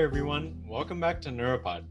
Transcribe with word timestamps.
everyone. 0.00 0.64
Welcome 0.66 0.98
back 0.98 1.20
to 1.20 1.28
Neuropod. 1.28 1.84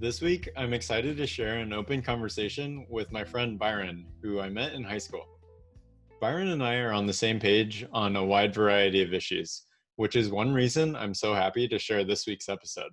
This 0.00 0.20
week, 0.20 0.48
I'm 0.56 0.72
excited 0.72 1.16
to 1.16 1.28
share 1.28 1.58
an 1.58 1.72
open 1.72 2.02
conversation 2.02 2.84
with 2.90 3.12
my 3.12 3.22
friend 3.22 3.56
Byron, 3.56 4.04
who 4.20 4.40
I 4.40 4.48
met 4.48 4.72
in 4.72 4.82
high 4.82 4.98
school. 4.98 5.28
Byron 6.20 6.48
and 6.48 6.60
I 6.60 6.78
are 6.78 6.90
on 6.90 7.06
the 7.06 7.12
same 7.12 7.38
page 7.38 7.86
on 7.92 8.16
a 8.16 8.24
wide 8.24 8.52
variety 8.52 9.00
of 9.00 9.14
issues, 9.14 9.62
which 9.94 10.16
is 10.16 10.28
one 10.28 10.52
reason 10.52 10.96
I'm 10.96 11.14
so 11.14 11.34
happy 11.34 11.68
to 11.68 11.78
share 11.78 12.02
this 12.02 12.26
week's 12.26 12.48
episode. 12.48 12.90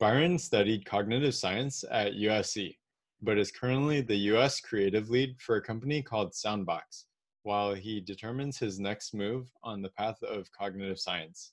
Byron 0.00 0.38
studied 0.38 0.86
cognitive 0.86 1.34
science 1.34 1.84
at 1.90 2.14
USC, 2.14 2.78
but 3.20 3.36
is 3.36 3.52
currently 3.52 4.00
the 4.00 4.16
US 4.32 4.60
creative 4.60 5.10
lead 5.10 5.38
for 5.42 5.56
a 5.56 5.62
company 5.62 6.00
called 6.00 6.32
Soundbox, 6.32 7.04
while 7.42 7.74
he 7.74 8.00
determines 8.00 8.56
his 8.56 8.80
next 8.80 9.12
move 9.12 9.52
on 9.62 9.82
the 9.82 9.90
path 9.90 10.22
of 10.22 10.50
cognitive 10.52 10.98
science. 10.98 11.52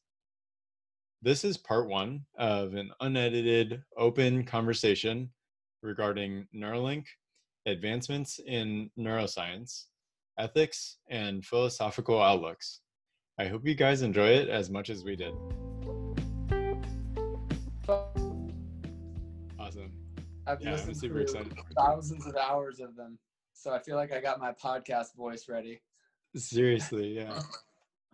This 1.21 1.43
is 1.43 1.57
part 1.57 1.89
one 1.89 2.21
of 2.37 2.75
an 2.75 2.91
unedited, 3.01 3.83
open 3.97 4.45
conversation 4.45 5.29
regarding 5.83 6.47
Neuralink, 6.55 7.03
advancements 7.65 8.39
in 8.47 8.89
neuroscience, 8.97 9.87
ethics, 10.37 10.95
and 11.09 11.43
philosophical 11.45 12.21
outlooks. 12.21 12.79
I 13.37 13.47
hope 13.47 13.67
you 13.67 13.75
guys 13.75 14.01
enjoy 14.01 14.29
it 14.29 14.47
as 14.47 14.69
much 14.69 14.89
as 14.89 15.03
we 15.03 15.17
did. 15.17 15.33
Awesome. 19.59 19.91
I've 20.47 20.61
Yeah, 20.61 20.69
I'm 20.69 20.73
listened 20.73 20.95
super 20.95 21.15
to 21.15 21.21
excited. 21.23 21.53
thousands 21.77 22.27
of 22.27 22.37
hours 22.37 22.79
of 22.79 22.95
them, 22.95 23.19
so 23.51 23.73
I 23.73 23.79
feel 23.79 23.97
like 23.97 24.13
I 24.13 24.21
got 24.21 24.39
my 24.39 24.53
podcast 24.53 25.15
voice 25.17 25.49
ready. 25.49 25.81
Seriously, 26.33 27.17
yeah. 27.17 27.41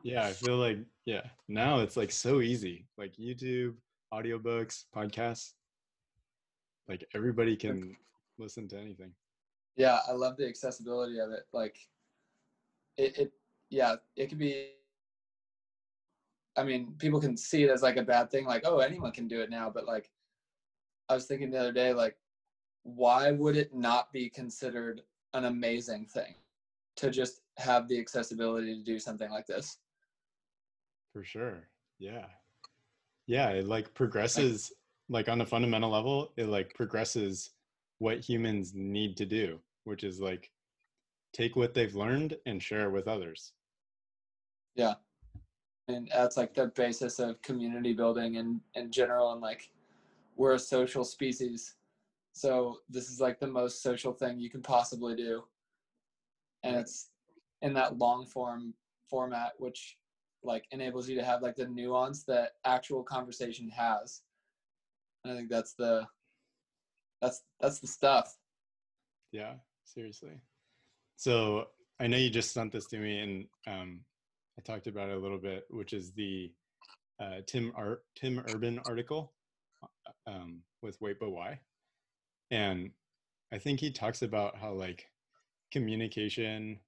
Yeah, 0.06 0.24
I 0.24 0.34
feel 0.34 0.58
like, 0.58 0.78
yeah, 1.06 1.24
now 1.48 1.80
it's 1.80 1.98
like 1.98 2.12
so 2.12 2.40
easy. 2.42 2.86
Like 2.96 3.16
YouTube, 3.16 3.74
audiobooks, 4.14 4.84
podcasts. 4.96 5.54
Like 6.88 7.04
everybody 7.16 7.56
can 7.56 7.98
listen 8.38 8.68
to 8.68 8.78
anything. 8.78 9.14
Yeah, 9.78 10.02
I 10.08 10.12
love 10.12 10.38
the 10.38 10.48
accessibility 10.48 11.18
of 11.18 11.32
it. 11.32 11.48
Like, 11.54 11.80
it, 12.98 13.18
it 13.18 13.32
yeah, 13.72 13.96
it 14.16 14.28
could 14.28 14.38
be. 14.38 14.74
I 16.56 16.64
mean, 16.64 16.94
people 17.00 17.20
can 17.20 17.36
see 17.36 17.64
it 17.64 17.72
as 17.72 17.82
like 17.82 17.98
a 17.98 18.04
bad 18.04 18.30
thing, 18.30 18.46
like, 18.46 18.62
oh, 18.64 18.78
anyone 18.78 19.12
can 19.12 19.28
do 19.28 19.42
it 19.42 19.50
now. 19.50 19.72
But 19.72 19.88
like, 19.88 20.12
I 21.10 21.16
was 21.16 21.26
thinking 21.26 21.50
the 21.50 21.60
other 21.60 21.72
day, 21.74 21.94
like, 21.94 22.16
why 22.84 23.32
would 23.32 23.58
it 23.58 23.74
not 23.74 24.14
be 24.14 24.30
considered 24.30 25.02
an 25.34 25.46
amazing 25.46 26.06
thing 26.06 26.36
to 26.98 27.10
just 27.10 27.42
have 27.58 27.88
the 27.88 28.00
accessibility 28.00 28.76
to 28.76 28.84
do 28.84 29.00
something 29.00 29.32
like 29.32 29.48
this? 29.48 29.80
For 31.16 31.24
sure. 31.24 31.70
Yeah. 31.98 32.26
Yeah, 33.26 33.52
it 33.52 33.68
like 33.68 33.94
progresses 33.94 34.74
like 35.08 35.30
on 35.30 35.40
a 35.40 35.46
fundamental 35.46 35.90
level, 35.90 36.34
it 36.36 36.48
like 36.48 36.74
progresses 36.74 37.52
what 38.00 38.20
humans 38.20 38.74
need 38.76 39.16
to 39.16 39.26
do, 39.26 39.62
which 39.86 40.04
is 40.04 40.20
like 40.20 40.52
take 41.32 41.56
what 41.56 41.74
they've 41.74 41.96
learned 41.96 42.36
and 42.46 42.62
share 42.62 42.88
it 42.88 42.92
with 42.92 43.08
others. 43.08 43.54
Yeah. 44.76 44.96
And 45.88 46.12
that's 46.14 46.36
like 46.36 46.54
the 46.54 46.68
basis 46.76 47.20
of 47.20 47.42
community 47.42 47.94
building 47.94 48.36
in, 48.36 48.60
in 48.74 48.92
general. 48.92 49.32
And 49.32 49.40
like, 49.40 49.70
we're 50.36 50.56
a 50.56 50.60
social 50.60 51.06
species. 51.06 51.76
So 52.34 52.80
this 52.90 53.10
is 53.10 53.22
like 53.22 53.40
the 53.40 53.48
most 53.48 53.82
social 53.82 54.12
thing 54.12 54.38
you 54.38 54.50
can 54.50 54.62
possibly 54.62 55.16
do. 55.16 55.46
And 56.64 56.76
it's 56.76 57.12
in 57.62 57.74
that 57.76 58.00
long 58.00 58.26
form 58.26 58.74
format, 59.10 59.54
which 59.60 59.96
like 60.46 60.66
enables 60.72 61.10
you 61.10 61.16
to 61.18 61.26
have 61.26 61.42
like 61.42 61.56
the 61.56 61.68
nuance 61.68 62.24
that 62.24 62.54
actual 62.66 63.04
conversation 63.04 63.70
has. 63.70 64.22
And 65.24 65.34
I 65.34 65.36
think 65.36 65.50
that's 65.50 65.74
the, 65.74 66.08
that's, 67.22 67.44
that's 67.60 67.80
the 67.80 67.88
stuff. 67.88 68.36
Yeah, 69.32 69.56
seriously. 69.86 70.40
So 71.18 71.66
I 72.00 72.08
know 72.08 72.18
you 72.18 72.30
just 72.30 72.54
sent 72.54 72.72
this 72.72 72.88
to 72.88 72.98
me 72.98 73.20
and 73.20 73.46
um 73.68 74.02
I 74.58 74.62
talked 74.62 74.88
about 74.88 75.10
it 75.10 75.18
a 75.18 75.20
little 75.20 75.38
bit, 75.38 75.66
which 75.70 75.94
is 75.94 76.12
the 76.14 76.52
uh, 77.20 77.42
Tim 77.46 77.74
Ar- 77.76 78.02
Tim 78.16 78.42
Urban 78.48 78.80
article 78.88 79.34
uh, 79.84 80.32
um, 80.32 80.62
with 80.82 81.00
Wait 81.02 81.20
But 81.20 81.32
Why, 81.32 81.60
and 82.52 82.92
I 83.52 83.58
think 83.58 83.80
he 83.80 83.92
talks 83.92 84.22
about 84.22 84.58
how 84.58 84.72
like 84.72 85.08
communication 85.72 86.80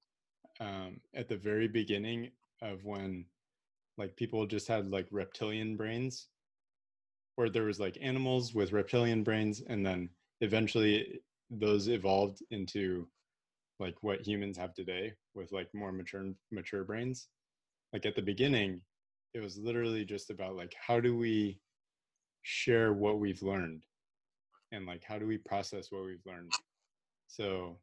um, 0.60 1.00
at 1.14 1.28
the 1.28 1.36
very 1.36 1.68
beginning 1.68 2.30
of 2.62 2.84
when 2.84 3.26
like 3.98 4.16
people 4.16 4.46
just 4.46 4.68
had 4.68 4.90
like 4.90 5.08
reptilian 5.10 5.76
brains, 5.76 6.28
or 7.36 7.50
there 7.50 7.64
was 7.64 7.80
like 7.80 7.98
animals 8.00 8.54
with 8.54 8.72
reptilian 8.72 9.22
brains, 9.24 9.62
and 9.68 9.84
then 9.84 10.08
eventually 10.40 11.20
those 11.50 11.88
evolved 11.88 12.38
into 12.50 13.08
like 13.80 13.96
what 14.02 14.26
humans 14.26 14.56
have 14.56 14.74
today 14.74 15.12
with 15.34 15.52
like 15.52 15.68
more 15.74 15.92
mature 15.92 16.32
mature 16.50 16.84
brains. 16.84 17.28
Like 17.92 18.06
at 18.06 18.16
the 18.16 18.22
beginning 18.22 18.82
it 19.34 19.40
was 19.40 19.58
literally 19.58 20.04
just 20.04 20.30
about 20.30 20.56
like 20.56 20.74
how 20.86 21.00
do 21.00 21.16
we 21.16 21.60
share 22.42 22.92
what 22.92 23.18
we've 23.20 23.42
learned? 23.42 23.84
And 24.72 24.86
like 24.86 25.04
how 25.04 25.18
do 25.18 25.26
we 25.26 25.38
process 25.38 25.90
what 25.90 26.04
we've 26.04 26.24
learned? 26.26 26.52
So 27.28 27.78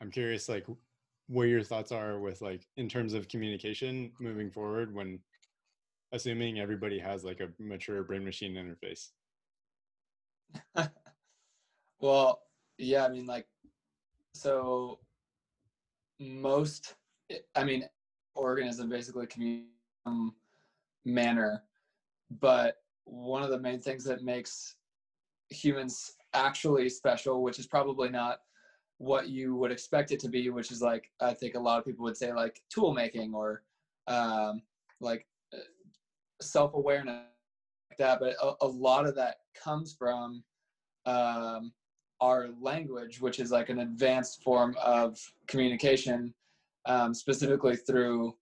i'm 0.00 0.10
curious 0.10 0.48
like 0.48 0.66
what 1.28 1.44
your 1.44 1.62
thoughts 1.62 1.92
are 1.92 2.18
with 2.18 2.42
like 2.42 2.66
in 2.76 2.88
terms 2.88 3.14
of 3.14 3.28
communication 3.28 4.12
moving 4.20 4.50
forward 4.50 4.94
when 4.94 5.18
assuming 6.12 6.60
everybody 6.60 6.98
has 6.98 7.24
like 7.24 7.40
a 7.40 7.48
mature 7.58 8.02
brain 8.02 8.24
machine 8.24 8.54
interface? 8.54 9.10
Well, 12.04 12.42
yeah, 12.76 13.06
I 13.06 13.08
mean, 13.08 13.24
like, 13.24 13.46
so 14.34 14.98
most, 16.20 16.96
eh, 17.30 17.38
I 17.56 17.64
mean, 17.64 17.88
organism 18.34 18.90
basically 18.90 19.26
communicate 19.26 19.70
manner, 21.06 21.62
but 22.40 22.76
one 23.04 23.42
of 23.42 23.48
the 23.48 23.58
main 23.58 23.80
things 23.80 24.04
that 24.04 24.22
makes 24.22 24.76
humans 25.48 26.12
actually 26.34 26.90
special, 26.90 27.42
which 27.42 27.58
is 27.58 27.66
probably 27.66 28.10
not 28.10 28.40
what 28.98 29.28
you 29.28 29.56
would 29.56 29.72
expect 29.72 30.12
it 30.12 30.20
to 30.20 30.28
be, 30.28 30.50
which 30.50 30.70
is 30.70 30.80
like, 30.80 31.10
I 31.20 31.34
think 31.34 31.54
a 31.54 31.60
lot 31.60 31.78
of 31.78 31.84
people 31.84 32.04
would 32.04 32.16
say 32.16 32.32
like 32.32 32.62
tool 32.70 32.92
making 32.92 33.34
or 33.34 33.62
um, 34.06 34.62
like 35.00 35.26
self 36.40 36.74
awareness, 36.74 37.24
like 37.90 37.98
that. 37.98 38.20
But 38.20 38.36
a, 38.42 38.54
a 38.62 38.66
lot 38.66 39.06
of 39.06 39.14
that 39.16 39.36
comes 39.62 39.94
from 39.98 40.42
um, 41.06 41.72
our 42.20 42.48
language, 42.60 43.20
which 43.20 43.40
is 43.40 43.50
like 43.50 43.68
an 43.68 43.80
advanced 43.80 44.42
form 44.42 44.76
of 44.82 45.18
communication, 45.46 46.32
um, 46.86 47.14
specifically 47.14 47.76
through 47.76 48.34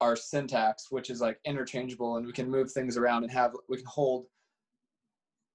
our 0.00 0.16
syntax, 0.16 0.90
which 0.90 1.10
is 1.10 1.20
like 1.20 1.38
interchangeable, 1.44 2.16
and 2.16 2.26
we 2.26 2.32
can 2.32 2.50
move 2.50 2.70
things 2.72 2.96
around 2.96 3.22
and 3.22 3.32
have 3.32 3.52
we 3.68 3.76
can 3.76 3.86
hold 3.86 4.26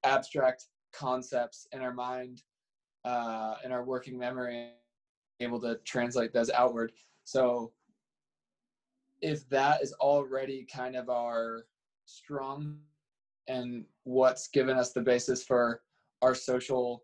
abstract 0.03 0.65
concepts 0.93 1.67
in 1.73 1.81
our 1.81 1.93
mind, 1.93 2.41
uh, 3.05 3.55
in 3.63 3.71
our 3.71 3.83
working 3.83 4.17
memory, 4.17 4.71
able 5.39 5.59
to 5.61 5.75
translate 5.85 6.33
those 6.33 6.49
outward. 6.49 6.91
So 7.23 7.71
if 9.21 9.47
that 9.49 9.81
is 9.81 9.93
already 9.93 10.65
kind 10.71 10.95
of 10.95 11.09
our 11.09 11.65
strong 12.05 12.77
and 13.47 13.85
what's 14.03 14.47
given 14.47 14.77
us 14.77 14.93
the 14.93 15.01
basis 15.01 15.43
for 15.43 15.81
our 16.21 16.35
social 16.35 17.03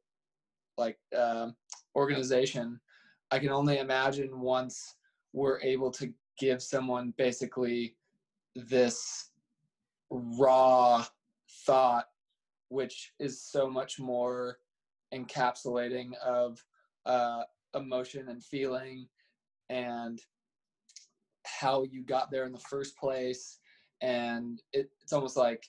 like 0.78 0.98
um, 1.18 1.56
organization 1.96 2.80
i 3.32 3.40
can 3.40 3.50
only 3.50 3.80
imagine 3.80 4.40
once 4.40 4.96
we're 5.34 5.59
able 5.62 5.92
to 5.92 6.12
give 6.40 6.62
someone 6.62 7.14
basically 7.17 7.96
this 8.56 9.32
raw 10.09 11.03
thought 11.66 12.06
which 12.70 13.14
is 13.20 13.41
so 13.41 13.70
much 13.70 14.00
more 14.00 14.58
encapsulating 15.14 16.14
of 16.16 16.64
uh, 17.06 17.44
emotion 17.76 18.30
and 18.30 18.44
feeling 18.44 19.08
and 19.70 20.22
how 21.46 21.84
you 21.84 22.04
got 22.04 22.32
there 22.32 22.46
in 22.46 22.52
the 22.52 22.60
first 22.60 22.98
place. 22.98 23.60
And 24.02 24.62
it, 24.74 24.90
it's 25.02 25.14
almost 25.14 25.38
like 25.38 25.66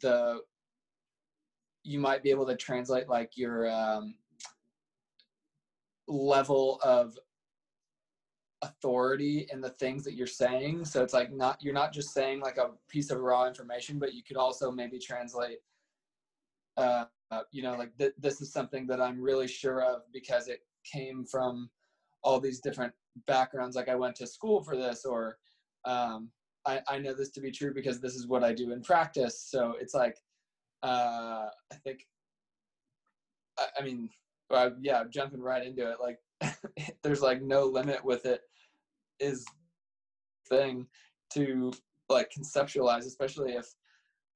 the 0.00 0.40
you 1.82 1.98
might 1.98 2.22
be 2.22 2.30
able 2.30 2.46
to 2.46 2.56
translate 2.56 3.08
like 3.08 3.36
your 3.36 3.70
um, 3.70 4.14
level 6.06 6.78
of 6.82 7.18
authority 8.62 9.46
in 9.50 9.62
the 9.62 9.70
things 9.70 10.04
that 10.04 10.12
you're 10.12 10.26
saying. 10.26 10.84
So 10.84 11.02
it's 11.02 11.14
like 11.14 11.32
not 11.32 11.62
you're 11.62 11.74
not 11.74 11.92
just 11.92 12.12
saying 12.12 12.40
like 12.40 12.58
a 12.58 12.70
piece 12.88 13.10
of 13.10 13.20
raw 13.20 13.46
information 13.46 13.98
but 13.98 14.12
you 14.12 14.22
could 14.22 14.36
also 14.36 14.70
maybe 14.70 14.98
translate 14.98 15.58
uh, 16.76 17.04
uh 17.30 17.42
you 17.52 17.62
know 17.62 17.74
like 17.76 17.96
th- 17.98 18.12
this 18.18 18.40
is 18.40 18.52
something 18.52 18.86
that 18.86 19.00
i'm 19.00 19.20
really 19.20 19.48
sure 19.48 19.82
of 19.82 20.02
because 20.12 20.48
it 20.48 20.60
came 20.90 21.24
from 21.24 21.70
all 22.22 22.40
these 22.40 22.60
different 22.60 22.92
backgrounds 23.26 23.76
like 23.76 23.88
i 23.88 23.94
went 23.94 24.14
to 24.14 24.26
school 24.26 24.62
for 24.62 24.76
this 24.76 25.04
or 25.04 25.36
um, 25.84 26.30
I, 26.66 26.80
I 26.88 26.98
know 26.98 27.14
this 27.14 27.30
to 27.30 27.40
be 27.40 27.50
true 27.50 27.72
because 27.72 28.00
this 28.00 28.14
is 28.14 28.26
what 28.26 28.44
I 28.44 28.52
do 28.52 28.72
in 28.72 28.82
practice. 28.82 29.46
So 29.48 29.74
it's 29.80 29.94
like, 29.94 30.16
uh, 30.82 31.46
I 31.72 31.76
think, 31.84 32.06
I, 33.58 33.66
I 33.78 33.82
mean, 33.82 34.10
well, 34.50 34.74
yeah, 34.80 35.04
jumping 35.10 35.40
right 35.40 35.64
into 35.64 35.90
it. 35.90 35.98
Like, 36.00 36.18
there's 37.02 37.22
like 37.22 37.42
no 37.42 37.64
limit 37.64 38.04
with 38.04 38.26
it. 38.26 38.42
Is 39.20 39.44
thing 40.48 40.86
to 41.34 41.70
like 42.08 42.30
conceptualize, 42.36 43.06
especially 43.06 43.52
if 43.52 43.66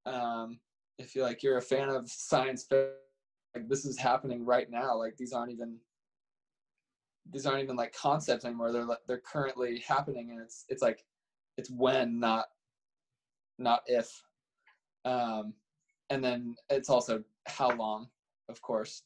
um, 0.06 0.58
if 0.98 1.14
you 1.14 1.22
like 1.22 1.42
you're 1.42 1.58
a 1.58 1.62
fan 1.62 1.88
of 1.88 2.08
science. 2.10 2.66
Like 2.70 3.68
this 3.68 3.84
is 3.84 3.98
happening 3.98 4.44
right 4.44 4.70
now. 4.70 4.96
Like 4.96 5.16
these 5.16 5.32
aren't 5.32 5.52
even 5.52 5.76
these 7.32 7.46
aren't 7.46 7.62
even 7.62 7.76
like 7.76 7.94
concepts 7.94 8.44
anymore. 8.44 8.72
They're 8.72 8.86
they're 9.06 9.22
currently 9.24 9.82
happening, 9.86 10.30
and 10.30 10.40
it's 10.40 10.64
it's 10.68 10.82
like 10.82 11.04
it's 11.56 11.70
when, 11.70 12.18
not 12.18 12.46
not 13.58 13.82
if. 13.86 14.10
Um, 15.04 15.54
and 16.10 16.24
then 16.24 16.56
it's 16.70 16.88
also 16.88 17.22
how 17.46 17.74
long, 17.76 18.08
of 18.48 18.60
course, 18.62 19.02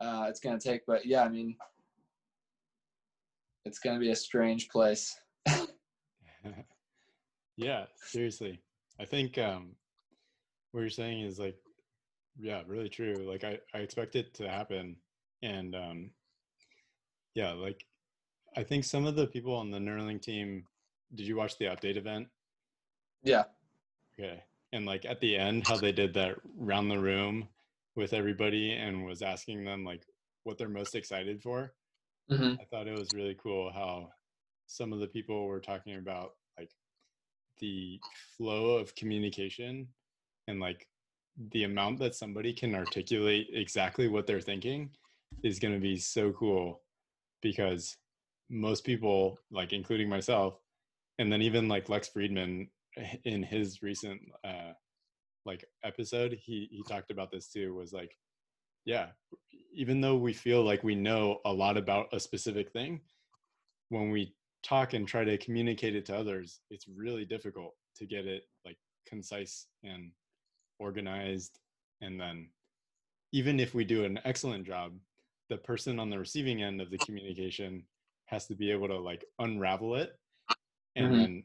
uh, 0.00 0.26
it's 0.28 0.40
to 0.58 0.68
take. 0.68 0.82
But 0.86 1.06
yeah, 1.06 1.22
I 1.22 1.28
mean, 1.28 1.56
it's 3.64 3.78
to 3.96 4.00
be 4.00 4.10
a 4.10 4.16
strange 4.16 4.68
place. 4.68 5.16
yeah, 7.56 7.84
seriously. 7.96 8.60
I 9.00 9.04
think 9.04 9.38
um, 9.38 9.74
what 10.72 10.80
you're 10.80 10.90
saying 10.90 11.22
is 11.22 11.38
like, 11.38 11.56
yeah, 12.38 12.62
really 12.66 12.88
true. 12.88 13.14
Like 13.28 13.44
I, 13.44 13.58
I 13.74 13.78
expect 13.78 14.16
it 14.16 14.34
to 14.34 14.48
happen. 14.48 14.96
And 15.42 15.74
um, 15.74 16.10
yeah, 17.34 17.52
like 17.52 17.86
I 18.56 18.62
think 18.62 18.84
some 18.84 19.06
of 19.06 19.16
the 19.16 19.26
people 19.26 19.54
on 19.54 19.70
the 19.70 19.78
Neuralink 19.78 20.22
team, 20.22 20.64
did 21.14 21.26
you 21.26 21.36
watch 21.36 21.58
the 21.58 21.66
update 21.66 21.96
event? 21.96 22.28
Yeah. 23.22 23.44
Okay. 24.18 24.42
And 24.72 24.86
like 24.86 25.04
at 25.04 25.20
the 25.20 25.36
end, 25.36 25.66
how 25.66 25.76
they 25.76 25.92
did 25.92 26.14
that 26.14 26.36
round 26.56 26.90
the 26.90 26.98
room 26.98 27.48
with 27.94 28.14
everybody 28.14 28.72
and 28.72 29.04
was 29.04 29.22
asking 29.22 29.64
them 29.64 29.84
like 29.84 30.02
what 30.44 30.56
they're 30.58 30.68
most 30.68 30.94
excited 30.94 31.42
for. 31.42 31.72
Mm-hmm. 32.30 32.60
I 32.60 32.64
thought 32.64 32.86
it 32.86 32.98
was 32.98 33.12
really 33.14 33.36
cool 33.40 33.70
how 33.72 34.08
some 34.66 34.92
of 34.92 35.00
the 35.00 35.06
people 35.06 35.46
were 35.46 35.60
talking 35.60 35.96
about 35.96 36.32
like 36.58 36.70
the 37.58 38.00
flow 38.36 38.76
of 38.78 38.94
communication 38.94 39.88
and 40.48 40.60
like 40.60 40.86
the 41.50 41.64
amount 41.64 41.98
that 41.98 42.14
somebody 42.14 42.52
can 42.52 42.74
articulate 42.74 43.48
exactly 43.52 44.08
what 44.08 44.26
they're 44.26 44.40
thinking 44.40 44.90
is 45.42 45.58
going 45.58 45.74
to 45.74 45.80
be 45.80 45.96
so 45.96 46.32
cool 46.32 46.82
because 47.40 47.96
most 48.50 48.84
people 48.84 49.38
like 49.50 49.72
including 49.72 50.08
myself 50.08 50.58
and 51.18 51.32
then 51.32 51.40
even 51.42 51.68
like 51.68 51.88
lex 51.88 52.08
fridman 52.08 52.68
in 53.24 53.42
his 53.42 53.82
recent 53.82 54.20
uh 54.44 54.72
like 55.46 55.64
episode 55.84 56.38
he 56.40 56.68
he 56.70 56.82
talked 56.86 57.10
about 57.10 57.30
this 57.30 57.48
too 57.48 57.74
was 57.74 57.92
like 57.92 58.16
yeah 58.84 59.06
even 59.74 60.00
though 60.00 60.16
we 60.16 60.32
feel 60.32 60.62
like 60.62 60.84
we 60.84 60.94
know 60.94 61.38
a 61.46 61.52
lot 61.52 61.78
about 61.78 62.06
a 62.12 62.20
specific 62.20 62.70
thing 62.72 63.00
when 63.88 64.10
we 64.10 64.34
talk 64.62 64.92
and 64.92 65.08
try 65.08 65.24
to 65.24 65.38
communicate 65.38 65.96
it 65.96 66.04
to 66.04 66.16
others 66.16 66.60
it's 66.70 66.86
really 66.86 67.24
difficult 67.24 67.72
to 67.96 68.06
get 68.06 68.26
it 68.26 68.42
like 68.66 68.76
concise 69.06 69.66
and 69.82 70.10
organized 70.82 71.58
and 72.00 72.20
then 72.20 72.48
even 73.32 73.60
if 73.60 73.74
we 73.74 73.84
do 73.84 74.04
an 74.04 74.18
excellent 74.24 74.66
job 74.66 74.92
the 75.52 75.58
person 75.58 75.98
on 75.98 76.08
the 76.08 76.18
receiving 76.18 76.62
end 76.62 76.80
of 76.80 76.90
the 76.90 76.96
communication 76.98 77.84
has 78.24 78.46
to 78.46 78.54
be 78.54 78.70
able 78.70 78.88
to 78.88 78.98
like 78.98 79.24
unravel 79.38 79.96
it. 79.96 80.18
And 80.96 81.06
mm-hmm. 81.06 81.16
then 81.18 81.42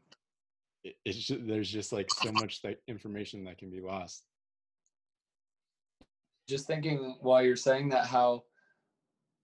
it, 0.85 0.95
it's 1.03 1.17
just, 1.17 1.45
there's 1.45 1.69
just 1.69 1.91
like 1.91 2.09
so 2.13 2.31
much 2.31 2.61
that 2.61 2.79
information 2.87 3.43
that 3.43 3.57
can 3.57 3.69
be 3.69 3.81
lost. 3.81 4.23
Just 6.47 6.67
thinking 6.67 7.17
while 7.19 7.43
you're 7.43 7.57
saying 7.57 7.89
that 7.89 8.05
how 8.05 8.43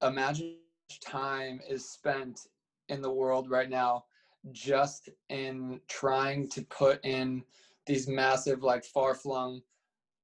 imagine 0.01 0.55
time 1.03 1.59
is 1.69 1.89
spent 1.89 2.47
in 2.87 3.01
the 3.01 3.11
world 3.11 3.49
right 3.49 3.69
now 3.69 4.05
just 4.53 5.09
in 5.27 5.81
trying 5.89 6.47
to 6.49 6.61
put 6.63 7.03
in 7.03 7.43
these 7.85 8.07
massive 8.07 8.63
like 8.63 8.85
far-flung 8.85 9.61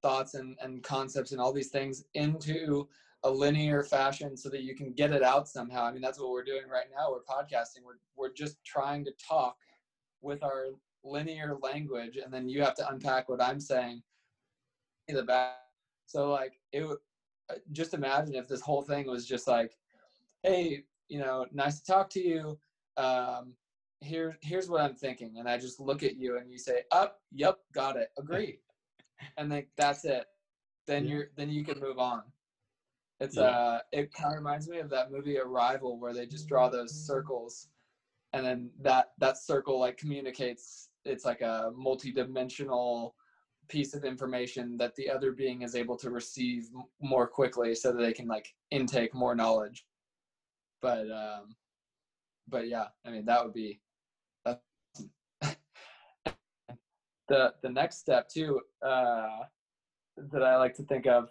thoughts 0.01 0.33
and, 0.33 0.57
and 0.61 0.83
concepts 0.83 1.31
and 1.31 1.41
all 1.41 1.53
these 1.53 1.69
things 1.69 2.03
into 2.13 2.87
a 3.23 3.29
linear 3.29 3.83
fashion 3.83 4.37
so 4.37 4.49
that 4.49 4.63
you 4.63 4.75
can 4.75 4.93
get 4.93 5.11
it 5.11 5.23
out 5.23 5.47
somehow. 5.47 5.83
I 5.83 5.91
mean, 5.91 6.01
that's 6.01 6.19
what 6.19 6.31
we're 6.31 6.43
doing 6.43 6.69
right 6.71 6.85
now. 6.95 7.11
We're 7.11 7.19
podcasting. 7.21 7.83
We're, 7.85 7.99
we're 8.15 8.33
just 8.33 8.63
trying 8.63 9.03
to 9.05 9.11
talk 9.27 9.57
with 10.21 10.41
our 10.43 10.67
linear 11.03 11.57
language. 11.61 12.17
And 12.23 12.33
then 12.33 12.47
you 12.47 12.61
have 12.63 12.75
to 12.75 12.89
unpack 12.89 13.27
what 13.27 13.41
I'm 13.41 13.59
saying 13.59 14.01
in 15.07 15.15
the 15.15 15.23
back. 15.23 15.55
So 16.05 16.31
like 16.31 16.59
it 16.71 16.83
uh, 16.83 17.55
just 17.71 17.93
imagine 17.93 18.35
if 18.35 18.47
this 18.47 18.61
whole 18.61 18.81
thing 18.81 19.07
was 19.07 19.25
just 19.25 19.47
like, 19.47 19.75
Hey, 20.43 20.83
you 21.09 21.19
know, 21.19 21.45
nice 21.51 21.79
to 21.79 21.85
talk 21.85 22.09
to 22.11 22.21
you. 22.21 22.57
Um, 22.95 23.53
here, 24.01 24.37
here's 24.41 24.69
what 24.69 24.81
I'm 24.81 24.95
thinking. 24.95 25.35
And 25.39 25.49
I 25.49 25.57
just 25.57 25.79
look 25.79 26.03
at 26.03 26.15
you 26.15 26.37
and 26.37 26.49
you 26.49 26.57
say, 26.57 26.83
up, 26.91 27.19
yep, 27.33 27.57
got 27.73 27.97
it. 27.97 28.09
Agree 28.17 28.59
and 29.37 29.51
then 29.51 29.65
that's 29.77 30.05
it. 30.05 30.25
Then 30.87 31.05
yeah. 31.05 31.11
you're 31.11 31.25
then 31.37 31.49
you 31.49 31.63
can 31.63 31.79
move 31.79 31.99
on. 31.99 32.23
It's 33.19 33.35
yeah. 33.35 33.43
uh 33.43 33.79
it 33.91 34.13
kind 34.13 34.33
of 34.33 34.39
reminds 34.39 34.67
me 34.67 34.79
of 34.79 34.89
that 34.89 35.11
movie 35.11 35.37
Arrival 35.37 35.99
where 35.99 36.13
they 36.13 36.25
just 36.25 36.47
draw 36.47 36.69
those 36.69 36.93
circles 36.93 37.67
and 38.33 38.45
then 38.45 38.69
that 38.81 39.11
that 39.17 39.37
circle 39.37 39.79
like 39.79 39.97
communicates 39.97 40.89
it's 41.05 41.25
like 41.25 41.41
a 41.41 41.71
multi-dimensional 41.75 43.15
piece 43.67 43.93
of 43.93 44.03
information 44.03 44.77
that 44.77 44.95
the 44.95 45.09
other 45.09 45.31
being 45.31 45.61
is 45.61 45.75
able 45.75 45.95
to 45.95 46.09
receive 46.09 46.69
more 47.01 47.27
quickly 47.27 47.75
so 47.75 47.91
that 47.91 48.01
they 48.01 48.13
can 48.13 48.27
like 48.27 48.53
intake 48.71 49.13
more 49.13 49.35
knowledge 49.35 49.85
but 50.81 51.09
um 51.11 51.55
but 52.47 52.67
yeah 52.67 52.87
i 53.05 53.11
mean 53.11 53.25
that 53.25 53.43
would 53.43 53.53
be 53.53 53.79
the 57.29 57.53
the 57.61 57.69
next 57.69 57.99
step 57.99 58.27
too 58.27 58.59
uh, 58.85 59.39
that 60.17 60.43
I 60.43 60.57
like 60.57 60.75
to 60.75 60.83
think 60.83 61.05
of 61.05 61.29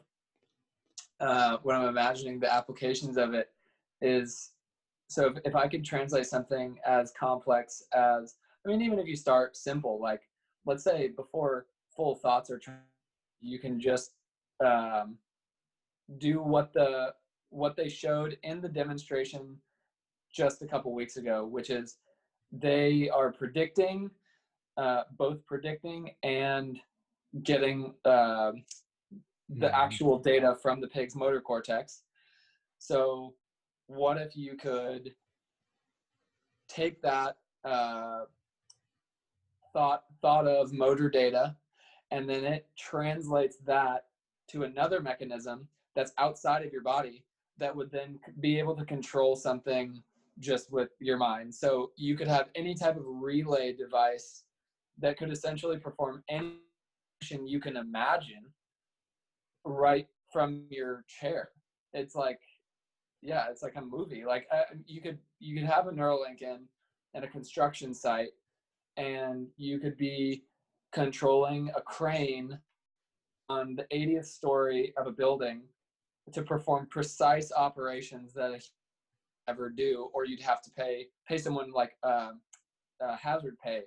uh, 1.20 1.58
when 1.62 1.76
I'm 1.76 1.88
imagining 1.88 2.40
the 2.40 2.52
applications 2.52 3.18
of 3.18 3.34
it 3.34 3.50
is 4.00 4.52
so 5.08 5.26
if, 5.26 5.38
if 5.44 5.56
I 5.56 5.68
could 5.68 5.84
translate 5.84 6.26
something 6.26 6.78
as 6.86 7.12
complex 7.18 7.82
as 7.92 8.36
I 8.64 8.70
mean 8.70 8.80
even 8.80 8.98
if 8.98 9.06
you 9.06 9.16
start 9.16 9.56
simple 9.56 10.00
like 10.00 10.22
let's 10.64 10.84
say 10.84 11.08
before 11.08 11.66
full 11.94 12.14
thoughts 12.14 12.50
are 12.50 12.60
you 13.40 13.58
can 13.58 13.80
just 13.80 14.12
um, 14.64 15.16
do 16.18 16.40
what 16.40 16.72
the 16.72 17.12
what 17.50 17.76
they 17.76 17.88
showed 17.88 18.38
in 18.42 18.60
the 18.60 18.68
demonstration 18.68 19.56
just 20.32 20.62
a 20.62 20.66
couple 20.66 20.92
weeks 20.94 21.16
ago 21.16 21.44
which 21.44 21.70
is 21.70 21.96
they 22.52 23.10
are 23.10 23.32
predicting 23.32 24.10
uh, 24.78 25.02
both 25.18 25.44
predicting 25.44 26.12
and 26.22 26.78
getting 27.42 27.94
uh, 28.04 28.52
the 29.48 29.66
mm-hmm. 29.66 29.74
actual 29.74 30.18
data 30.18 30.56
from 30.62 30.80
the 30.80 30.88
pig's 30.88 31.16
motor 31.16 31.40
cortex. 31.40 32.02
So, 32.78 33.34
what 33.88 34.18
if 34.18 34.36
you 34.36 34.56
could 34.56 35.14
take 36.68 37.02
that 37.02 37.38
uh, 37.64 38.24
thought 39.72 40.04
thought 40.22 40.46
of 40.46 40.72
motor 40.72 41.10
data, 41.10 41.56
and 42.12 42.28
then 42.28 42.44
it 42.44 42.66
translates 42.78 43.56
that 43.66 44.04
to 44.50 44.62
another 44.62 45.00
mechanism 45.00 45.66
that's 45.96 46.12
outside 46.18 46.64
of 46.64 46.72
your 46.72 46.82
body 46.82 47.24
that 47.58 47.74
would 47.74 47.90
then 47.90 48.20
be 48.40 48.58
able 48.58 48.76
to 48.76 48.84
control 48.84 49.34
something 49.34 50.00
just 50.38 50.70
with 50.70 50.90
your 51.00 51.16
mind. 51.16 51.52
So 51.52 51.90
you 51.96 52.16
could 52.16 52.28
have 52.28 52.48
any 52.54 52.76
type 52.76 52.96
of 52.96 53.02
relay 53.04 53.72
device 53.72 54.44
that 55.00 55.18
could 55.18 55.30
essentially 55.30 55.78
perform 55.78 56.22
any 56.28 56.58
action 57.20 57.46
you 57.46 57.60
can 57.60 57.76
imagine 57.76 58.44
right 59.64 60.06
from 60.32 60.64
your 60.70 61.04
chair. 61.08 61.50
It's 61.92 62.14
like, 62.14 62.40
yeah, 63.22 63.46
it's 63.50 63.62
like 63.62 63.76
a 63.76 63.82
movie. 63.82 64.24
Like 64.24 64.46
uh, 64.52 64.62
you 64.86 65.00
could 65.00 65.18
you 65.40 65.58
could 65.58 65.68
have 65.68 65.86
a 65.86 65.90
Neuralink 65.90 66.42
in 66.42 66.60
in 67.14 67.24
a 67.24 67.28
construction 67.28 67.94
site, 67.94 68.30
and 68.96 69.48
you 69.56 69.78
could 69.78 69.96
be 69.96 70.44
controlling 70.92 71.70
a 71.76 71.80
crane 71.80 72.58
on 73.48 73.74
the 73.74 73.86
80th 73.92 74.26
story 74.26 74.92
of 74.96 75.06
a 75.06 75.12
building 75.12 75.62
to 76.32 76.42
perform 76.42 76.86
precise 76.90 77.50
operations 77.52 78.34
that 78.34 78.52
a 78.52 78.60
ever 79.48 79.70
do, 79.70 80.10
or 80.12 80.26
you'd 80.26 80.42
have 80.42 80.62
to 80.62 80.70
pay 80.70 81.06
pay 81.26 81.38
someone 81.38 81.72
like 81.72 81.96
um, 82.02 82.40
uh, 83.02 83.16
hazard 83.16 83.56
pay 83.64 83.82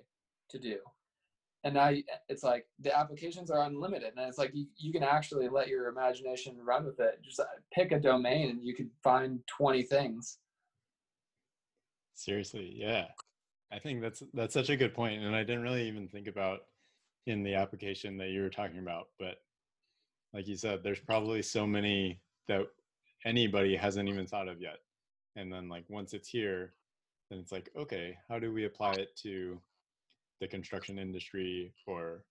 to 0.50 0.58
do 0.58 0.78
and 1.64 1.74
now 1.74 1.90
it's 2.28 2.42
like 2.42 2.66
the 2.80 2.96
applications 2.96 3.50
are 3.50 3.62
unlimited 3.62 4.12
and 4.16 4.28
it's 4.28 4.38
like 4.38 4.50
you, 4.54 4.66
you 4.76 4.92
can 4.92 5.02
actually 5.02 5.48
let 5.48 5.68
your 5.68 5.88
imagination 5.88 6.56
run 6.64 6.84
with 6.84 6.98
it 7.00 7.20
just 7.22 7.40
uh, 7.40 7.44
pick 7.72 7.92
a 7.92 8.00
domain 8.00 8.50
and 8.50 8.62
you 8.62 8.74
could 8.74 8.90
find 9.02 9.40
20 9.46 9.82
things 9.84 10.38
seriously 12.14 12.72
yeah 12.76 13.06
I 13.72 13.78
think 13.78 14.02
that's 14.02 14.22
that's 14.34 14.52
such 14.52 14.68
a 14.68 14.76
good 14.76 14.94
point, 14.94 15.22
and 15.22 15.34
I 15.34 15.44
didn't 15.44 15.62
really 15.62 15.88
even 15.88 16.06
think 16.06 16.28
about 16.28 16.60
in 17.26 17.42
the 17.42 17.54
application 17.54 18.18
that 18.18 18.28
you 18.28 18.42
were 18.42 18.50
talking 18.50 18.78
about. 18.78 19.08
But 19.18 19.36
like 20.34 20.46
you 20.46 20.56
said, 20.56 20.80
there's 20.82 21.00
probably 21.00 21.40
so 21.40 21.66
many 21.66 22.20
that 22.48 22.66
anybody 23.24 23.74
hasn't 23.74 24.08
even 24.08 24.26
thought 24.26 24.48
of 24.48 24.60
yet. 24.60 24.78
And 25.36 25.50
then 25.50 25.68
like 25.70 25.84
once 25.88 26.12
it's 26.12 26.28
here, 26.28 26.74
then 27.30 27.38
it's 27.38 27.52
like, 27.52 27.70
okay, 27.76 28.18
how 28.28 28.38
do 28.38 28.52
we 28.52 28.66
apply 28.66 28.92
it 28.92 29.16
to 29.22 29.58
the 30.42 30.48
construction 30.48 30.98
industry 30.98 31.72
or 31.86 32.24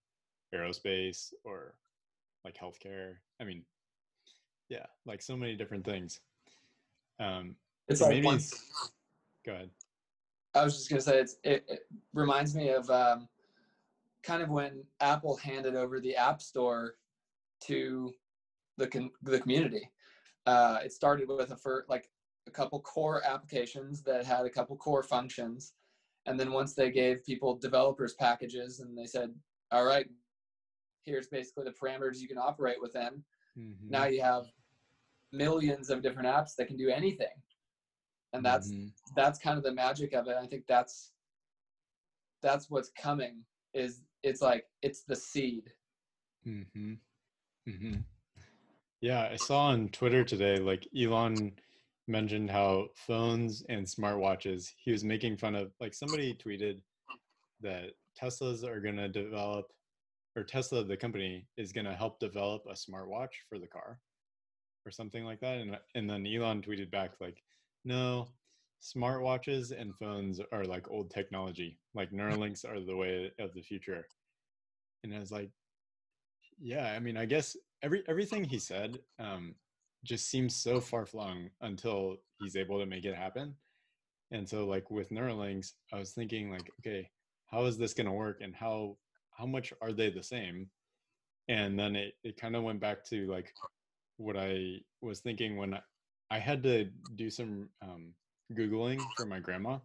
aerospace 0.53 1.31
or 1.45 1.75
like 2.43 2.55
healthcare? 2.57 3.13
I 3.39 3.45
mean, 3.45 3.63
yeah, 4.67 4.85
like 5.05 5.21
so 5.21 5.37
many 5.37 5.55
different 5.55 5.85
things. 5.85 6.19
Um, 7.21 7.55
it's 7.87 8.01
like 8.01 8.23
once, 8.23 8.53
go 9.45 9.53
ahead. 9.53 9.69
I 10.53 10.65
was 10.65 10.75
just 10.75 10.89
gonna 10.89 11.01
say 11.01 11.19
it's, 11.19 11.37
it, 11.45 11.63
it 11.69 11.87
reminds 12.13 12.53
me 12.53 12.69
of 12.69 12.89
um, 12.89 13.29
kind 14.23 14.43
of 14.43 14.49
when 14.49 14.83
Apple 14.99 15.37
handed 15.37 15.75
over 15.75 16.01
the 16.01 16.15
App 16.17 16.41
Store 16.41 16.95
to 17.61 18.13
the 18.77 18.87
con- 18.87 19.11
the 19.23 19.39
community. 19.39 19.89
Uh, 20.45 20.79
it 20.83 20.91
started 20.91 21.29
with 21.29 21.51
a 21.51 21.55
first, 21.55 21.89
like 21.89 22.09
a 22.45 22.51
couple 22.51 22.81
core 22.81 23.21
applications 23.25 24.01
that 24.03 24.25
had 24.25 24.45
a 24.45 24.49
couple 24.49 24.75
core 24.75 25.03
functions, 25.03 25.73
and 26.25 26.39
then 26.39 26.51
once 26.51 26.73
they 26.73 26.91
gave 26.91 27.25
people 27.25 27.55
developers 27.55 28.13
packages 28.13 28.79
and 28.79 28.97
they 28.97 29.05
said, 29.05 29.33
"All 29.71 29.85
right, 29.85 30.07
here's 31.03 31.27
basically 31.27 31.65
the 31.65 31.71
parameters 31.71 32.19
you 32.19 32.27
can 32.27 32.37
operate 32.37 32.81
within," 32.81 33.23
mm-hmm. 33.57 33.89
now 33.89 34.05
you 34.05 34.21
have 34.21 34.45
millions 35.31 35.89
of 35.89 36.01
different 36.01 36.27
apps 36.27 36.55
that 36.55 36.67
can 36.67 36.77
do 36.77 36.89
anything, 36.89 37.35
and 38.33 38.45
that's 38.45 38.71
mm-hmm. 38.71 38.87
that's 39.15 39.39
kind 39.39 39.57
of 39.57 39.63
the 39.63 39.73
magic 39.73 40.13
of 40.13 40.27
it. 40.27 40.35
I 40.39 40.45
think 40.45 40.65
that's 40.67 41.11
that's 42.41 42.69
what's 42.69 42.89
coming. 42.89 43.43
Is 43.73 44.01
it's 44.23 44.41
like 44.41 44.65
it's 44.81 45.03
the 45.03 45.15
seed. 45.15 45.71
Mm-hmm. 46.47 46.93
Mm-hmm. 47.67 47.95
Yeah, 49.01 49.29
I 49.31 49.35
saw 49.35 49.67
on 49.67 49.89
Twitter 49.89 50.23
today, 50.23 50.57
like 50.57 50.87
Elon 50.95 51.53
mentioned 52.07 52.49
how 52.49 52.87
phones 52.95 53.63
and 53.69 53.85
smartwatches, 53.85 54.71
he 54.77 54.91
was 54.91 55.03
making 55.03 55.37
fun 55.37 55.55
of, 55.55 55.71
like 55.79 55.93
somebody 55.93 56.33
tweeted 56.35 56.81
that 57.61 57.91
Teslas 58.19 58.63
are 58.63 58.79
going 58.79 58.97
to 58.97 59.07
develop, 59.07 59.67
or 60.35 60.43
Tesla, 60.43 60.83
the 60.83 60.97
company, 60.97 61.47
is 61.57 61.71
going 61.71 61.85
to 61.85 61.93
help 61.93 62.19
develop 62.19 62.63
a 62.69 62.73
smartwatch 62.73 63.29
for 63.49 63.59
the 63.59 63.67
car 63.67 63.99
or 64.85 64.91
something 64.91 65.23
like 65.23 65.39
that. 65.41 65.57
And, 65.57 65.77
and 65.95 66.09
then 66.09 66.25
Elon 66.25 66.61
tweeted 66.61 66.89
back, 66.91 67.11
like, 67.19 67.43
no, 67.85 68.27
smartwatches 68.81 69.71
and 69.79 69.95
phones 69.95 70.39
are 70.51 70.65
like 70.65 70.89
old 70.89 71.11
technology. 71.11 71.77
Like 71.93 72.11
Neuralinks 72.13 72.65
are 72.65 72.79
the 72.79 72.95
way 72.95 73.31
of 73.39 73.53
the 73.53 73.61
future. 73.61 74.05
And 75.03 75.13
I 75.13 75.19
was 75.19 75.31
like, 75.31 75.49
yeah, 76.59 76.93
I 76.95 76.99
mean, 76.99 77.17
I 77.17 77.25
guess 77.25 77.55
every 77.81 78.03
everything 78.07 78.43
he 78.43 78.59
said 78.59 78.99
um, 79.19 79.55
just 80.03 80.29
seems 80.29 80.55
so 80.55 80.79
far 80.79 81.05
flung 81.05 81.49
until 81.61 82.17
he's 82.39 82.55
able 82.55 82.79
to 82.79 82.85
make 82.85 83.05
it 83.05 83.15
happen. 83.15 83.55
And 84.31 84.47
so, 84.47 84.65
like 84.65 84.89
with 84.89 85.09
Neuralinks, 85.09 85.73
I 85.93 85.99
was 85.99 86.11
thinking, 86.11 86.51
like, 86.51 86.71
okay, 86.79 87.09
how 87.47 87.65
is 87.65 87.77
this 87.77 87.93
to 87.93 88.11
work, 88.11 88.39
and 88.41 88.55
how 88.55 88.97
how 89.31 89.45
much 89.45 89.73
are 89.81 89.91
they 89.91 90.09
the 90.09 90.23
same? 90.23 90.69
And 91.49 91.77
then 91.77 91.95
it 91.95 92.13
it 92.23 92.39
kind 92.39 92.55
of 92.55 92.63
went 92.63 92.79
back 92.79 93.03
to 93.05 93.29
like 93.29 93.53
what 94.17 94.37
I 94.37 94.81
was 95.01 95.19
thinking 95.19 95.57
when 95.57 95.73
I, 95.73 95.81
I 96.29 96.39
had 96.39 96.63
to 96.63 96.89
do 97.15 97.29
some 97.29 97.69
um, 97.81 98.13
googling 98.53 99.01
for 99.17 99.25
my 99.25 99.39
grandma, 99.39 99.79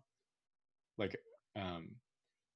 like 0.98 1.16
um, 1.56 1.96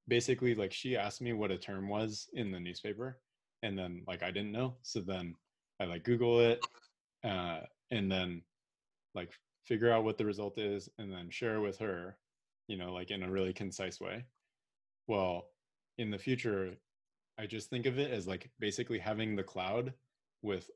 basically 0.06 0.54
like 0.54 0.72
she 0.72 0.96
asked 0.96 1.22
me 1.22 1.32
what 1.32 1.50
a 1.50 1.58
term 1.58 1.88
was 1.88 2.28
in 2.34 2.50
the 2.50 2.60
newspaper 2.60 3.18
and 3.62 3.78
then 3.78 4.02
like 4.06 4.22
I 4.22 4.30
didn't 4.30 4.52
know. 4.52 4.74
So 4.82 5.00
then 5.00 5.34
I 5.80 5.84
like 5.84 6.04
Google 6.04 6.40
it, 6.40 6.64
uh, 7.24 7.60
and 7.90 8.10
then 8.10 8.42
like 9.14 9.32
figure 9.64 9.92
out 9.92 10.04
what 10.04 10.18
the 10.18 10.24
result 10.24 10.58
is, 10.58 10.88
and 10.98 11.12
then 11.12 11.30
share 11.30 11.60
with 11.60 11.78
her, 11.78 12.16
you 12.68 12.76
know, 12.76 12.92
like 12.92 13.10
in 13.10 13.22
a 13.22 13.30
really 13.30 13.52
concise 13.52 14.00
way. 14.00 14.24
Well, 15.06 15.48
in 15.98 16.10
the 16.10 16.18
future, 16.18 16.74
I 17.38 17.46
just 17.46 17.70
think 17.70 17.86
of 17.86 17.98
it 17.98 18.10
as 18.10 18.26
like 18.26 18.50
basically 18.58 18.98
having 18.98 19.36
the 19.36 19.42
cloud 19.42 19.92
with 20.42 20.70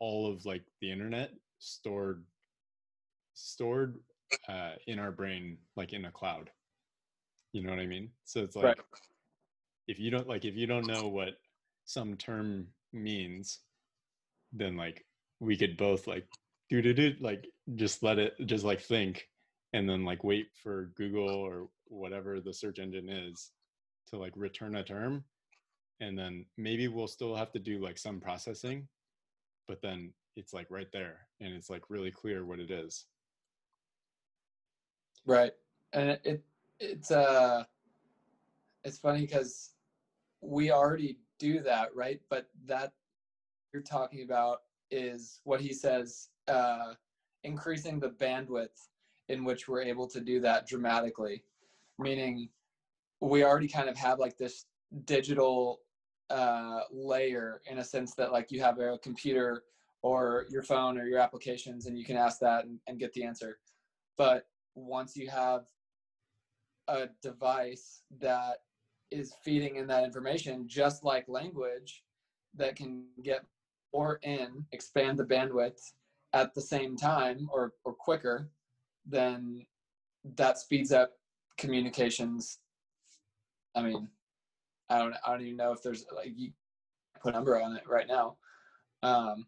all 0.00 0.30
of 0.30 0.44
like 0.44 0.62
the 0.80 0.90
internet 0.92 1.30
stored 1.58 2.24
stored 3.34 3.98
uh, 4.48 4.72
in 4.86 4.98
our 4.98 5.10
brain 5.10 5.58
like 5.76 5.92
in 5.92 6.04
a 6.04 6.10
cloud 6.10 6.50
you 7.52 7.62
know 7.62 7.70
what 7.70 7.80
i 7.80 7.86
mean 7.86 8.10
so 8.24 8.40
it's 8.40 8.54
like 8.54 8.64
right. 8.64 8.78
if 9.88 9.98
you 9.98 10.10
don't 10.10 10.28
like 10.28 10.44
if 10.44 10.54
you 10.54 10.66
don't 10.66 10.86
know 10.86 11.08
what 11.08 11.34
some 11.88 12.16
term 12.16 12.66
means, 12.92 13.60
then 14.52 14.76
like 14.76 15.04
we 15.40 15.56
could 15.56 15.76
both 15.76 16.06
like 16.06 16.26
do 16.68 16.82
do 16.82 16.92
do 16.92 17.14
like 17.20 17.46
just 17.74 18.02
let 18.02 18.18
it 18.18 18.34
just 18.46 18.64
like 18.64 18.80
think 18.80 19.28
and 19.72 19.88
then 19.88 20.04
like 20.04 20.24
wait 20.24 20.48
for 20.62 20.90
Google 20.96 21.28
or 21.28 21.68
whatever 21.86 22.40
the 22.40 22.52
search 22.52 22.78
engine 22.78 23.08
is 23.08 23.50
to 24.08 24.18
like 24.18 24.32
return 24.36 24.76
a 24.76 24.82
term. 24.82 25.24
And 26.00 26.16
then 26.16 26.46
maybe 26.56 26.86
we'll 26.88 27.08
still 27.08 27.34
have 27.34 27.52
to 27.52 27.58
do 27.58 27.80
like 27.80 27.98
some 27.98 28.20
processing 28.20 28.88
but 29.68 29.82
then 29.82 30.12
it's 30.34 30.52
like 30.52 30.66
right 30.70 30.90
there 30.92 31.28
and 31.40 31.54
it's 31.54 31.70
like 31.70 31.90
really 31.90 32.10
clear 32.10 32.44
what 32.44 32.58
it 32.58 32.70
is. 32.70 33.04
Right. 35.26 35.52
And 35.92 36.10
it, 36.10 36.20
it 36.24 36.44
it's 36.80 37.10
uh 37.10 37.64
it's 38.84 38.98
funny 38.98 39.20
because 39.20 39.72
we 40.40 40.70
already 40.70 41.18
do 41.38 41.60
that, 41.60 41.94
right? 41.94 42.20
But 42.30 42.48
that 42.66 42.92
you're 43.72 43.82
talking 43.82 44.22
about 44.22 44.62
is 44.90 45.40
what 45.44 45.60
he 45.60 45.72
says 45.72 46.28
uh, 46.48 46.94
increasing 47.44 48.00
the 48.00 48.10
bandwidth 48.10 48.88
in 49.28 49.44
which 49.44 49.68
we're 49.68 49.82
able 49.82 50.06
to 50.06 50.20
do 50.20 50.40
that 50.40 50.66
dramatically, 50.66 51.42
meaning 51.98 52.48
we 53.20 53.44
already 53.44 53.68
kind 53.68 53.88
of 53.88 53.96
have 53.96 54.18
like 54.18 54.36
this 54.38 54.66
digital 55.04 55.80
uh, 56.30 56.80
layer 56.92 57.60
in 57.70 57.78
a 57.78 57.84
sense 57.84 58.14
that 58.14 58.32
like 58.32 58.50
you 58.50 58.60
have 58.60 58.78
a 58.78 58.98
computer 58.98 59.64
or 60.02 60.46
your 60.50 60.62
phone 60.62 60.98
or 60.98 61.04
your 61.04 61.18
applications 61.18 61.86
and 61.86 61.98
you 61.98 62.04
can 62.04 62.16
ask 62.16 62.38
that 62.38 62.64
and, 62.64 62.78
and 62.86 62.98
get 62.98 63.12
the 63.12 63.24
answer. 63.24 63.58
But 64.16 64.46
once 64.74 65.16
you 65.16 65.28
have 65.28 65.64
a 66.86 67.08
device 67.22 68.02
that 68.20 68.58
is 69.10 69.34
feeding 69.42 69.76
in 69.76 69.86
that 69.88 70.04
information, 70.04 70.68
just 70.68 71.04
like 71.04 71.28
language 71.28 72.04
that 72.54 72.76
can 72.76 73.04
get 73.22 73.44
more 73.94 74.18
in, 74.22 74.64
expand 74.72 75.18
the 75.18 75.24
bandwidth 75.24 75.92
at 76.32 76.54
the 76.54 76.60
same 76.60 76.96
time 76.96 77.48
or, 77.52 77.72
or 77.84 77.94
quicker, 77.94 78.50
then 79.06 79.64
that 80.36 80.58
speeds 80.58 80.92
up 80.92 81.12
communications. 81.56 82.58
I 83.74 83.82
mean, 83.82 84.08
I 84.90 84.98
don't, 84.98 85.14
I 85.26 85.32
don't 85.32 85.42
even 85.42 85.56
know 85.56 85.72
if 85.72 85.82
there's 85.82 86.04
like 86.14 86.32
you 86.36 86.50
put 87.22 87.34
a 87.34 87.36
number 87.36 87.60
on 87.60 87.76
it 87.76 87.84
right 87.88 88.06
now. 88.06 88.36
Um, 89.02 89.46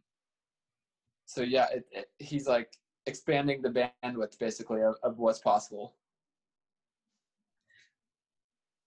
so 1.26 1.42
yeah, 1.42 1.66
it, 1.72 1.84
it, 1.92 2.10
he's 2.18 2.46
like 2.46 2.70
expanding 3.06 3.62
the 3.62 3.90
bandwidth 4.04 4.38
basically 4.38 4.82
of, 4.82 4.94
of 5.02 5.18
what's 5.18 5.38
possible 5.38 5.94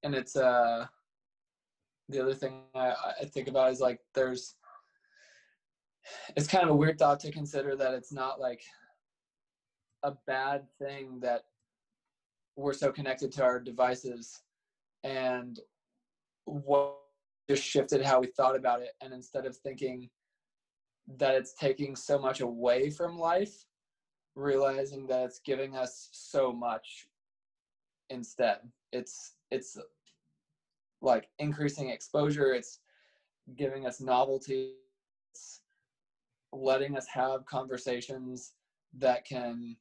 and 0.03 0.13
it's 0.13 0.35
uh 0.35 0.85
the 2.09 2.21
other 2.21 2.33
thing 2.33 2.61
I, 2.75 2.93
I 3.21 3.25
think 3.25 3.47
about 3.47 3.71
is 3.71 3.79
like 3.79 3.99
there's 4.13 4.55
it's 6.35 6.47
kind 6.47 6.63
of 6.63 6.69
a 6.69 6.75
weird 6.75 6.97
thought 6.97 7.19
to 7.21 7.31
consider 7.31 7.75
that 7.75 7.93
it's 7.93 8.11
not 8.11 8.39
like 8.39 8.61
a 10.03 10.13
bad 10.27 10.65
thing 10.79 11.19
that 11.21 11.45
we're 12.55 12.73
so 12.73 12.91
connected 12.91 13.31
to 13.31 13.43
our 13.43 13.59
devices 13.59 14.41
and 15.03 15.59
what 16.45 16.97
just 17.49 17.63
shifted 17.63 18.01
how 18.01 18.19
we 18.19 18.27
thought 18.27 18.55
about 18.55 18.81
it. 18.81 18.91
And 19.01 19.13
instead 19.13 19.45
of 19.45 19.57
thinking 19.57 20.09
that 21.17 21.35
it's 21.35 21.53
taking 21.53 21.95
so 21.95 22.17
much 22.17 22.41
away 22.41 22.89
from 22.89 23.17
life 23.17 23.65
realizing 24.35 25.05
that 25.07 25.25
it's 25.25 25.39
giving 25.39 25.75
us 25.75 26.09
so 26.11 26.51
much 26.51 27.07
instead. 28.09 28.57
It's 28.91 29.33
it's 29.51 29.77
like 31.01 31.29
increasing 31.39 31.89
exposure. 31.89 32.53
It's 32.53 32.79
giving 33.55 33.85
us 33.85 33.99
novelty 33.99 34.75
letting 36.53 36.97
us 36.97 37.07
have 37.07 37.45
conversations 37.45 38.53
that 38.97 39.25
can 39.25 39.75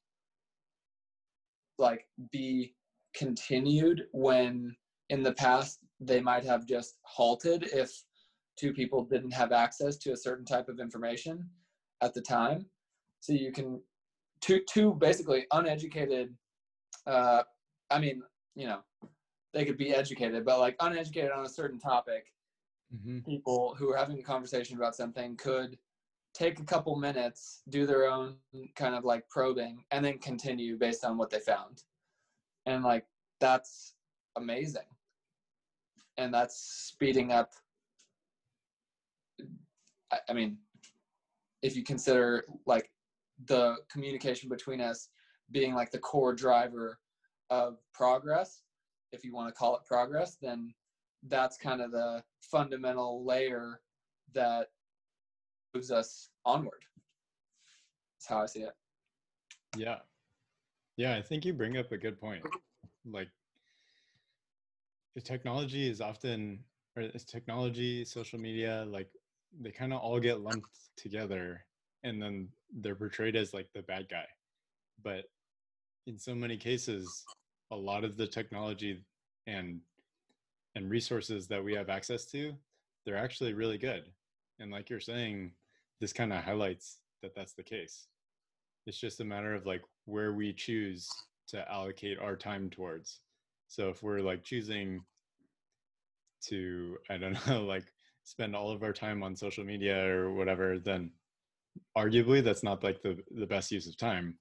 like 1.79 2.07
be 2.31 2.75
continued 3.14 4.05
when 4.12 4.75
in 5.11 5.23
the 5.23 5.33
past 5.35 5.81
they 6.00 6.21
might 6.21 6.45
have 6.45 6.67
just 6.67 6.99
halted 7.02 7.64
if 7.73 7.91
two 8.57 8.73
people 8.73 9.05
didn't 9.05 9.33
have 9.33 9.52
access 9.52 9.97
to 9.97 10.12
a 10.12 10.17
certain 10.17 10.45
type 10.45 10.69
of 10.69 10.81
information 10.81 11.49
at 12.02 12.14
the 12.14 12.21
time 12.21 12.67
so 13.21 13.33
you 13.33 13.52
can 13.52 13.81
two 14.41 14.61
two 14.69 14.95
basically 14.95 15.47
uneducated 15.52 16.35
uh 17.07 17.43
i 17.91 17.99
mean 17.99 18.23
you 18.55 18.67
know 18.67 18.81
they 19.52 19.64
could 19.64 19.76
be 19.76 19.95
educated, 19.95 20.45
but 20.45 20.59
like 20.61 20.76
uneducated 20.81 21.31
on 21.31 21.45
a 21.45 21.49
certain 21.49 21.79
topic, 21.79 22.26
Mm-hmm. 22.95 23.21
people 23.21 23.75
who 23.79 23.91
are 23.91 23.97
having 23.97 24.19
a 24.19 24.23
conversation 24.23 24.76
about 24.76 24.95
something 24.95 25.35
could 25.37 25.79
take 26.34 26.60
a 26.60 26.64
couple 26.64 26.96
minutes, 26.96 27.62
do 27.68 27.86
their 27.86 28.06
own 28.06 28.36
kind 28.74 28.94
of 28.94 29.04
like 29.04 29.28
probing, 29.28 29.84
and 29.90 30.04
then 30.04 30.18
continue 30.18 30.78
based 30.78 31.04
on 31.04 31.18
what 31.18 31.30
they 31.30 31.40
found. 31.40 31.82
And 32.66 32.84
like 32.84 33.06
that's 33.40 33.94
amazing. 34.36 34.86
And 36.16 36.32
that's 36.32 36.56
speeding 36.56 37.32
up. 37.32 37.52
I, 40.28 40.32
mean, 40.34 40.58
if 41.62 41.74
you 41.74 41.82
consider 41.82 42.44
like 42.66 42.90
the 43.46 43.76
communication 43.90 44.48
between 44.48 44.80
us 44.80 45.08
being 45.50 45.74
like 45.74 45.90
the 45.90 45.98
core 45.98 46.34
driver 46.34 46.98
of 47.50 47.78
progress, 47.94 48.62
if 49.12 49.24
you 49.24 49.34
want 49.34 49.48
to 49.48 49.54
call 49.54 49.74
it 49.74 49.84
progress, 49.86 50.36
then 50.40 50.74
that's 51.28 51.56
kind 51.56 51.80
of 51.80 51.92
the 51.92 52.22
fundamental 52.40 53.24
layer 53.24 53.80
that 54.34 54.68
moves 55.75 55.91
us 55.91 56.31
onward. 56.45 56.85
That's 58.17 58.26
how 58.29 58.43
I 58.43 58.47
see 58.47 58.61
it. 58.61 58.75
Yeah. 59.76 59.99
Yeah, 60.97 61.17
I 61.17 61.23
think 61.23 61.45
you 61.45 61.52
bring 61.52 61.76
up 61.76 61.91
a 61.93 61.97
good 61.97 62.21
point. 62.21 62.45
Like 63.05 63.29
the 65.14 65.21
technology 65.21 65.88
is 65.88 66.00
often 66.00 66.61
or 66.97 67.02
it's 67.02 67.25
technology, 67.25 68.05
social 68.05 68.38
media, 68.38 68.85
like 68.88 69.09
they 69.61 69.71
kind 69.71 69.93
of 69.93 70.00
all 70.00 70.21
get 70.21 70.41
lumped 70.41 70.69
together 70.97 71.64
and 72.05 72.21
then 72.21 72.49
they're 72.81 72.95
portrayed 72.95 73.37
as 73.37 73.55
like 73.55 73.69
the 73.75 73.83
bad 73.83 74.09
guy. 74.09 74.26
But 75.02 75.25
in 76.07 76.19
so 76.19 76.35
many 76.35 76.57
cases, 76.57 77.25
a 77.71 77.76
lot 77.76 78.05
of 78.05 78.17
the 78.17 78.26
technology 78.26 79.05
and 79.47 79.81
and 80.75 80.91
resources 80.91 81.49
that 81.49 81.62
we 81.62 81.75
have 81.75 81.91
access 81.91 82.25
to, 82.26 82.55
they're 83.05 83.17
actually 83.17 83.52
really 83.52 83.79
good. 83.79 84.05
And 84.59 84.71
like 84.71 84.88
you're 84.88 85.00
saying, 85.00 85.52
this 86.02 86.12
kind 86.12 86.32
of 86.32 86.42
highlights 86.42 86.99
that 87.23 87.32
that's 87.37 87.52
the 87.54 87.62
case. 87.62 88.09
It's 88.87 88.99
just 88.99 89.21
a 89.21 89.25
matter 89.25 89.54
of 89.54 89.66
like 89.66 89.82
where 90.06 90.32
we 90.32 90.52
choose 90.52 91.09
to 91.47 91.71
allocate 91.71 92.18
our 92.18 92.35
time 92.35 92.68
towards. 92.71 93.21
So 93.68 93.88
if 93.88 94.02
we're 94.02 94.18
like 94.18 94.42
choosing 94.42 95.04
to, 96.49 96.99
I 97.09 97.18
don't 97.18 97.47
know, 97.47 97.62
like 97.62 97.85
spend 98.25 98.56
all 98.56 98.73
of 98.73 98.82
our 98.82 98.92
time 98.92 99.23
on 99.23 99.37
social 99.37 99.62
media 99.62 100.04
or 100.12 100.35
whatever, 100.35 100.80
then 100.80 101.12
arguably 101.97 102.42
that's 102.42 102.64
not 102.64 102.82
like 102.82 103.00
the, 103.00 103.23
the 103.30 103.47
best 103.47 103.71
use 103.71 103.87
of 103.87 103.97
time. 103.97 104.37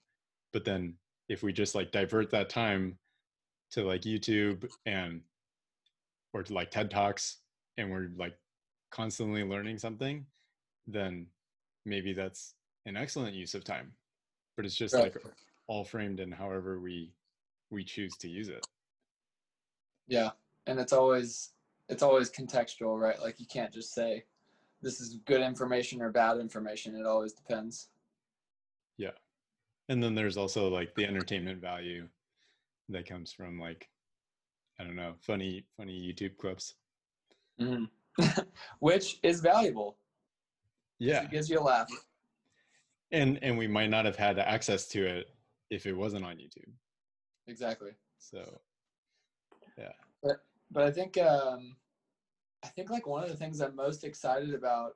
But 0.53 0.65
then 0.65 0.95
if 1.29 1.43
we 1.43 1.53
just 1.53 1.75
like 1.75 1.91
divert 1.91 2.31
that 2.31 2.49
time 2.49 2.97
to 3.73 3.83
like 3.83 4.01
YouTube 4.01 4.67
and 4.87 5.21
or 6.33 6.41
to 6.41 6.53
like 6.53 6.71
TED 6.71 6.89
Talks 6.89 7.37
and 7.77 7.91
we're 7.91 8.09
like 8.17 8.33
constantly 8.89 9.43
learning 9.43 9.77
something, 9.77 10.25
then 10.87 11.27
maybe 11.85 12.13
that's 12.13 12.55
an 12.85 12.97
excellent 12.97 13.35
use 13.35 13.53
of 13.53 13.63
time. 13.63 13.91
But 14.55 14.65
it's 14.65 14.75
just 14.75 14.93
Right. 14.93 15.13
like 15.13 15.23
all 15.67 15.83
framed 15.83 16.19
in 16.19 16.31
however 16.31 16.79
we 16.79 17.13
we 17.69 17.83
choose 17.85 18.17
to 18.17 18.27
use 18.27 18.49
it. 18.49 18.65
Yeah. 20.07 20.31
And 20.67 20.79
it's 20.79 20.93
always 20.93 21.51
it's 21.87 22.03
always 22.03 22.29
contextual, 22.29 22.99
right? 22.99 23.19
Like 23.21 23.39
you 23.39 23.45
can't 23.45 23.73
just 23.73 23.93
say 23.93 24.25
this 24.81 24.99
is 24.99 25.15
good 25.25 25.41
information 25.41 26.01
or 26.01 26.11
bad 26.11 26.37
information. 26.39 26.95
It 26.95 27.05
always 27.05 27.33
depends. 27.33 27.89
Yeah. 28.97 29.11
And 29.89 30.03
then 30.03 30.15
there's 30.15 30.37
also 30.37 30.69
like 30.69 30.93
the 30.95 31.05
entertainment 31.05 31.61
value 31.61 32.07
that 32.89 33.05
comes 33.07 33.31
from 33.31 33.59
like 33.59 33.89
I 34.79 34.83
don't 34.83 34.95
know, 34.95 35.13
funny 35.21 35.65
funny 35.77 35.93
YouTube 36.01 36.37
clips. 36.37 36.75
Mhm. 37.59 37.89
Which 38.79 39.19
is 39.23 39.39
valuable. 39.39 39.97
Yeah. 41.01 41.23
It 41.23 41.31
gives 41.31 41.49
you 41.49 41.59
a 41.59 41.61
laugh. 41.61 41.89
And 43.11 43.39
and 43.41 43.57
we 43.57 43.67
might 43.67 43.89
not 43.89 44.05
have 44.05 44.15
had 44.15 44.37
access 44.37 44.87
to 44.89 45.05
it 45.05 45.27
if 45.71 45.85
it 45.85 45.93
wasn't 45.93 46.23
on 46.23 46.35
YouTube. 46.35 46.71
Exactly. 47.47 47.91
So 48.19 48.61
yeah. 49.77 49.93
but 50.21 50.37
but 50.69 50.83
I 50.83 50.91
think 50.91 51.17
um, 51.17 51.75
I 52.63 52.67
think 52.67 52.89
like 52.91 53.07
one 53.07 53.23
of 53.23 53.29
the 53.29 53.35
things 53.35 53.59
I'm 53.59 53.75
most 53.75 54.03
excited 54.03 54.53
about 54.53 54.93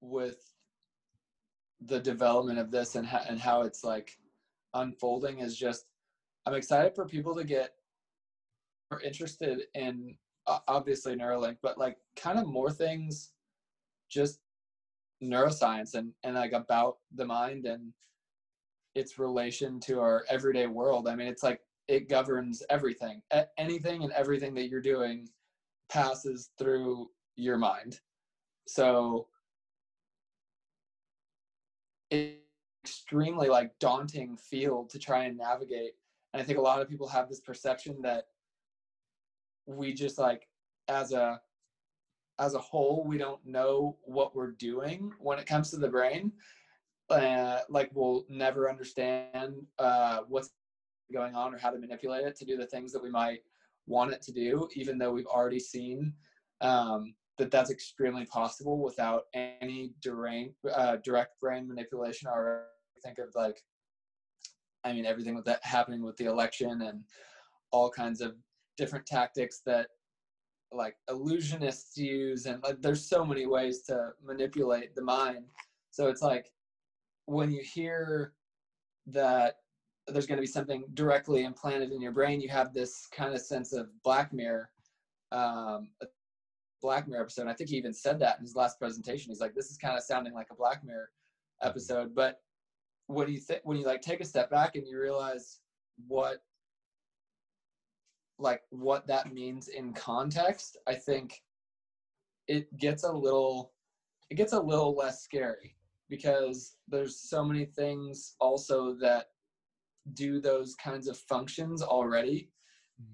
with 0.00 0.38
the 1.82 2.00
development 2.00 2.58
of 2.58 2.70
this 2.70 2.96
and 2.96 3.06
how, 3.06 3.20
and 3.28 3.38
how 3.38 3.62
it's 3.62 3.84
like 3.84 4.18
unfolding 4.72 5.40
is 5.40 5.56
just 5.56 5.86
I'm 6.46 6.54
excited 6.54 6.94
for 6.94 7.06
people 7.06 7.34
to 7.34 7.44
get 7.44 7.74
more 8.90 9.02
interested 9.02 9.60
in 9.74 10.16
uh, 10.46 10.60
obviously 10.66 11.14
Neuralink, 11.14 11.58
but 11.62 11.76
like 11.76 11.98
kind 12.16 12.38
of 12.38 12.46
more 12.46 12.70
things 12.70 13.32
just 14.08 14.40
neuroscience 15.22 15.94
and 15.94 16.12
and 16.24 16.34
like 16.34 16.52
about 16.52 16.98
the 17.14 17.24
mind 17.24 17.66
and 17.66 17.92
its 18.94 19.18
relation 19.18 19.78
to 19.80 20.00
our 20.00 20.24
everyday 20.28 20.66
world. 20.66 21.08
I 21.08 21.14
mean, 21.14 21.28
it's 21.28 21.42
like 21.42 21.60
it 21.88 22.08
governs 22.08 22.62
everything. 22.70 23.22
Anything 23.58 24.02
and 24.02 24.12
everything 24.12 24.54
that 24.54 24.68
you're 24.68 24.80
doing 24.80 25.28
passes 25.88 26.50
through 26.58 27.10
your 27.36 27.56
mind. 27.56 28.00
So 28.66 29.26
it's 32.10 32.40
extremely 32.84 33.48
like 33.48 33.78
daunting 33.78 34.36
field 34.36 34.90
to 34.90 34.98
try 34.98 35.24
and 35.24 35.36
navigate. 35.36 35.92
And 36.32 36.40
I 36.40 36.44
think 36.44 36.58
a 36.58 36.62
lot 36.62 36.80
of 36.80 36.88
people 36.88 37.08
have 37.08 37.28
this 37.28 37.40
perception 37.40 38.00
that 38.02 38.24
we 39.66 39.92
just 39.92 40.18
like 40.18 40.48
as 40.88 41.12
a 41.12 41.40
as 42.40 42.54
a 42.54 42.58
whole 42.58 43.04
we 43.06 43.16
don't 43.16 43.44
know 43.46 43.96
what 44.02 44.34
we're 44.34 44.52
doing 44.52 45.12
when 45.18 45.38
it 45.38 45.46
comes 45.46 45.70
to 45.70 45.76
the 45.76 45.88
brain 45.88 46.32
uh, 47.10 47.60
like 47.68 47.90
we'll 47.94 48.24
never 48.28 48.70
understand 48.70 49.54
uh, 49.78 50.20
what's 50.28 50.50
going 51.12 51.34
on 51.34 51.54
or 51.54 51.58
how 51.58 51.70
to 51.70 51.78
manipulate 51.78 52.24
it 52.24 52.36
to 52.36 52.44
do 52.44 52.56
the 52.56 52.66
things 52.66 52.92
that 52.92 53.02
we 53.02 53.10
might 53.10 53.40
want 53.86 54.12
it 54.12 54.22
to 54.22 54.32
do, 54.32 54.68
even 54.74 54.98
though 54.98 55.12
we've 55.12 55.26
already 55.26 55.58
seen 55.58 56.12
um, 56.60 57.14
that 57.38 57.50
that's 57.50 57.70
extremely 57.70 58.24
possible 58.26 58.78
without 58.78 59.24
any 59.34 59.92
direct, 60.02 60.54
uh, 60.72 60.96
direct 61.04 61.40
brain 61.40 61.66
manipulation. 61.66 62.28
Or 62.28 62.66
think 63.02 63.18
of 63.18 63.28
like, 63.34 63.60
I 64.84 64.92
mean, 64.92 65.06
everything 65.06 65.34
with 65.34 65.44
that 65.46 65.64
happening 65.64 66.02
with 66.02 66.16
the 66.16 66.26
election 66.26 66.82
and 66.82 67.02
all 67.72 67.90
kinds 67.90 68.20
of 68.20 68.34
different 68.76 69.06
tactics 69.06 69.62
that 69.66 69.88
like 70.72 70.96
illusionists 71.08 71.96
use, 71.96 72.46
and 72.46 72.62
like 72.62 72.80
there's 72.80 73.04
so 73.04 73.24
many 73.24 73.46
ways 73.46 73.82
to 73.82 74.10
manipulate 74.24 74.94
the 74.94 75.02
mind. 75.02 75.44
So 75.90 76.08
it's 76.08 76.22
like 76.22 76.52
when 77.26 77.50
you 77.50 77.62
hear 77.62 78.34
that 79.06 79.56
there's 80.06 80.26
going 80.26 80.36
to 80.36 80.42
be 80.42 80.46
something 80.46 80.84
directly 80.94 81.44
implanted 81.44 81.92
in 81.92 82.00
your 82.00 82.12
brain, 82.12 82.40
you 82.40 82.48
have 82.48 82.72
this 82.72 83.06
kind 83.12 83.34
of 83.34 83.40
sense 83.40 83.72
of 83.72 83.88
Black 84.02 84.32
Mirror, 84.32 84.70
um, 85.32 85.90
a 86.02 86.06
Black 86.82 87.06
Mirror 87.08 87.22
episode. 87.22 87.42
And 87.42 87.50
I 87.50 87.54
think 87.54 87.70
he 87.70 87.76
even 87.76 87.92
said 87.92 88.18
that 88.20 88.38
in 88.38 88.44
his 88.44 88.56
last 88.56 88.78
presentation. 88.78 89.30
He's 89.30 89.40
like, 89.40 89.54
"This 89.54 89.70
is 89.70 89.76
kind 89.76 89.96
of 89.96 90.04
sounding 90.04 90.34
like 90.34 90.48
a 90.50 90.54
Black 90.54 90.84
Mirror 90.84 91.10
episode." 91.62 92.14
But 92.14 92.40
when 93.06 93.28
you 93.28 93.38
think 93.38 93.60
when 93.64 93.76
you 93.76 93.84
like 93.84 94.02
take 94.02 94.20
a 94.20 94.24
step 94.24 94.50
back 94.50 94.76
and 94.76 94.86
you 94.86 95.00
realize 95.00 95.60
what 96.06 96.42
like 98.40 98.62
what 98.70 99.06
that 99.06 99.32
means 99.32 99.68
in 99.68 99.92
context, 99.92 100.76
I 100.86 100.94
think 100.94 101.42
it 102.48 102.74
gets 102.78 103.04
a 103.04 103.12
little 103.12 103.72
it 104.30 104.34
gets 104.36 104.52
a 104.52 104.60
little 104.60 104.94
less 104.94 105.22
scary 105.22 105.76
because 106.08 106.76
there's 106.88 107.16
so 107.16 107.44
many 107.44 107.64
things 107.64 108.34
also 108.40 108.94
that 109.00 109.26
do 110.14 110.40
those 110.40 110.74
kinds 110.76 111.08
of 111.08 111.18
functions 111.18 111.82
already. 111.82 112.50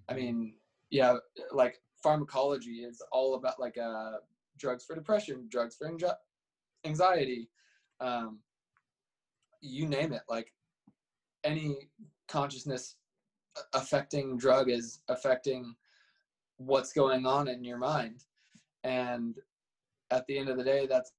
I 0.08 0.14
mean, 0.14 0.54
yeah, 0.90 1.16
like 1.52 1.80
pharmacology 2.02 2.84
is 2.84 3.02
all 3.12 3.34
about 3.34 3.60
like 3.60 3.76
uh, 3.78 4.18
drugs 4.58 4.84
for 4.84 4.94
depression, 4.94 5.46
drugs 5.50 5.76
for 5.76 5.90
anxi- 5.90 6.14
anxiety, 6.84 7.48
um, 8.00 8.38
you 9.60 9.86
name 9.86 10.12
it. 10.12 10.22
Like 10.28 10.52
any 11.44 11.90
consciousness 12.28 12.96
affecting 13.72 14.36
drug 14.36 14.70
is 14.70 15.00
affecting 15.08 15.74
what's 16.58 16.92
going 16.92 17.26
on 17.26 17.48
in 17.48 17.64
your 17.64 17.78
mind, 17.78 18.24
and 18.84 19.36
at 20.10 20.26
the 20.26 20.38
end 20.38 20.48
of 20.48 20.56
the 20.56 20.64
day, 20.64 20.86
that's 20.86 21.12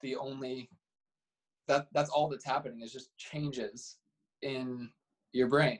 the 0.00 0.16
only 0.16 0.68
that 1.66 1.86
that's 1.92 2.10
all 2.10 2.28
that's 2.28 2.44
happening 2.44 2.82
is 2.82 2.92
just 2.92 3.16
changes 3.16 3.96
in 4.42 4.90
your 5.32 5.48
brain. 5.48 5.78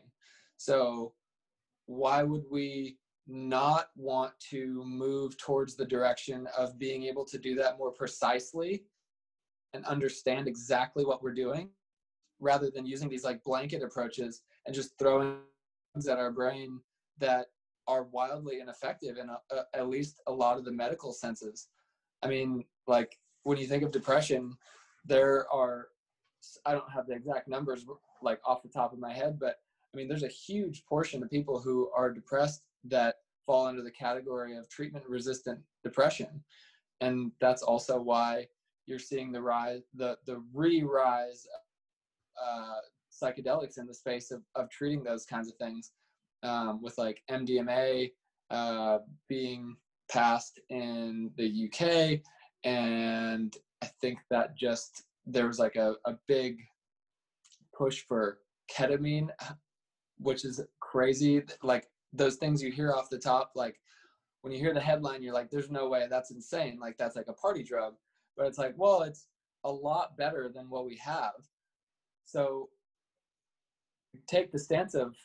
So 0.57 1.12
why 1.87 2.23
would 2.23 2.44
we 2.51 2.97
not 3.27 3.88
want 3.97 4.33
to 4.51 4.83
move 4.85 5.37
towards 5.38 5.77
the 5.77 5.85
direction 5.85 6.47
of 6.57 6.79
being 6.79 7.05
able 7.05 7.25
to 7.25 7.38
do 7.38 7.55
that 7.57 7.79
more 7.79 7.90
precisely 7.90 8.85
and 9.73 9.85
understand 9.87 10.47
exactly 10.47 11.05
what 11.05 11.23
we're 11.23 11.35
doing 11.35 11.70
rather 12.40 12.70
than 12.70 12.87
using 12.87 13.09
these 13.09 13.25
like 13.25 13.42
blanket 13.42 13.83
approaches 13.83 14.42
and 14.66 14.75
just 14.75 14.99
throwing 14.99 15.38
at 15.97 16.19
our 16.19 16.33
brain 16.33 16.81
that 17.19 17.47
are 17.87 18.05
wildly 18.05 18.61
ineffective 18.61 19.17
in 19.17 19.29
a, 19.29 19.39
a, 19.53 19.63
at 19.75 19.89
least 19.89 20.21
a 20.27 20.33
lot 20.33 20.59
of 20.59 20.65
the 20.65 20.73
medical 20.73 21.13
senses. 21.13 21.69
I 22.23 22.29
mean, 22.29 22.65
like 22.87 23.19
when 23.45 23.59
you 23.59 23.67
think 23.67 23.85
of 23.85 23.93
depression, 23.93 24.57
there 25.05 25.47
are 25.53 25.89
I 26.67 26.73
don't 26.73 26.91
have 26.91 27.07
the 27.07 27.15
exact 27.15 27.49
numbers 27.49 27.87
like 28.23 28.41
off 28.45 28.63
the 28.63 28.69
top 28.69 28.93
of 28.93 28.99
my 28.99 29.13
head, 29.13 29.39
but 29.39 29.61
I 29.93 29.97
mean, 29.97 30.09
there's 30.09 30.25
a 30.25 30.29
huge 30.29 30.85
portion 30.87 31.23
of 31.23 31.31
people 31.31 31.61
who 31.61 31.91
are 31.97 32.13
depressed 32.13 32.63
that 32.85 33.17
fall 33.47 33.67
under 33.67 33.83
the 33.83 33.91
category 33.91 34.57
of 34.57 34.69
treatment 34.69 35.05
resistant 35.07 35.61
depression. 35.85 36.43
And 37.01 37.31
that's 37.41 37.63
also 37.63 38.01
why 38.01 38.49
you're 38.87 38.99
seeing 38.99 39.31
the 39.33 39.41
rise, 39.41 39.83
the, 39.95 40.19
the 40.27 40.43
re-rise 40.53 41.47
uh, 42.43 42.81
psychedelics 43.22 43.79
in 43.79 43.87
the 43.87 43.94
space 43.94 44.31
of, 44.31 44.42
of 44.55 44.70
treating 44.70 45.03
those 45.03 45.24
kinds 45.24 45.48
of 45.48 45.57
things 45.57 45.92
um, 46.42 46.83
with 46.83 46.96
like 46.98 47.22
MDMA 47.31 48.11
uh, 48.50 48.98
being 49.29 49.77
passed 50.11 50.61
in 50.70 51.31
the 51.37 51.68
UK. 51.68 52.20
And 52.64 53.57
I 53.83 53.87
think 54.00 54.18
that 54.31 54.57
just 54.57 55.05
there 55.27 55.46
was 55.46 55.59
like 55.59 55.77
a, 55.77 55.94
a 56.07 56.14
big 56.29 56.59
push 57.77 58.03
for 58.07 58.38
ketamine, 58.70 59.29
which 60.18 60.44
is 60.44 60.61
crazy. 60.81 61.42
Like 61.62 61.88
those 62.12 62.37
things 62.37 62.62
you 62.62 62.70
hear 62.70 62.92
off 62.92 63.11
the 63.11 63.18
top, 63.18 63.53
like 63.55 63.77
when 64.42 64.53
you 64.53 64.59
hear 64.59 64.74
the 64.74 64.81
headline, 64.81 65.22
you're 65.22 65.35
like, 65.35 65.50
there's 65.50 65.70
no 65.70 65.88
way 65.88 66.07
that's 66.09 66.31
insane. 66.31 66.79
Like 66.81 66.96
that's 66.98 67.16
like 67.16 67.29
a 67.29 67.33
party 67.33 67.62
drug. 67.62 67.94
But 68.37 68.46
it's 68.46 68.59
like, 68.59 68.74
well, 68.77 69.03
it's 69.03 69.27
a 69.64 69.70
lot 69.70 70.16
better 70.16 70.50
than 70.55 70.68
what 70.68 70.87
we 70.87 70.96
have. 70.96 71.33
So 72.24 72.68
take 74.27 74.53
the 74.53 74.59
stance 74.59 74.94
of 74.94 75.16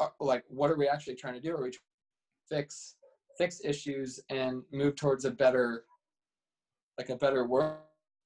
uh, 0.00 0.08
like, 0.20 0.44
what 0.48 0.70
are 0.70 0.76
we 0.76 0.88
actually 0.88 1.14
trying 1.14 1.34
to 1.34 1.40
do? 1.40 1.54
Are 1.54 1.62
we 1.62 1.72
fix 2.48 2.96
fix 3.38 3.60
issues 3.64 4.20
and 4.28 4.62
move 4.72 4.96
towards 4.96 5.24
a 5.24 5.30
better 5.30 5.84
like 6.98 7.10
a 7.10 7.16
better 7.16 7.46
world? 7.46 7.76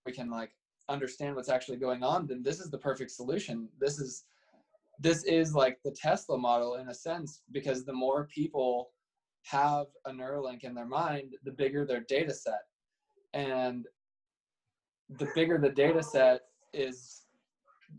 We 0.07 0.13
can 0.13 0.31
like 0.31 0.53
understand 0.89 1.35
what's 1.35 1.49
actually 1.49 1.79
going 1.79 2.03
on 2.03 2.27
then 2.27 2.43
this 2.43 2.61
is 2.61 2.71
the 2.71 2.79
perfect 2.79 3.11
solution. 3.11 3.69
This 3.79 3.99
is 3.99 4.25
this 5.01 5.25
is 5.25 5.55
like 5.55 5.79
the 5.85 5.91
tesla 5.91 6.39
model 6.39 6.77
in 6.77 6.89
a 6.89 6.95
sense 6.95 7.43
because 7.51 7.85
the 7.85 7.93
more 7.93 8.29
people 8.33 8.91
have 9.43 9.87
a 10.07 10.11
neuralink 10.11 10.63
in 10.63 10.75
their 10.75 10.87
mind 10.87 11.35
the 11.45 11.53
bigger 11.53 11.85
their 11.85 12.05
data 12.09 12.33
set. 12.33 12.61
And 13.33 13.87
the 15.09 15.29
bigger 15.35 15.59
the 15.59 15.71
data 15.71 16.03
set 16.03 16.43
is 16.73 17.24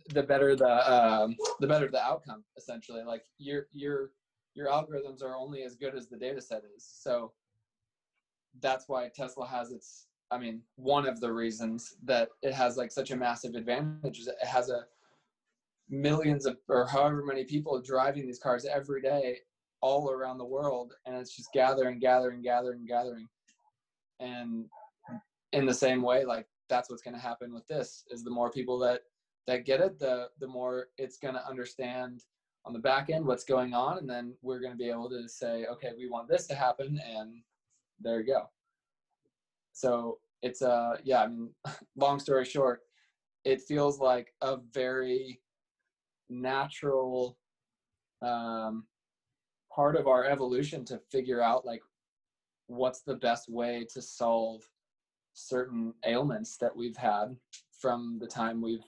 the 0.09 0.23
better 0.23 0.55
the 0.55 0.93
um, 0.93 1.35
the 1.59 1.67
better 1.67 1.87
the 1.87 2.01
outcome 2.01 2.43
essentially. 2.57 3.03
Like 3.03 3.23
your 3.37 3.67
your 3.71 4.11
your 4.53 4.67
algorithms 4.67 5.21
are 5.23 5.35
only 5.35 5.63
as 5.63 5.75
good 5.75 5.95
as 5.95 6.07
the 6.07 6.17
data 6.17 6.41
set 6.41 6.63
is. 6.75 6.85
So 6.85 7.33
that's 8.61 8.87
why 8.87 9.09
tesla 9.13 9.45
has 9.45 9.71
its 9.71 10.07
I 10.31 10.37
mean, 10.37 10.61
one 10.75 11.07
of 11.07 11.19
the 11.19 11.31
reasons 11.31 11.95
that 12.03 12.29
it 12.41 12.53
has 12.53 12.77
like 12.77 12.91
such 12.91 13.11
a 13.11 13.15
massive 13.15 13.55
advantage 13.55 14.19
is 14.19 14.27
it 14.27 14.35
has 14.41 14.69
a 14.69 14.85
millions 15.87 16.47
of 16.47 16.57
or 16.67 16.87
however 16.87 17.23
many 17.23 17.43
people 17.43 17.79
driving 17.79 18.25
these 18.25 18.39
cars 18.39 18.65
every 18.65 19.01
day 19.01 19.37
all 19.81 20.09
around 20.09 20.39
the 20.39 20.45
world 20.45 20.93
and 21.05 21.15
it's 21.15 21.35
just 21.35 21.53
gathering 21.53 21.99
gathering 21.99 22.41
gathering 22.41 22.85
gathering. 22.85 23.27
And 24.19 24.65
in 25.51 25.65
the 25.65 25.73
same 25.73 26.01
way 26.01 26.25
like 26.25 26.47
that's 26.69 26.89
what's 26.89 27.03
going 27.03 27.13
to 27.13 27.19
happen 27.21 27.53
with 27.53 27.67
this 27.67 28.03
is 28.09 28.23
the 28.23 28.31
more 28.31 28.49
people 28.49 28.79
that 28.79 29.01
that 29.47 29.65
get 29.65 29.81
it 29.81 29.99
the 29.99 30.29
the 30.39 30.47
more 30.47 30.87
it's 30.97 31.17
going 31.17 31.35
to 31.35 31.47
understand 31.47 32.21
on 32.65 32.73
the 32.73 32.79
back 32.79 33.09
end 33.09 33.25
what's 33.25 33.43
going 33.43 33.73
on 33.73 33.97
and 33.99 34.09
then 34.09 34.33
we're 34.41 34.59
going 34.59 34.73
to 34.73 34.77
be 34.77 34.89
able 34.89 35.09
to 35.09 35.27
say 35.29 35.65
okay 35.65 35.91
we 35.97 36.09
want 36.09 36.27
this 36.27 36.47
to 36.47 36.55
happen 36.55 36.99
and 37.07 37.35
there 37.99 38.19
you 38.19 38.27
go. 38.27 38.49
So 39.71 40.19
it's 40.41 40.61
a 40.61 40.69
uh, 40.69 40.97
yeah 41.03 41.23
i 41.23 41.27
mean 41.27 41.49
long 41.95 42.19
story 42.19 42.45
short 42.45 42.81
it 43.45 43.61
feels 43.61 43.99
like 43.99 44.33
a 44.41 44.57
very 44.73 45.39
natural 46.29 47.37
um, 48.21 48.85
part 49.73 49.95
of 49.95 50.07
our 50.07 50.25
evolution 50.25 50.83
to 50.85 50.99
figure 51.11 51.41
out 51.41 51.65
like 51.65 51.81
what's 52.67 53.01
the 53.01 53.15
best 53.15 53.49
way 53.49 53.85
to 53.93 54.01
solve 54.01 54.61
certain 55.33 55.93
ailments 56.05 56.57
that 56.57 56.75
we've 56.75 56.97
had 56.97 57.35
from 57.79 58.17
the 58.19 58.27
time 58.27 58.61
we've 58.61 58.85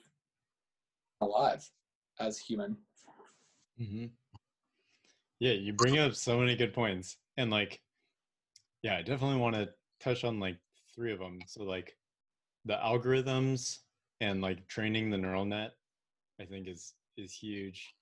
alive 1.20 1.68
as 2.20 2.38
human 2.38 2.76
mm-hmm. 3.80 4.06
yeah 5.40 5.52
you 5.52 5.72
bring 5.72 5.98
up 5.98 6.14
so 6.14 6.38
many 6.38 6.56
good 6.56 6.72
points 6.72 7.16
and 7.36 7.50
like 7.50 7.80
yeah 8.82 8.96
i 8.96 9.02
definitely 9.02 9.36
want 9.38 9.54
to 9.54 9.68
touch 10.00 10.24
on 10.24 10.40
like 10.40 10.56
three 10.94 11.12
of 11.12 11.18
them. 11.18 11.38
So 11.46 11.62
like 11.62 11.96
the 12.64 12.74
algorithms 12.74 13.78
and 14.20 14.42
like 14.42 14.66
training 14.66 15.10
the 15.10 15.18
neural 15.18 15.44
net, 15.44 15.74
I 16.40 16.44
think 16.44 16.68
is 16.68 16.94
is 17.16 17.32
huge. 17.32 17.94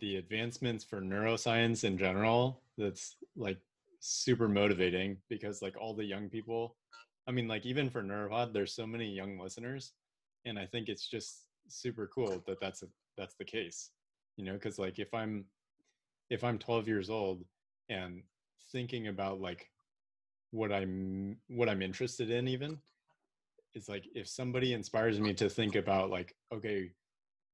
The 0.00 0.16
advancements 0.16 0.84
for 0.84 1.00
neuroscience 1.00 1.84
in 1.84 1.96
general, 1.96 2.62
that's 2.76 3.16
like 3.36 3.58
super 4.00 4.48
motivating 4.48 5.16
because 5.28 5.62
like 5.62 5.76
all 5.80 5.94
the 5.94 6.04
young 6.04 6.28
people, 6.28 6.76
I 7.26 7.32
mean 7.32 7.48
like 7.48 7.64
even 7.64 7.88
for 7.88 8.02
Neuropod, 8.02 8.52
there's 8.52 8.74
so 8.74 8.86
many 8.86 9.08
young 9.08 9.38
listeners, 9.38 9.92
and 10.44 10.58
I 10.58 10.66
think 10.66 10.88
it's 10.88 11.08
just 11.08 11.45
super 11.68 12.06
cool 12.06 12.42
that 12.46 12.60
that's 12.60 12.82
a, 12.82 12.86
that's 13.16 13.34
the 13.34 13.44
case, 13.44 13.90
you 14.36 14.44
know, 14.44 14.54
because 14.54 14.78
like 14.78 14.98
if 14.98 15.12
I'm 15.14 15.44
if 16.30 16.42
I'm 16.42 16.58
12 16.58 16.88
years 16.88 17.10
old 17.10 17.44
and 17.88 18.22
thinking 18.72 19.08
about 19.08 19.40
like 19.40 19.70
what 20.50 20.72
i'm 20.72 21.36
what 21.48 21.68
i'm 21.68 21.82
interested 21.82 22.30
in 22.30 22.48
even 22.48 22.78
it's 23.74 23.88
like 23.88 24.06
if 24.14 24.26
somebody 24.26 24.72
inspires 24.72 25.20
me 25.20 25.34
to 25.34 25.48
think 25.48 25.76
about 25.76 26.10
like 26.10 26.34
okay 26.52 26.90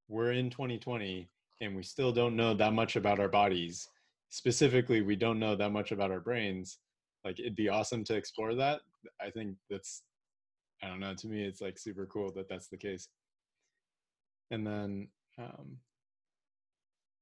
we're 0.08 0.32
in 0.32 0.50
2020 0.50 1.28
and 1.60 1.76
we 1.76 1.82
still 1.82 2.12
don't 2.12 2.36
know 2.36 2.54
that 2.54 2.72
much 2.72 2.96
about 2.96 3.18
our 3.18 3.28
bodies 3.28 3.88
specifically 4.28 5.02
we 5.02 5.16
don't 5.16 5.38
know 5.38 5.56
that 5.56 5.72
much 5.72 5.92
about 5.92 6.10
our 6.10 6.20
brains 6.20 6.78
like 7.24 7.38
it'd 7.38 7.56
be 7.56 7.68
awesome 7.68 8.02
to 8.02 8.16
explore 8.16 8.54
that. 8.54 8.80
I 9.20 9.30
think 9.30 9.56
that's 9.70 10.02
i 10.82 10.88
don't 10.88 11.00
know 11.00 11.14
to 11.14 11.26
me 11.26 11.44
it's 11.44 11.60
like 11.60 11.78
super 11.78 12.06
cool 12.06 12.32
that 12.32 12.48
that's 12.48 12.68
the 12.68 12.76
case 12.76 13.08
and 14.52 14.64
then 14.64 15.08
um 15.38 15.76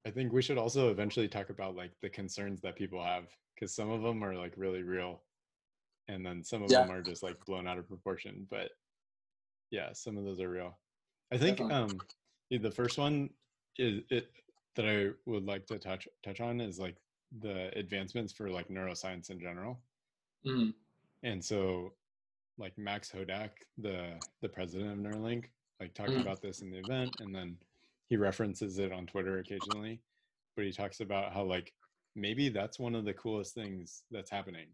i 0.06 0.10
think 0.10 0.32
we 0.32 0.42
should 0.42 0.58
also 0.58 0.90
eventually 0.90 1.28
talk 1.28 1.48
about 1.48 1.76
like 1.76 1.92
the 2.02 2.10
concerns 2.10 2.60
that 2.60 2.76
people 2.76 3.02
have 3.02 3.24
because 3.54 3.74
some 3.74 3.90
of 3.90 4.02
them 4.02 4.22
are 4.22 4.34
like 4.34 4.52
really 4.56 4.82
real 4.82 5.22
and 6.08 6.26
then 6.26 6.44
some 6.44 6.62
of 6.62 6.70
yeah. 6.70 6.82
them 6.82 6.90
are 6.90 7.02
just 7.02 7.22
like 7.22 7.42
blown 7.46 7.66
out 7.66 7.78
of 7.78 7.88
proportion 7.88 8.46
but 8.50 8.70
yeah 9.70 9.90
some 9.92 10.18
of 10.18 10.24
those 10.24 10.40
are 10.40 10.50
real 10.50 10.76
i 11.32 11.38
think 11.38 11.60
um 11.72 11.98
the 12.50 12.70
first 12.70 12.98
one 12.98 13.30
is 13.78 14.02
it 14.10 14.28
that 14.74 14.86
i 14.86 15.08
would 15.26 15.46
like 15.46 15.66
to 15.66 15.78
touch 15.78 16.08
touch 16.24 16.40
on 16.40 16.60
is 16.60 16.78
like 16.78 16.96
the 17.40 17.70
advancements 17.78 18.32
for 18.32 18.50
like 18.50 18.68
neuroscience 18.68 19.30
in 19.30 19.38
general 19.38 19.78
mm. 20.44 20.74
and 21.22 21.44
so 21.44 21.92
like 22.58 22.76
max 22.76 23.10
hodak 23.10 23.50
the 23.78 24.14
the 24.42 24.48
president 24.48 24.90
of 24.90 24.98
neuralink 24.98 25.44
like 25.80 25.94
talked 25.94 26.10
mm. 26.10 26.20
about 26.20 26.42
this 26.42 26.60
in 26.60 26.70
the 26.70 26.78
event 26.78 27.14
and 27.20 27.34
then 27.34 27.56
he 28.08 28.16
references 28.16 28.78
it 28.78 28.92
on 28.92 29.06
twitter 29.06 29.38
occasionally 29.38 30.00
but 30.56 30.64
he 30.64 30.72
talks 30.72 31.00
about 31.00 31.32
how 31.32 31.42
like 31.42 31.72
maybe 32.16 32.48
that's 32.48 32.78
one 32.78 32.94
of 32.94 33.04
the 33.04 33.14
coolest 33.14 33.54
things 33.54 34.02
that's 34.10 34.30
happening 34.30 34.66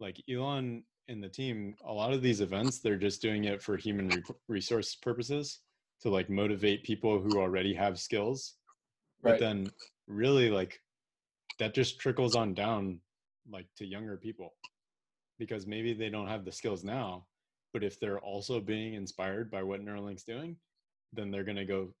like 0.00 0.20
Elon 0.28 0.84
and 1.08 1.22
the 1.22 1.28
team, 1.28 1.74
a 1.84 1.92
lot 1.92 2.12
of 2.12 2.22
these 2.22 2.40
events, 2.40 2.80
they're 2.80 2.96
just 2.96 3.22
doing 3.22 3.44
it 3.44 3.62
for 3.62 3.76
human 3.76 4.08
re- 4.08 4.22
resource 4.48 4.94
purposes 4.94 5.60
to 6.02 6.08
like 6.08 6.30
motivate 6.30 6.84
people 6.84 7.20
who 7.20 7.38
already 7.38 7.74
have 7.74 7.98
skills. 7.98 8.54
Right. 9.22 9.32
But 9.32 9.40
then 9.40 9.70
really 10.06 10.50
like 10.50 10.80
that 11.58 11.74
just 11.74 11.98
trickles 11.98 12.34
on 12.34 12.54
down 12.54 13.00
like 13.50 13.66
to 13.76 13.86
younger 13.86 14.16
people 14.16 14.54
because 15.38 15.66
maybe 15.66 15.92
they 15.92 16.08
don't 16.08 16.28
have 16.28 16.44
the 16.44 16.52
skills 16.52 16.84
now, 16.84 17.26
but 17.74 17.84
if 17.84 18.00
they're 18.00 18.20
also 18.20 18.58
being 18.60 18.94
inspired 18.94 19.50
by 19.50 19.62
what 19.62 19.84
Neuralink's 19.84 20.24
doing, 20.24 20.56
then 21.12 21.30
they're 21.30 21.44
going 21.44 21.56
to 21.56 21.66
go 21.66 21.92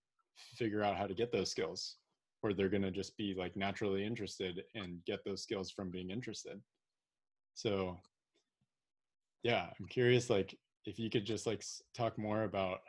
figure 0.56 0.82
out 0.82 0.96
how 0.96 1.06
to 1.06 1.14
get 1.14 1.30
those 1.30 1.50
skills 1.50 1.96
or 2.42 2.54
they're 2.54 2.70
going 2.70 2.82
to 2.82 2.90
just 2.90 3.16
be 3.18 3.34
like 3.36 3.54
naturally 3.56 4.04
interested 4.04 4.64
and 4.74 5.04
get 5.04 5.22
those 5.24 5.42
skills 5.42 5.70
from 5.70 5.90
being 5.90 6.10
interested 6.10 6.60
so 7.54 7.98
yeah, 9.42 9.68
I'm 9.78 9.86
curious 9.86 10.28
like 10.28 10.58
if 10.84 10.98
you 10.98 11.08
could 11.08 11.24
just 11.24 11.46
like 11.46 11.64
talk 11.94 12.18
more 12.18 12.42
about 12.42 12.80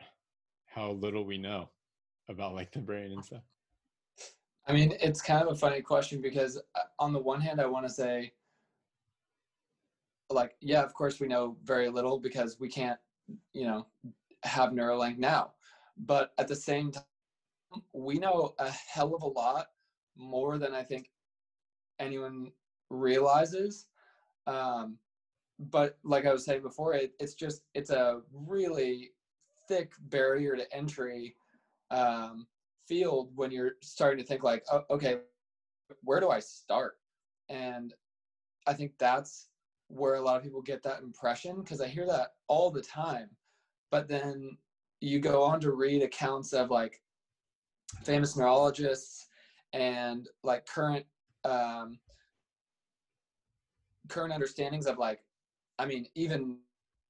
how 0.66 0.92
little 0.92 1.24
we 1.24 1.38
know 1.38 1.70
about 2.28 2.54
like 2.54 2.72
the 2.72 2.80
brain 2.80 3.12
and 3.12 3.24
stuff. 3.24 3.42
I 4.66 4.72
mean, 4.72 4.94
it's 5.00 5.22
kind 5.22 5.46
of 5.46 5.52
a 5.52 5.56
funny 5.56 5.80
question 5.80 6.20
because 6.20 6.58
uh, 6.74 6.80
on 6.98 7.12
the 7.12 7.20
one 7.20 7.40
hand, 7.40 7.60
I 7.60 7.66
want 7.66 7.86
to 7.86 7.92
say, 7.92 8.32
like, 10.30 10.56
yeah, 10.60 10.82
of 10.82 10.94
course 10.94 11.20
we 11.20 11.28
know 11.28 11.56
very 11.64 11.88
little 11.88 12.18
because 12.18 12.58
we 12.58 12.68
can't, 12.68 12.98
you 13.52 13.66
know, 13.66 13.86
have 14.42 14.70
Neuralink 14.70 15.18
now. 15.18 15.52
But 15.96 16.32
at 16.38 16.48
the 16.48 16.56
same 16.56 16.90
time, 16.92 17.04
we 17.92 18.18
know 18.18 18.54
a 18.58 18.70
hell 18.70 19.14
of 19.14 19.22
a 19.22 19.26
lot 19.26 19.66
more 20.16 20.58
than 20.58 20.74
I 20.74 20.82
think 20.82 21.10
anyone 21.98 22.50
realizes. 22.90 23.86
Um, 24.46 24.98
but 25.58 25.98
like 26.04 26.26
I 26.26 26.32
was 26.32 26.44
saying 26.44 26.62
before, 26.62 26.94
it, 26.94 27.12
it's 27.18 27.34
just 27.34 27.62
it's 27.74 27.90
a 27.90 28.20
really 28.32 29.12
thick 29.68 29.92
barrier 30.00 30.56
to 30.56 30.72
entry 30.74 31.34
um, 31.90 32.46
field 32.86 33.30
when 33.34 33.50
you're 33.50 33.72
starting 33.80 34.18
to 34.18 34.26
think 34.26 34.42
like, 34.42 34.64
oh, 34.70 34.84
okay, 34.90 35.18
where 36.02 36.20
do 36.20 36.30
I 36.30 36.40
start? 36.40 36.98
And 37.48 37.94
I 38.66 38.74
think 38.74 38.92
that's 38.98 39.48
where 39.88 40.14
a 40.14 40.20
lot 40.20 40.36
of 40.36 40.42
people 40.42 40.62
get 40.62 40.82
that 40.82 41.02
impression 41.02 41.60
because 41.60 41.80
I 41.80 41.86
hear 41.86 42.06
that 42.06 42.34
all 42.48 42.70
the 42.70 42.82
time. 42.82 43.28
But 43.90 44.08
then 44.08 44.56
you 45.00 45.20
go 45.20 45.42
on 45.42 45.60
to 45.60 45.72
read 45.72 46.02
accounts 46.02 46.52
of 46.52 46.70
like 46.70 47.00
famous 48.02 48.36
neurologists 48.36 49.28
and 49.72 50.28
like 50.42 50.66
current 50.66 51.04
um, 51.44 51.98
current 54.08 54.32
understandings 54.32 54.86
of 54.86 54.98
like, 54.98 55.20
I 55.78 55.86
mean, 55.86 56.06
even 56.14 56.58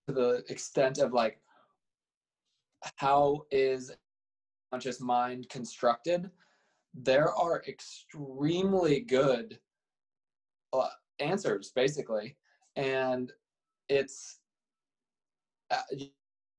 to 0.08 0.14
the 0.14 0.44
extent 0.48 0.98
of 0.98 1.12
like 1.12 1.40
how 2.96 3.46
is 3.50 3.90
conscious 4.70 5.00
mind 5.00 5.48
constructed, 5.48 6.30
there 6.94 7.32
are 7.32 7.62
extremely 7.66 9.00
good 9.00 9.58
uh, 10.72 10.88
answers 11.18 11.72
basically 11.74 12.36
and 12.76 13.32
it's 13.88 14.38
uh, 15.70 15.82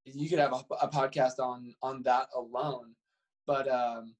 you, 0.05 0.29
could 0.29 0.39
have 0.39 0.53
a, 0.53 0.73
a, 0.81 0.89
podcast 0.89 1.39
on 1.39 1.73
on 1.81 2.01
that 2.03 2.27
alone 2.35 2.93
but 3.45 3.67
um 3.69 4.13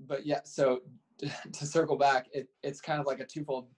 but 0.00 0.24
yeah 0.24 0.40
so 0.44 0.80
to 1.52 1.66
circle 1.66 1.96
back 1.96 2.26
it, 2.32 2.48
it's 2.62 2.80
kind 2.80 3.00
of 3.00 3.06
like 3.06 3.20
a 3.20 3.26
twofold 3.26 3.68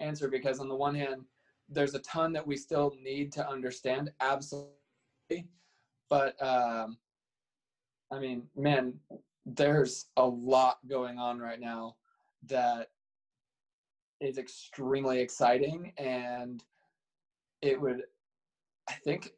answer 0.00 0.28
because 0.28 0.60
on 0.60 0.68
the 0.68 0.74
one 0.74 0.94
hand 0.94 1.24
there's 1.68 1.94
a 1.94 2.00
ton 2.00 2.32
that 2.32 2.46
we 2.46 2.56
still 2.56 2.92
need 3.00 3.30
to 3.32 3.48
understand 3.48 4.10
absolutely. 4.20 4.74
But 6.08 6.34
um 6.42 6.98
i 8.12 8.18
mean 8.18 8.42
man 8.56 8.94
there's 9.46 10.06
a 10.16 10.26
lot 10.26 10.78
going 10.88 11.18
on 11.18 11.38
right 11.38 11.60
now 11.60 11.96
that 12.46 12.90
is 14.20 14.38
extremely 14.38 15.20
exciting 15.20 15.92
and 15.98 16.64
it 17.62 17.80
would 17.80 18.02
i 18.88 18.92
think 18.92 19.30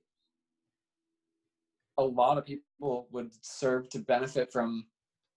a 1.99 2.03
lot 2.03 2.39
of 2.39 2.45
people 2.45 3.07
would 3.11 3.31
serve 3.43 3.89
to 3.91 3.99
benefit 3.99 4.53
from 4.53 4.87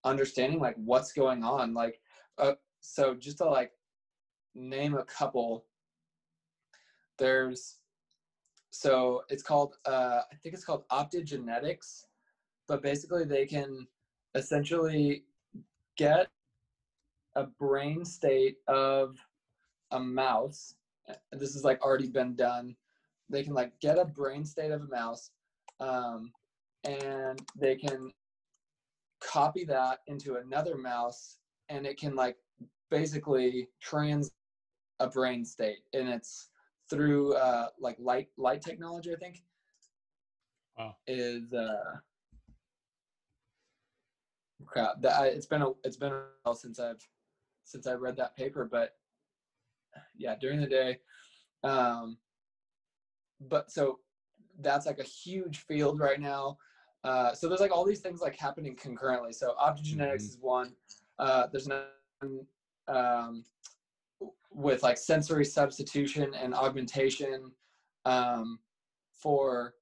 understanding 0.06 0.60
like 0.60 0.76
what's 0.78 1.12
going 1.12 1.44
on. 1.44 1.74
Like 1.74 2.00
uh, 2.38 2.54
so 2.80 3.16
just 3.16 3.38
to 3.40 3.46
like 3.46 3.72
name 4.54 4.96
a 4.96 5.04
couple 5.04 5.66
there's 7.18 7.80
so 8.72 9.22
it's 9.30 9.44
called 9.44 9.76
uh, 9.86 10.22
i 10.32 10.36
think 10.42 10.56
it's 10.56 10.64
called 10.64 10.88
optogenetics 10.90 12.06
but 12.68 12.82
basically 12.82 13.26
they 13.26 13.46
can 13.46 13.86
essentially 14.34 15.24
get 15.98 16.28
a 17.36 17.44
brain 17.44 18.06
state 18.06 18.58
of 18.68 19.18
a 19.96 20.00
mouse 20.00 20.76
this 21.32 21.54
has 21.54 21.64
like 21.64 21.82
already 21.82 22.08
been 22.08 22.36
done. 22.36 22.76
They 23.30 23.44
can 23.44 23.54
like 23.54 23.80
get 23.80 23.98
a 23.98 24.06
brain 24.06 24.46
state 24.46 24.72
of 24.72 24.82
a 24.82 24.88
mouse 24.88 25.32
um, 25.80 26.32
and 26.84 27.42
they 27.56 27.76
can 27.76 28.12
copy 29.22 29.66
that 29.66 30.00
into 30.08 30.36
another 30.36 30.78
mouse 30.78 31.38
and 31.70 31.86
it 31.86 31.98
can 31.98 32.16
like 32.16 32.38
basically 32.92 33.68
trans 33.82 34.32
a 35.00 35.08
brain 35.08 35.44
state 35.44 35.80
and 35.94 36.08
it's 36.08 36.50
through 36.90 37.34
uh, 37.34 37.68
like 37.80 37.98
light 38.00 38.28
light 38.38 38.62
technology 38.62 39.12
i 39.12 39.18
think. 39.18 39.42
Wow. 40.78 40.96
Is 41.08 41.54
uh 41.54 41.96
crap. 44.66 45.02
That 45.02 45.28
it's 45.28 45.46
been 45.46 45.64
a 45.64 45.70
it's 45.84 45.98
been 45.98 46.14
a 46.14 46.24
while 46.44 46.54
since 46.54 46.80
i've 46.80 47.08
since 47.64 47.88
i 47.88 47.94
read 47.94 48.18
that 48.18 48.36
paper 48.36 48.68
but 48.70 48.96
yeah, 50.18 50.36
during 50.40 50.60
the 50.60 50.68
day. 50.68 50.98
Um, 51.64 52.18
but 53.42 53.72
so 53.72 54.00
that's 54.60 54.86
like 54.86 55.00
a 55.00 55.04
huge 55.04 55.60
field 55.60 56.00
right 56.00 56.20
now. 56.20 56.58
Uh, 57.04 57.34
so 57.34 57.48
there's 57.48 57.62
like 57.62 57.72
all 57.72 57.86
these 57.86 58.00
things 58.00 58.22
like 58.22 58.36
happening 58.36 58.76
concurrently. 58.76 59.32
So 59.32 59.56
optogenetics 59.62 59.98
mm-hmm. 59.98 60.16
is 60.16 60.38
one. 60.40 60.74
Uh, 61.20 61.48
there's 61.52 61.68
another 61.68 61.88
um, 62.88 63.44
with 64.52 64.84
like 64.84 64.98
sensory 64.98 65.46
substitution 65.46 66.34
and 66.34 66.54
augmentation 66.54 67.52
um, 68.06 68.60
for 69.14 69.76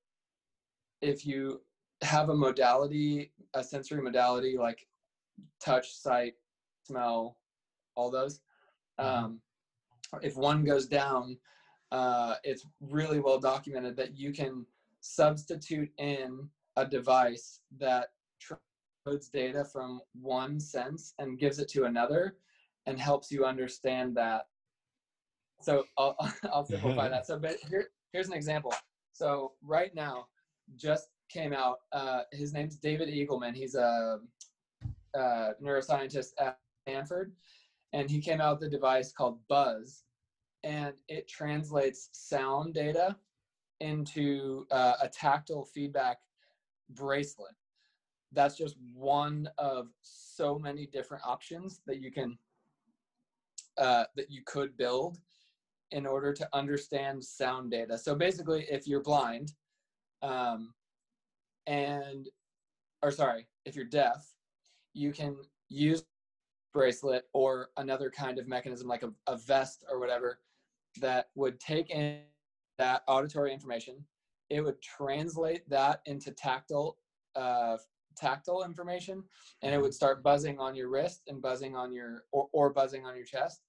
if 1.02 1.26
you 1.26 1.62
have 2.02 2.30
a 2.30 2.36
modality, 2.36 3.32
a 3.54 3.64
sensory 3.64 4.02
modality 4.02 4.58
like 4.58 4.88
touch, 5.64 5.94
sight, 5.94 6.34
smell, 6.86 7.38
all 7.96 8.10
those. 8.10 8.42
Mm-hmm. 9.00 9.26
Um, 9.26 9.42
if 10.22 10.36
one 10.36 10.64
goes 10.64 10.88
down, 10.88 11.38
uh, 11.92 12.36
it's 12.44 12.66
really 12.82 13.20
well 13.20 13.40
documented 13.40 13.96
that 13.98 14.18
you 14.18 14.32
can 14.32 14.66
substitute 15.00 15.90
in 15.98 16.50
a 16.76 16.86
device 16.86 17.60
that 17.78 18.10
codes 19.06 19.30
data 19.30 19.66
from 19.66 20.02
one 20.14 20.60
sense 20.60 21.14
and 21.20 21.38
gives 21.38 21.60
it 21.60 21.68
to 21.68 21.84
another 21.84 22.38
and 22.86 23.00
helps 23.00 23.32
you 23.32 23.46
understand 23.46 24.16
that. 24.16 24.48
So 25.62 25.84
I'll, 25.98 26.16
I'll 26.54 26.66
simplify 26.66 27.10
that. 27.10 27.26
So 27.26 27.38
but 27.38 27.58
here, 27.70 27.88
here's 28.12 28.28
an 28.28 28.34
example. 28.34 28.74
So 29.14 29.54
right 29.62 29.94
now, 29.94 30.28
just 30.76 31.10
came 31.30 31.54
out, 31.54 31.80
uh, 31.92 32.22
his 32.32 32.54
name's 32.54 32.78
David 32.78 33.10
Eagleman. 33.10 33.54
He's 33.54 33.76
a, 33.76 34.20
a 35.14 35.52
neuroscientist 35.62 36.30
at 36.40 36.58
Stanford 36.88 37.34
and 37.94 38.10
he 38.10 38.20
came 38.20 38.42
out 38.42 38.60
with 38.60 38.68
a 38.68 38.72
device 38.72 39.12
called 39.12 39.40
Buzz, 39.48 40.04
and 40.64 40.94
it 41.08 41.28
translates 41.28 42.10
sound 42.12 42.74
data 42.74 43.16
into 43.80 44.66
uh, 44.72 44.96
a 45.02 45.08
tactile 45.08 45.66
feedback 45.66 46.18
bracelet. 46.90 47.54
That's 48.32 48.58
just 48.58 48.76
one 48.94 49.48
of 49.58 49.90
so 50.02 50.58
many 50.58 50.88
different 50.88 51.24
options 51.26 51.82
that 51.86 52.02
you 52.02 52.12
can 52.12 52.38
uh, 53.78 54.06
that 54.16 54.30
you 54.30 54.42
could 54.46 54.76
build 54.78 55.20
in 55.92 56.06
order 56.06 56.34
to 56.34 56.48
understand 56.54 57.24
sound 57.24 57.72
data. 57.72 57.98
So 57.98 58.16
basically, 58.16 58.66
if 58.70 58.88
you're 58.88 59.02
blind, 59.02 59.54
um, 60.24 60.74
and 61.68 62.28
or 63.04 63.12
sorry, 63.12 63.48
if 63.66 63.76
you're 63.76 63.86
deaf, 63.86 64.34
you 64.94 65.12
can 65.12 65.36
use 65.70 66.04
bracelet 66.74 67.26
or 67.34 67.70
another 67.78 68.10
kind 68.10 68.40
of 68.40 68.48
mechanism 68.48 68.88
like 68.88 69.04
a, 69.04 69.12
a 69.28 69.38
vest 69.38 69.84
or 69.90 70.00
whatever 70.00 70.40
that 71.00 71.30
would 71.36 71.60
take 71.60 71.90
in 71.90 72.20
that 72.78 73.04
auditory 73.08 73.54
information. 73.54 74.04
It 74.50 74.62
would 74.62 74.82
translate 74.82 75.68
that 75.70 76.02
into 76.06 76.32
tactile 76.32 76.98
uh, 77.36 77.78
tactile 78.16 78.64
information 78.64 79.24
and 79.64 79.74
it 79.74 79.82
would 79.82 79.94
start 79.94 80.24
buzzing 80.24 80.60
on 80.60 80.76
your 80.76 80.90
wrist 80.90 81.24
and 81.28 81.42
buzzing 81.42 81.76
on 81.76 81.92
your 81.92 82.26
or, 82.32 82.48
or 82.52 82.70
buzzing 82.70 83.06
on 83.06 83.16
your 83.16 83.26
chest. 83.26 83.62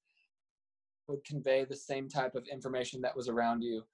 It 1.09 1.13
would 1.13 1.25
convey 1.25 1.65
the 1.65 1.77
same 1.77 2.09
type 2.09 2.35
of 2.35 2.47
information 2.49 3.01
that 3.03 3.17
was 3.17 3.29
around 3.29 3.63
you 3.63 3.85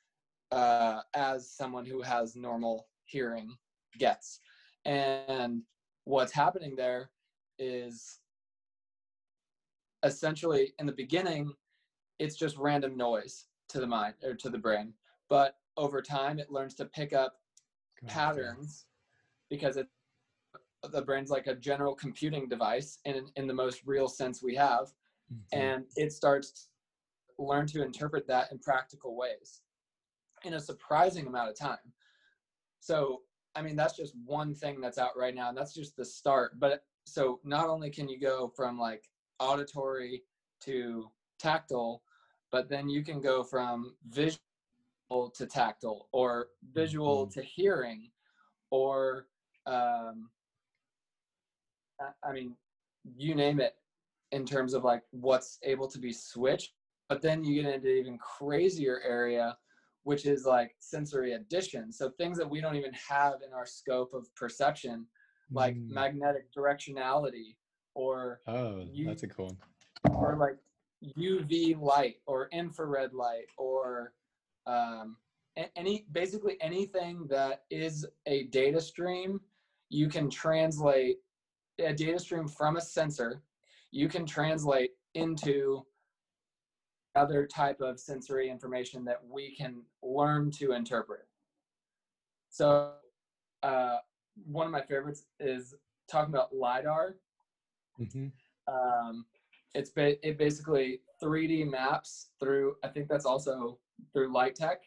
uh, 0.52 1.00
as 1.14 1.50
someone 1.50 1.86
who 1.86 2.02
has 2.02 2.36
normal 2.36 2.88
hearing 3.04 3.56
gets. 3.98 4.40
And 4.84 5.62
what's 6.04 6.32
happening 6.32 6.76
there 6.76 7.10
is 7.58 8.19
essentially 10.02 10.72
in 10.78 10.86
the 10.86 10.92
beginning 10.92 11.52
it's 12.20 12.36
just 12.36 12.56
random 12.58 12.96
noise 12.96 13.46
to 13.68 13.80
the 13.80 13.86
mind 13.86 14.14
or 14.22 14.34
to 14.34 14.50
the 14.50 14.58
brain. 14.58 14.92
But 15.28 15.56
over 15.76 16.02
time 16.02 16.38
it 16.38 16.52
learns 16.52 16.74
to 16.74 16.84
pick 16.84 17.12
up 17.12 17.36
patterns 18.06 18.86
because 19.48 19.76
it 19.76 19.88
the 20.92 21.02
brain's 21.02 21.30
like 21.30 21.46
a 21.46 21.54
general 21.54 21.94
computing 21.94 22.48
device 22.48 22.98
in 23.04 23.26
in 23.36 23.46
the 23.46 23.54
most 23.54 23.82
real 23.86 24.08
sense 24.08 24.42
we 24.42 24.54
have. 24.54 24.92
Mm-hmm. 25.32 25.60
and 25.60 25.84
it 25.94 26.12
starts 26.12 26.50
to 27.36 27.44
learn 27.44 27.64
to 27.68 27.84
interpret 27.84 28.26
that 28.26 28.50
in 28.50 28.58
practical 28.58 29.16
ways 29.16 29.60
in 30.42 30.54
a 30.54 30.60
surprising 30.60 31.28
amount 31.28 31.50
of 31.50 31.58
time. 31.58 31.92
So 32.80 33.22
i 33.56 33.62
mean 33.62 33.76
that's 33.76 33.96
just 33.96 34.14
one 34.24 34.54
thing 34.54 34.80
that's 34.80 34.98
out 34.98 35.16
right 35.16 35.34
now 35.34 35.48
and 35.48 35.56
that's 35.56 35.74
just 35.74 35.96
the 35.96 36.04
start. 36.04 36.58
But 36.58 36.84
so 37.04 37.40
not 37.44 37.68
only 37.68 37.90
can 37.90 38.08
you 38.08 38.20
go 38.20 38.52
from 38.56 38.78
like 38.78 39.08
auditory 39.40 40.22
to 40.64 41.10
tactile, 41.38 42.02
but 42.52 42.68
then 42.68 42.88
you 42.88 43.02
can 43.02 43.20
go 43.20 43.42
from 43.42 43.94
visual 44.08 44.38
to 45.34 45.46
tactile 45.46 46.08
or 46.12 46.48
visual 46.72 47.26
mm-hmm. 47.26 47.40
to 47.40 47.46
hearing 47.46 48.10
or 48.70 49.26
um, 49.66 50.30
I 52.24 52.32
mean, 52.32 52.54
you 53.16 53.34
name 53.34 53.60
it. 53.60 53.74
in 54.32 54.46
terms 54.46 54.74
of 54.74 54.84
like 54.84 55.02
what's 55.10 55.58
able 55.64 55.88
to 55.88 55.98
be 55.98 56.12
switched. 56.12 56.72
But 57.08 57.20
then 57.20 57.44
you 57.44 57.62
get 57.62 57.74
into 57.74 57.88
even 57.88 58.18
crazier 58.18 59.00
area, 59.04 59.56
which 60.04 60.24
is 60.24 60.44
like 60.46 60.76
sensory 60.78 61.32
addition. 61.32 61.92
So 61.92 62.10
things 62.10 62.38
that 62.38 62.48
we 62.48 62.60
don't 62.60 62.76
even 62.76 62.92
have 63.08 63.42
in 63.46 63.52
our 63.52 63.66
scope 63.66 64.14
of 64.14 64.32
perception, 64.36 65.06
like 65.50 65.74
mm. 65.74 65.90
magnetic 65.90 66.44
directionality 66.56 67.56
or 67.94 68.40
oh, 68.46 68.84
U- 68.92 69.06
that's 69.06 69.22
a 69.22 69.28
cool 69.28 69.46
one. 69.46 70.14
Or 70.14 70.36
like 70.36 70.56
UV 71.18 71.80
light 71.80 72.16
or 72.26 72.48
infrared 72.52 73.12
light 73.12 73.46
or 73.56 74.12
um, 74.66 75.16
any 75.76 76.06
basically 76.12 76.56
anything 76.60 77.26
that 77.28 77.62
is 77.70 78.06
a 78.26 78.44
data 78.44 78.80
stream 78.80 79.40
you 79.88 80.08
can 80.08 80.30
translate 80.30 81.18
a 81.78 81.92
data 81.92 82.18
stream 82.18 82.46
from 82.46 82.76
a 82.76 82.80
sensor 82.80 83.42
you 83.90 84.08
can 84.08 84.24
translate 84.24 84.92
into 85.14 85.84
other 87.16 87.46
type 87.46 87.80
of 87.80 87.98
sensory 87.98 88.48
information 88.48 89.04
that 89.04 89.18
we 89.28 89.54
can 89.56 89.82
learn 90.02 90.50
to 90.50 90.72
interpret 90.72 91.26
so 92.48 92.92
uh, 93.62 93.96
one 94.46 94.66
of 94.66 94.72
my 94.72 94.82
favorites 94.82 95.24
is 95.40 95.74
talking 96.08 96.32
about 96.32 96.54
lidar 96.54 97.16
mm-hmm. 98.00 98.28
um, 98.72 99.24
it's 99.74 99.90
ba- 99.90 100.26
it 100.26 100.38
basically 100.38 101.00
3d 101.22 101.70
maps 101.70 102.30
through 102.40 102.76
i 102.84 102.88
think 102.88 103.08
that's 103.08 103.26
also 103.26 103.78
through 104.12 104.32
light 104.32 104.54
tech 104.54 104.80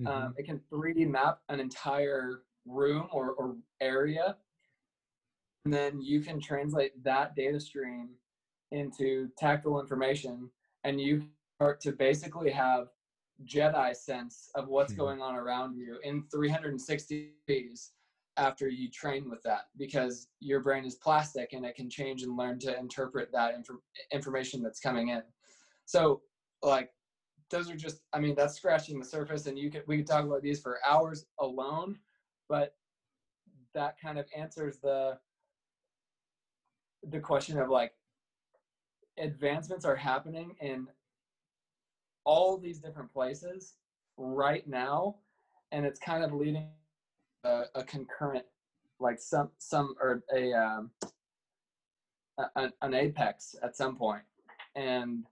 Mm-hmm. 0.00 0.06
Um, 0.06 0.34
it 0.36 0.44
can 0.44 0.60
3D 0.72 1.08
map 1.08 1.40
an 1.48 1.60
entire 1.60 2.42
room 2.66 3.08
or, 3.12 3.30
or 3.32 3.56
area. 3.80 4.36
And 5.64 5.72
then 5.72 6.00
you 6.00 6.20
can 6.20 6.40
translate 6.40 7.02
that 7.02 7.34
data 7.34 7.58
stream 7.58 8.10
into 8.72 9.28
tactile 9.38 9.80
information 9.80 10.50
and 10.84 11.00
you 11.00 11.24
start 11.56 11.80
to 11.80 11.92
basically 11.92 12.50
have 12.50 12.88
Jedi 13.44 13.94
sense 13.94 14.50
of 14.54 14.68
what's 14.68 14.92
mm-hmm. 14.92 15.02
going 15.02 15.22
on 15.22 15.34
around 15.34 15.76
you 15.76 15.98
in 16.04 16.24
360 16.32 17.32
degrees 17.46 17.92
after 18.36 18.68
you 18.68 18.90
train 18.90 19.30
with 19.30 19.42
that 19.42 19.62
because 19.76 20.28
your 20.40 20.60
brain 20.60 20.84
is 20.84 20.96
plastic 20.96 21.52
and 21.52 21.64
it 21.64 21.74
can 21.74 21.88
change 21.88 22.22
and 22.22 22.36
learn 22.36 22.58
to 22.60 22.78
interpret 22.78 23.30
that 23.32 23.54
inf- 23.54 23.80
information 24.12 24.62
that's 24.62 24.80
coming 24.80 25.08
in. 25.08 25.22
So, 25.86 26.20
like, 26.62 26.90
those 27.50 27.70
are 27.70 27.76
just 27.76 28.02
i 28.12 28.18
mean 28.18 28.34
that's 28.34 28.54
scratching 28.54 28.98
the 28.98 29.04
surface 29.04 29.46
and 29.46 29.58
you 29.58 29.70
could 29.70 29.82
we 29.86 29.98
could 29.98 30.06
talk 30.06 30.24
about 30.24 30.42
these 30.42 30.60
for 30.60 30.78
hours 30.86 31.26
alone 31.40 31.96
but 32.48 32.74
that 33.74 34.00
kind 34.00 34.18
of 34.18 34.26
answers 34.36 34.78
the 34.78 35.18
the 37.08 37.20
question 37.20 37.58
of 37.58 37.68
like 37.68 37.92
advancements 39.18 39.84
are 39.84 39.96
happening 39.96 40.54
in 40.60 40.86
all 42.24 42.58
these 42.58 42.80
different 42.80 43.12
places 43.12 43.74
right 44.16 44.66
now 44.66 45.16
and 45.72 45.86
it's 45.86 46.00
kind 46.00 46.24
of 46.24 46.32
leading 46.32 46.68
a, 47.46 47.64
a 47.76 47.84
concurrent 47.84 48.44
like 48.98 49.18
some 49.18 49.50
some 49.58 49.94
or 50.00 50.22
a 50.34 50.52
um 50.52 50.90
a, 52.56 52.70
an 52.82 52.94
apex 52.94 53.54
at 53.62 53.76
some 53.76 53.96
point. 53.96 54.22
And 54.74 55.24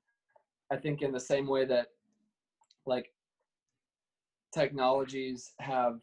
i 0.70 0.77
think 0.77 1.03
in 1.03 1.12
the 1.12 1.20
same 1.20 1.46
way 1.46 1.64
that 1.64 1.88
like 2.87 3.12
technologies 4.53 5.53
have 5.59 6.00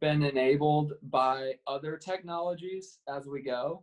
been 0.00 0.22
enabled 0.22 0.94
by 1.02 1.52
other 1.66 1.96
technologies 1.96 2.98
as 3.08 3.26
we 3.26 3.42
go 3.42 3.82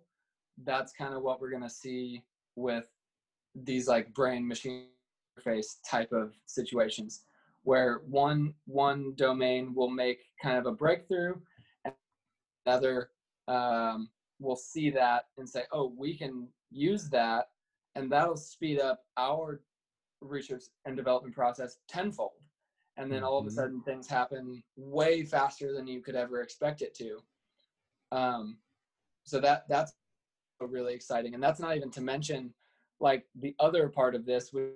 that's 0.63 0.92
kind 0.92 1.13
of 1.13 1.22
what 1.22 1.39
we're 1.39 1.50
going 1.50 1.62
to 1.63 1.70
see 1.70 2.22
with 2.56 2.86
these 3.56 3.88
like 3.88 4.13
brain 4.13 4.48
machine 4.48 4.88
interface 5.38 5.78
type 5.89 6.12
of 6.12 6.34
situations 6.46 7.22
where 7.63 8.02
one 8.08 8.54
one 8.65 9.13
domain 9.15 9.74
will 9.76 9.89
make 9.89 10.19
kind 10.41 10.58
of 10.58 10.65
a 10.65 10.72
breakthrough 10.72 11.36
and 11.86 11.93
another 12.65 13.10
um, 13.48 14.10
will 14.39 14.56
see 14.56 14.89
that 14.89 15.26
and 15.38 15.48
say 15.48 15.63
oh 15.72 15.93
we 15.98 16.17
can 16.17 16.48
use 16.72 17.10
that 17.10 17.48
and 17.95 18.12
that'll 18.12 18.38
speed 18.38 18.80
up 18.80 19.02
our 19.17 19.62
research 20.22 20.63
and 20.86 20.95
development 20.95 21.36
process 21.36 21.78
tenfold. 21.88 22.32
And 22.98 23.12
then 23.12 23.24
all 23.24 23.38
of 23.38 23.45
a 23.45 23.50
mm-hmm. 23.50 23.56
sudden 23.56 23.82
things 23.84 24.08
happen 24.08 24.62
way 24.76 25.24
faster 25.24 25.74
than 25.74 25.88
you 25.88 26.02
could 26.02 26.15
ever 26.15 26.41
expect 26.41 26.82
it 26.82 26.93
to. 26.95 27.19
Um, 28.12 28.58
so 29.24 29.39
that 29.39 29.65
that's 29.69 29.93
really 30.60 30.93
exciting. 30.93 31.34
And 31.34 31.41
that's 31.41 31.60
not 31.60 31.78
even 31.78 31.91
to 31.91 32.02
mention 32.02 32.54
like 33.00 33.26
the 33.36 33.56
other 33.60 33.88
part 33.88 34.15
of 34.15 34.26
this 34.26 34.52
with 34.52 34.72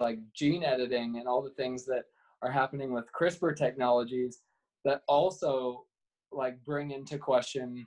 like 0.00 0.18
gene 0.34 0.64
editing 0.64 1.18
and 1.18 1.28
all 1.28 1.42
the 1.42 1.50
things 1.50 1.84
that 1.86 2.04
are 2.42 2.50
happening 2.50 2.92
with 2.92 3.04
crispr 3.18 3.54
technologies 3.54 4.40
that 4.84 5.02
also 5.08 5.84
like 6.32 6.62
bring 6.64 6.90
into 6.90 7.18
question 7.18 7.86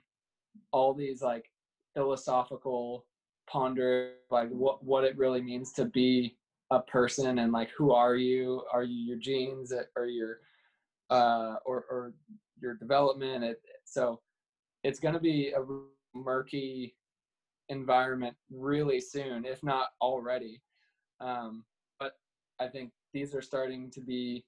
all 0.72 0.94
these 0.94 1.22
like 1.22 1.50
philosophical 1.94 3.06
ponder 3.48 4.12
like 4.30 4.48
what 4.50 4.82
what 4.84 5.04
it 5.04 5.16
really 5.16 5.42
means 5.42 5.72
to 5.72 5.84
be 5.86 6.36
a 6.70 6.80
person 6.80 7.38
and 7.38 7.52
like 7.52 7.70
who 7.76 7.92
are 7.92 8.16
you? 8.16 8.62
Are 8.72 8.82
you 8.82 9.06
your 9.06 9.18
genes? 9.18 9.72
Or 9.96 10.06
your 10.06 10.38
uh 11.10 11.56
or 11.64 11.84
or 11.90 12.14
your 12.60 12.74
development? 12.74 13.44
It, 13.44 13.60
so 13.84 14.20
it's 14.82 14.98
going 14.98 15.14
to 15.14 15.20
be 15.20 15.52
a 15.52 15.62
murky 16.16 16.94
environment 17.68 18.36
really 18.50 19.00
soon 19.00 19.44
if 19.44 19.62
not 19.62 19.88
already. 20.00 20.60
Um 21.20 21.64
but 21.98 22.12
i 22.60 22.68
think 22.68 22.90
these 23.14 23.34
are 23.34 23.42
starting 23.42 23.90
to 23.90 24.00
be 24.00 24.44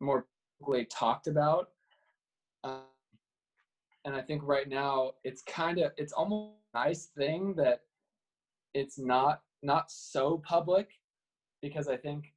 more 0.00 0.26
publicly 0.58 0.86
talked 0.86 1.28
about 1.28 1.68
um, 2.64 2.80
and 4.04 4.16
i 4.16 4.20
think 4.20 4.42
right 4.44 4.68
now 4.68 5.12
it's 5.22 5.42
kind 5.42 5.78
of 5.78 5.92
it's 5.96 6.12
almost 6.12 6.54
a 6.74 6.78
nice 6.78 7.06
thing 7.16 7.54
that 7.54 7.82
it's 8.74 8.98
not 8.98 9.42
not 9.62 9.90
so 9.90 10.42
public 10.44 10.88
because 11.60 11.88
I 11.88 11.96
think 11.96 12.32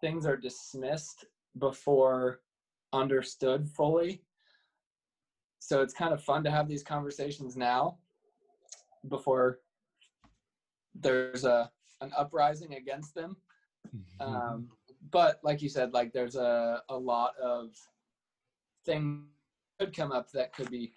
things 0.00 0.24
are 0.24 0.36
dismissed 0.36 1.24
before 1.58 2.40
understood 2.92 3.68
fully. 3.68 4.22
So 5.58 5.82
it's 5.82 5.92
kind 5.92 6.14
of 6.14 6.22
fun 6.22 6.44
to 6.44 6.50
have 6.50 6.68
these 6.68 6.84
conversations 6.84 7.56
now 7.56 7.98
before 9.08 9.58
there's 10.94 11.44
a 11.44 11.70
an 12.00 12.12
uprising 12.16 12.74
against 12.74 13.14
them. 13.14 13.36
Mm-hmm. 13.94 14.34
Um, 14.34 14.68
but 15.10 15.40
like 15.42 15.62
you 15.62 15.68
said, 15.68 15.92
like 15.92 16.12
there's 16.12 16.36
a, 16.36 16.82
a 16.88 16.96
lot 16.96 17.32
of 17.42 17.70
things 18.84 19.24
could 19.78 19.94
come 19.94 20.12
up 20.12 20.30
that 20.32 20.54
could 20.54 20.70
be 20.70 20.92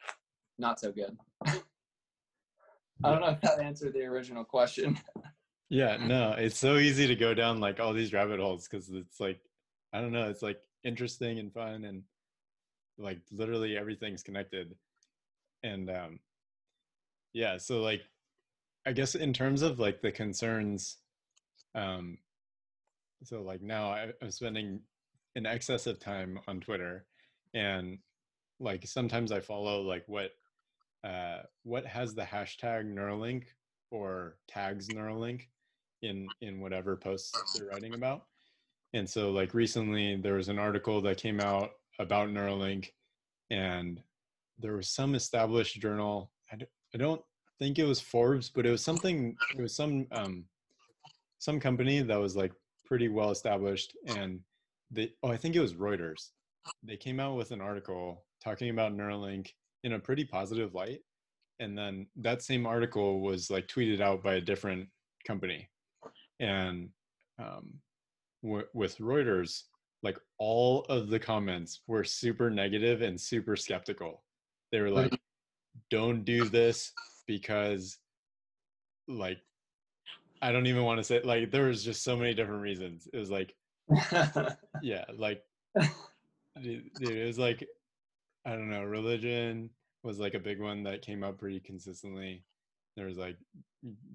not 0.57 0.79
so 0.79 0.91
good. 0.91 1.17
I 1.45 3.11
don't 3.11 3.21
know 3.21 3.29
if 3.29 3.41
that 3.41 3.59
answered 3.59 3.93
the 3.93 4.03
original 4.03 4.43
question. 4.43 4.99
Yeah, 5.69 5.97
no, 6.01 6.33
it's 6.37 6.57
so 6.57 6.77
easy 6.77 7.07
to 7.07 7.15
go 7.15 7.33
down 7.33 7.59
like 7.59 7.79
all 7.79 7.93
these 7.93 8.13
rabbit 8.13 8.39
holes 8.39 8.67
because 8.67 8.89
it's 8.89 9.19
like, 9.19 9.39
I 9.93 10.01
don't 10.01 10.11
know, 10.11 10.29
it's 10.29 10.41
like 10.41 10.59
interesting 10.83 11.39
and 11.39 11.53
fun 11.53 11.85
and 11.85 12.03
like 12.97 13.19
literally 13.31 13.77
everything's 13.77 14.23
connected. 14.23 14.75
And 15.63 15.89
um, 15.89 16.19
yeah, 17.33 17.57
so 17.57 17.81
like, 17.81 18.01
I 18.85 18.91
guess 18.91 19.15
in 19.15 19.33
terms 19.33 19.61
of 19.61 19.79
like 19.79 20.01
the 20.01 20.11
concerns, 20.11 20.97
um, 21.75 22.17
so 23.23 23.41
like 23.41 23.61
now 23.61 23.91
I'm 24.21 24.31
spending 24.31 24.79
an 25.35 25.45
excess 25.45 25.87
of 25.87 25.99
time 25.99 26.39
on 26.47 26.59
Twitter 26.59 27.05
and 27.53 27.97
like 28.59 28.85
sometimes 28.85 29.31
I 29.31 29.39
follow 29.39 29.81
like 29.81 30.03
what 30.07 30.31
uh, 31.03 31.39
what 31.63 31.85
has 31.85 32.13
the 32.13 32.23
hashtag 32.23 32.93
Neuralink 32.93 33.43
or 33.91 34.37
tags 34.47 34.87
Neuralink 34.89 35.43
in 36.01 36.27
in 36.41 36.59
whatever 36.59 36.95
posts 36.95 37.31
they're 37.55 37.69
writing 37.69 37.93
about. 37.93 38.25
And 38.93 39.09
so 39.09 39.31
like 39.31 39.53
recently 39.53 40.15
there 40.17 40.35
was 40.35 40.49
an 40.49 40.59
article 40.59 41.01
that 41.01 41.17
came 41.17 41.39
out 41.39 41.71
about 41.99 42.29
Neuralink 42.29 42.89
and 43.49 44.01
there 44.57 44.73
was 44.75 44.89
some 44.89 45.15
established 45.15 45.79
journal. 45.79 46.31
I 46.51 46.57
I 46.93 46.97
don't 46.97 47.21
think 47.59 47.79
it 47.79 47.85
was 47.85 48.01
Forbes, 48.01 48.49
but 48.49 48.65
it 48.65 48.71
was 48.71 48.83
something 48.83 49.35
it 49.57 49.61
was 49.61 49.75
some 49.75 50.07
um 50.11 50.45
some 51.37 51.59
company 51.59 52.01
that 52.01 52.19
was 52.19 52.35
like 52.35 52.51
pretty 52.89 53.07
well 53.07 53.31
established 53.31 53.95
and 54.07 54.39
they 54.91 55.13
oh 55.23 55.31
I 55.31 55.37
think 55.37 55.55
it 55.55 55.61
was 55.61 55.75
Reuters. 55.75 56.31
They 56.83 56.97
came 56.97 57.19
out 57.19 57.37
with 57.37 57.51
an 57.51 57.61
article 57.61 58.25
talking 58.43 58.69
about 58.69 58.93
Neuralink 58.93 59.49
in 59.85 59.93
a 59.93 59.99
pretty 59.99 60.25
positive 60.25 60.73
light 60.73 60.99
and 61.59 61.77
then 61.77 62.07
that 62.17 62.41
same 62.41 62.65
article 62.65 63.21
was 63.21 63.49
like 63.49 63.67
tweeted 63.67 64.01
out 64.01 64.23
by 64.23 64.33
a 64.35 64.41
different 64.41 64.89
company 65.25 65.69
and 66.39 66.89
um, 67.37 67.73
w- 68.43 68.67
with 68.73 68.97
Reuters, 68.97 69.63
like 70.03 70.17
all 70.37 70.85
of 70.89 71.09
the 71.09 71.19
comments 71.19 71.81
were 71.87 72.03
super 72.03 72.49
negative 72.49 73.01
and 73.01 73.19
super 73.19 73.55
skeptical. 73.55 74.23
They 74.71 74.81
were 74.81 74.91
like, 74.91 75.17
"Don't 75.89 76.23
do 76.23 76.47
this 76.47 76.91
because, 77.27 77.97
like, 79.07 79.39
I 80.41 80.51
don't 80.51 80.67
even 80.67 80.83
want 80.83 80.99
to 80.99 81.03
say 81.03 81.21
like 81.21 81.51
there 81.51 81.67
was 81.67 81.83
just 81.83 82.03
so 82.03 82.15
many 82.15 82.33
different 82.33 82.61
reasons. 82.61 83.07
It 83.11 83.17
was 83.17 83.29
like 83.29 83.55
yeah, 84.81 85.05
like 85.17 85.43
dude, 86.61 86.89
it 87.01 87.25
was 87.25 87.39
like 87.39 87.67
I 88.45 88.51
don't 88.51 88.69
know, 88.69 88.83
religion 88.83 89.69
was 90.03 90.19
like 90.19 90.33
a 90.33 90.39
big 90.39 90.59
one 90.61 90.83
that 90.83 91.01
came 91.01 91.23
up 91.23 91.39
pretty 91.39 91.59
consistently. 91.59 92.43
There 92.95 93.07
was 93.07 93.17
like 93.17 93.37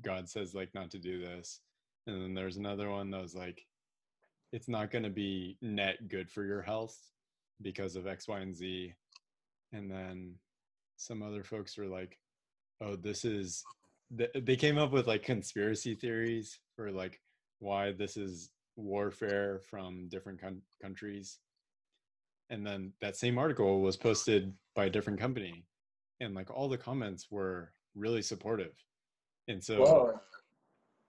God 0.03 0.29
says 0.29 0.55
like 0.55 0.75
not 0.75 0.91
to 0.93 0.99
do 0.99 1.20
this. 1.20 1.61
And 2.07 2.22
then 2.22 2.35
there's 2.35 2.57
another 2.57 2.91
one 2.91 3.11
that 3.11 3.22
was 3.22 3.35
like 3.35 3.66
it's 4.55 4.68
not 4.68 4.93
going 4.93 5.03
to 5.03 5.11
be 5.11 5.59
net 5.61 6.09
good 6.09 6.31
for 6.31 6.45
your 6.45 6.62
health 6.62 6.97
because 7.61 7.97
of 7.97 8.07
X, 8.07 8.29
Y, 8.29 8.39
and 8.39 8.55
Z. 8.55 8.95
And 9.72 9.91
then 9.91 10.35
some 10.97 11.25
other 11.25 11.43
folks 11.43 11.77
were 11.77 11.87
like, 11.87 12.18
oh, 12.81 12.95
this 12.95 13.25
is, 13.25 13.64
they 14.34 14.56
came 14.56 14.78
up 14.78 14.92
with 14.92 15.06
like 15.06 15.22
conspiracy 15.22 15.94
theories 15.94 16.58
for 16.76 16.90
like 16.90 17.20
why 17.58 17.92
this 17.92 18.16
is 18.16 18.50
warfare 18.76 19.60
from 19.70 20.08
different 20.08 20.40
con- 20.40 20.62
countries. 20.82 21.38
And 22.50 22.66
then 22.66 22.92
that 23.00 23.16
same 23.16 23.38
article 23.38 23.80
was 23.80 23.96
posted 23.96 24.52
by 24.74 24.86
a 24.86 24.90
different 24.90 25.20
company. 25.20 25.64
And 26.20 26.34
like 26.34 26.50
all 26.50 26.68
the 26.68 26.78
comments 26.78 27.28
were 27.30 27.72
really 27.94 28.22
supportive. 28.22 28.74
And 29.48 29.62
so, 29.62 29.80
Whoa. 29.80 30.20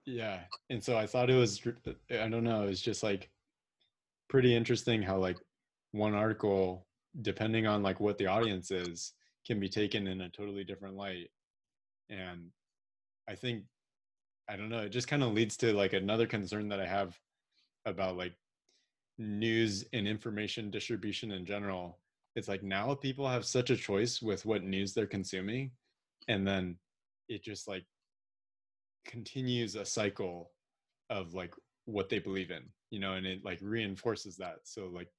yeah. 0.06 0.42
And 0.70 0.84
so 0.84 0.98
I 0.98 1.06
thought 1.06 1.30
it 1.30 1.36
was, 1.36 1.62
uh, 1.66 1.92
I 2.12 2.28
don't 2.30 2.44
know, 2.44 2.64
it 2.64 2.68
was 2.68 2.82
just 2.82 3.04
like 3.04 3.30
pretty 4.30 4.56
interesting 4.56 5.02
how 5.02 5.18
like 5.18 5.38
one 5.92 6.14
article 6.14 6.88
depending 7.22 7.66
on 7.66 7.84
like 7.84 8.00
what 8.00 8.18
the 8.18 8.28
audience 8.28 8.72
is 8.72 9.14
can 9.46 9.60
be 9.60 9.70
taken 9.70 10.08
in 10.08 10.22
a 10.22 10.30
totally 10.30 10.64
different 10.64 10.96
light 10.96 11.30
and 12.10 12.50
i 13.28 13.36
think 13.36 13.64
i 14.50 14.56
don't 14.56 14.70
know 14.70 14.82
it 14.82 14.90
just 14.90 15.08
kind 15.08 15.24
of 15.24 15.34
leads 15.34 15.58
to 15.58 15.74
like 15.74 15.94
another 15.94 16.28
concern 16.28 16.70
that 16.70 16.80
i 16.80 16.86
have 16.86 17.18
about 17.86 18.18
like 18.18 18.34
news 19.18 19.86
and 19.94 20.08
information 20.08 20.70
distribution 20.70 21.32
in 21.32 21.46
general. 21.46 22.00
It's 22.36 22.48
like 22.48 22.64
now 22.64 22.94
people 22.96 23.28
have 23.28 23.46
such 23.46 23.70
a 23.70 23.78
choice 23.78 24.22
with 24.22 24.46
what 24.46 24.64
news 24.64 24.94
they're 24.94 25.08
consuming 25.08 25.72
and 26.28 26.46
then 26.46 26.78
it 27.30 27.44
just 27.44 27.68
like 27.68 27.86
continues 29.06 29.76
a 29.76 29.86
cycle 29.86 30.52
of 31.10 31.34
like 31.34 31.54
what 31.86 32.10
they 32.10 32.20
believe 32.20 32.52
in 32.52 32.64
you 32.90 33.00
know 33.00 33.14
and 33.14 33.26
it 33.26 33.46
like 33.46 33.60
reinforces 33.62 34.36
that. 34.38 34.58
So 34.64 34.90
like 34.94 35.10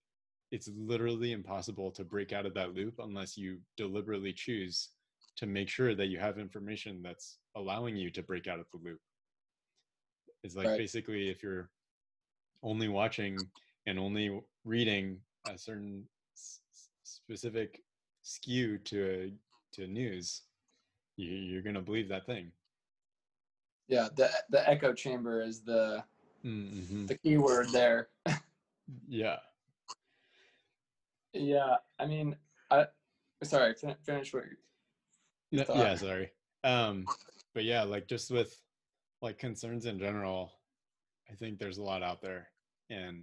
it's 0.52 0.68
literally 0.76 1.32
impossible 1.32 1.90
to 1.92 2.04
break 2.04 2.32
out 2.32 2.46
of 2.46 2.54
that 2.54 2.74
loop 2.74 2.94
unless 2.98 3.36
you 3.36 3.58
deliberately 3.76 4.32
choose 4.32 4.90
to 5.36 5.46
make 5.46 5.68
sure 5.68 5.94
that 5.94 6.06
you 6.06 6.18
have 6.18 6.38
information 6.38 7.02
that's 7.02 7.38
allowing 7.56 7.96
you 7.96 8.10
to 8.10 8.22
break 8.22 8.46
out 8.46 8.58
of 8.58 8.66
the 8.72 8.78
loop 8.82 9.00
it's 10.42 10.56
like 10.56 10.66
right. 10.66 10.78
basically 10.78 11.28
if 11.28 11.42
you're 11.42 11.70
only 12.62 12.88
watching 12.88 13.38
and 13.86 13.98
only 13.98 14.40
reading 14.64 15.18
a 15.48 15.56
certain 15.58 16.04
s- 16.34 16.60
specific 17.04 17.82
skew 18.22 18.78
to 18.78 19.32
to 19.72 19.86
news 19.86 20.42
you, 21.16 21.30
you're 21.30 21.62
going 21.62 21.74
to 21.74 21.80
believe 21.80 22.08
that 22.08 22.26
thing 22.26 22.50
yeah 23.88 24.08
the 24.16 24.28
the 24.50 24.68
echo 24.68 24.92
chamber 24.92 25.42
is 25.42 25.60
the 25.62 26.02
mm-hmm. 26.46 27.06
the 27.06 27.18
key 27.18 27.36
word 27.36 27.68
there. 27.72 28.08
yeah. 29.08 29.36
Yeah, 31.32 31.76
I 31.98 32.06
mean, 32.06 32.36
I 32.70 32.86
sorry, 33.42 33.74
finish 34.04 34.32
what 34.32 34.44
no, 35.52 35.64
yeah, 35.74 35.94
sorry. 35.94 36.30
Um, 36.64 37.06
but 37.54 37.64
yeah, 37.64 37.82
like 37.82 38.08
just 38.08 38.30
with 38.30 38.60
like 39.22 39.38
concerns 39.38 39.86
in 39.86 39.98
general, 39.98 40.52
I 41.30 41.34
think 41.34 41.58
there's 41.58 41.78
a 41.78 41.82
lot 41.82 42.02
out 42.02 42.20
there, 42.20 42.48
and 42.90 43.22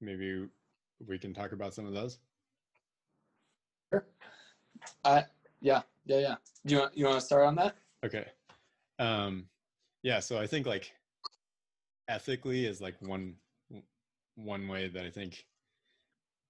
maybe 0.00 0.46
we 1.06 1.18
can 1.18 1.34
talk 1.34 1.52
about 1.52 1.74
some 1.74 1.86
of 1.86 1.94
those. 1.94 2.18
Sure. 3.92 4.06
Uh, 5.04 5.22
yeah, 5.60 5.82
yeah, 6.04 6.18
yeah. 6.18 6.34
Do 6.66 6.74
you 6.74 6.80
want 6.80 6.96
you 6.96 7.04
want 7.06 7.20
to 7.20 7.26
start 7.26 7.46
on 7.46 7.54
that? 7.56 7.76
Okay. 8.04 8.26
Um, 8.98 9.46
yeah. 10.02 10.20
So 10.20 10.38
I 10.38 10.46
think 10.46 10.66
like 10.66 10.92
ethically 12.08 12.66
is 12.66 12.80
like 12.80 12.96
one 13.00 13.34
one 14.36 14.68
way 14.68 14.88
that 14.88 15.04
I 15.04 15.10
think 15.10 15.44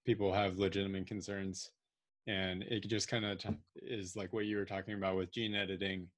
people 0.07 0.33
have 0.33 0.59
legitimate 0.59 1.07
concerns, 1.07 1.71
and 2.27 2.63
it 2.65 2.87
just 2.89 3.09
kind 3.09 3.25
of 3.25 3.39
t- 3.39 3.49
is 3.77 4.17
like 4.17 4.33
what 4.33 4.47
you 4.47 4.57
were 4.57 4.65
talking 4.65 4.95
about 4.95 5.17
with 5.17 5.33
gene 5.33 5.55
editing. 5.55 6.09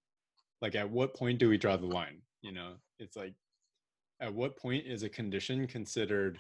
Like, 0.61 0.75
at 0.75 0.91
what 0.91 1.15
point 1.15 1.39
do 1.39 1.49
we 1.49 1.59
draw 1.59 1.77
the 1.77 1.87
line? 1.87 2.23
You 2.41 2.53
know, 2.53 2.75
it's 2.99 3.17
like, 3.17 3.35
at 4.21 4.33
what 4.33 4.57
point 4.57 4.87
is 4.87 5.03
a 5.03 5.09
condition 5.09 5.67
considered 5.67 6.39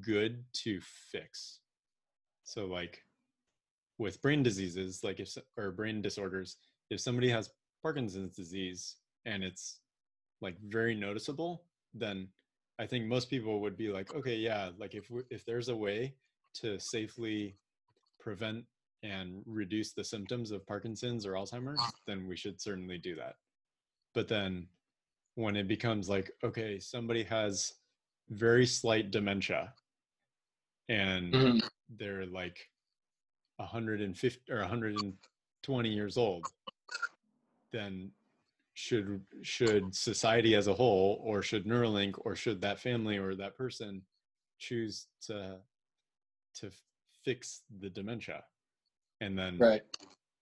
good 0.00 0.44
to 0.64 0.80
fix? 0.80 1.60
So, 2.44 2.66
like, 2.66 3.02
with 3.98 4.20
brain 4.22 4.42
diseases, 4.42 5.04
like 5.04 5.20
if 5.20 5.36
or 5.56 5.70
brain 5.70 6.02
disorders, 6.02 6.56
if 6.90 7.00
somebody 7.00 7.28
has 7.28 7.50
Parkinson's 7.82 8.34
disease 8.34 8.96
and 9.26 9.42
it's 9.42 9.78
like 10.40 10.56
very 10.60 10.94
noticeable, 10.94 11.64
then 11.94 12.28
I 12.78 12.86
think 12.86 13.06
most 13.06 13.30
people 13.30 13.60
would 13.60 13.76
be 13.76 13.90
like, 13.92 14.14
okay, 14.14 14.36
yeah, 14.36 14.70
like 14.78 14.94
if 14.94 15.10
if 15.30 15.44
there's 15.44 15.68
a 15.68 15.76
way 15.76 16.14
to 16.54 16.78
safely 16.80 17.56
prevent 18.22 18.64
and 19.02 19.42
reduce 19.46 19.92
the 19.92 20.04
symptoms 20.04 20.52
of 20.52 20.66
Parkinson's 20.66 21.26
or 21.26 21.32
Alzheimer's, 21.32 21.82
then 22.06 22.28
we 22.28 22.36
should 22.36 22.60
certainly 22.60 22.98
do 22.98 23.16
that. 23.16 23.34
But 24.14 24.28
then 24.28 24.68
when 25.34 25.56
it 25.56 25.66
becomes 25.66 26.08
like, 26.08 26.30
okay, 26.44 26.78
somebody 26.78 27.24
has 27.24 27.72
very 28.30 28.64
slight 28.66 29.10
dementia 29.10 29.72
and 30.88 31.32
mm-hmm. 31.32 31.58
they're 31.98 32.26
like 32.26 32.68
150 33.56 34.52
or 34.52 34.60
120 34.60 35.88
years 35.88 36.16
old, 36.16 36.46
then 37.72 38.10
should 38.74 39.20
should 39.42 39.94
society 39.94 40.54
as 40.54 40.66
a 40.66 40.74
whole 40.74 41.20
or 41.24 41.42
should 41.42 41.66
neuralink 41.66 42.14
or 42.24 42.34
should 42.34 42.60
that 42.60 42.80
family 42.80 43.18
or 43.18 43.34
that 43.34 43.56
person 43.56 44.02
choose 44.58 45.08
to 45.20 45.56
to 46.54 46.70
fix 47.24 47.62
the 47.80 47.90
dementia. 47.90 48.42
And 49.20 49.38
then 49.38 49.58
right. 49.58 49.82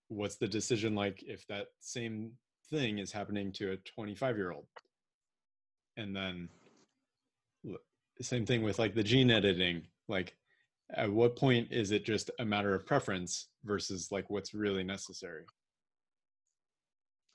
what's 0.09 0.37
the 0.37 0.49
decision 0.49 0.95
like 0.95 1.23
if 1.27 1.47
that 1.49 1.69
same 1.81 2.33
thing 2.71 2.99
is 2.99 3.13
happening 3.13 3.53
to 3.53 3.73
a 3.73 3.77
25 3.77 4.37
year 4.37 4.53
old 4.53 4.67
and 5.97 6.15
then 6.15 6.49
same 8.23 8.47
thing 8.47 8.63
with 8.63 8.79
like 8.79 8.95
the 8.95 9.03
gene 9.03 9.31
editing. 9.31 9.83
Like 10.09 10.37
at 10.95 11.11
what 11.11 11.37
point 11.37 11.69
is 11.71 11.91
it 11.91 12.05
just 12.05 12.31
a 12.39 12.45
matter 12.45 12.75
of 12.75 12.87
preference 12.87 13.49
versus 13.65 14.11
like 14.11 14.29
what's 14.31 14.55
really 14.55 14.85
necessary? 14.85 15.45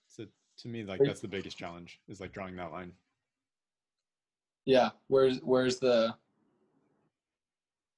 So 0.09 0.25
to 0.59 0.67
me 0.67 0.83
like 0.83 1.01
that's 1.03 1.21
the 1.21 1.27
biggest 1.27 1.57
challenge 1.57 1.99
is 2.07 2.19
like 2.19 2.33
drawing 2.33 2.55
that 2.57 2.71
line. 2.71 2.91
Yeah. 4.65 4.91
Where's 5.07 5.39
where's 5.39 5.79
the 5.79 6.15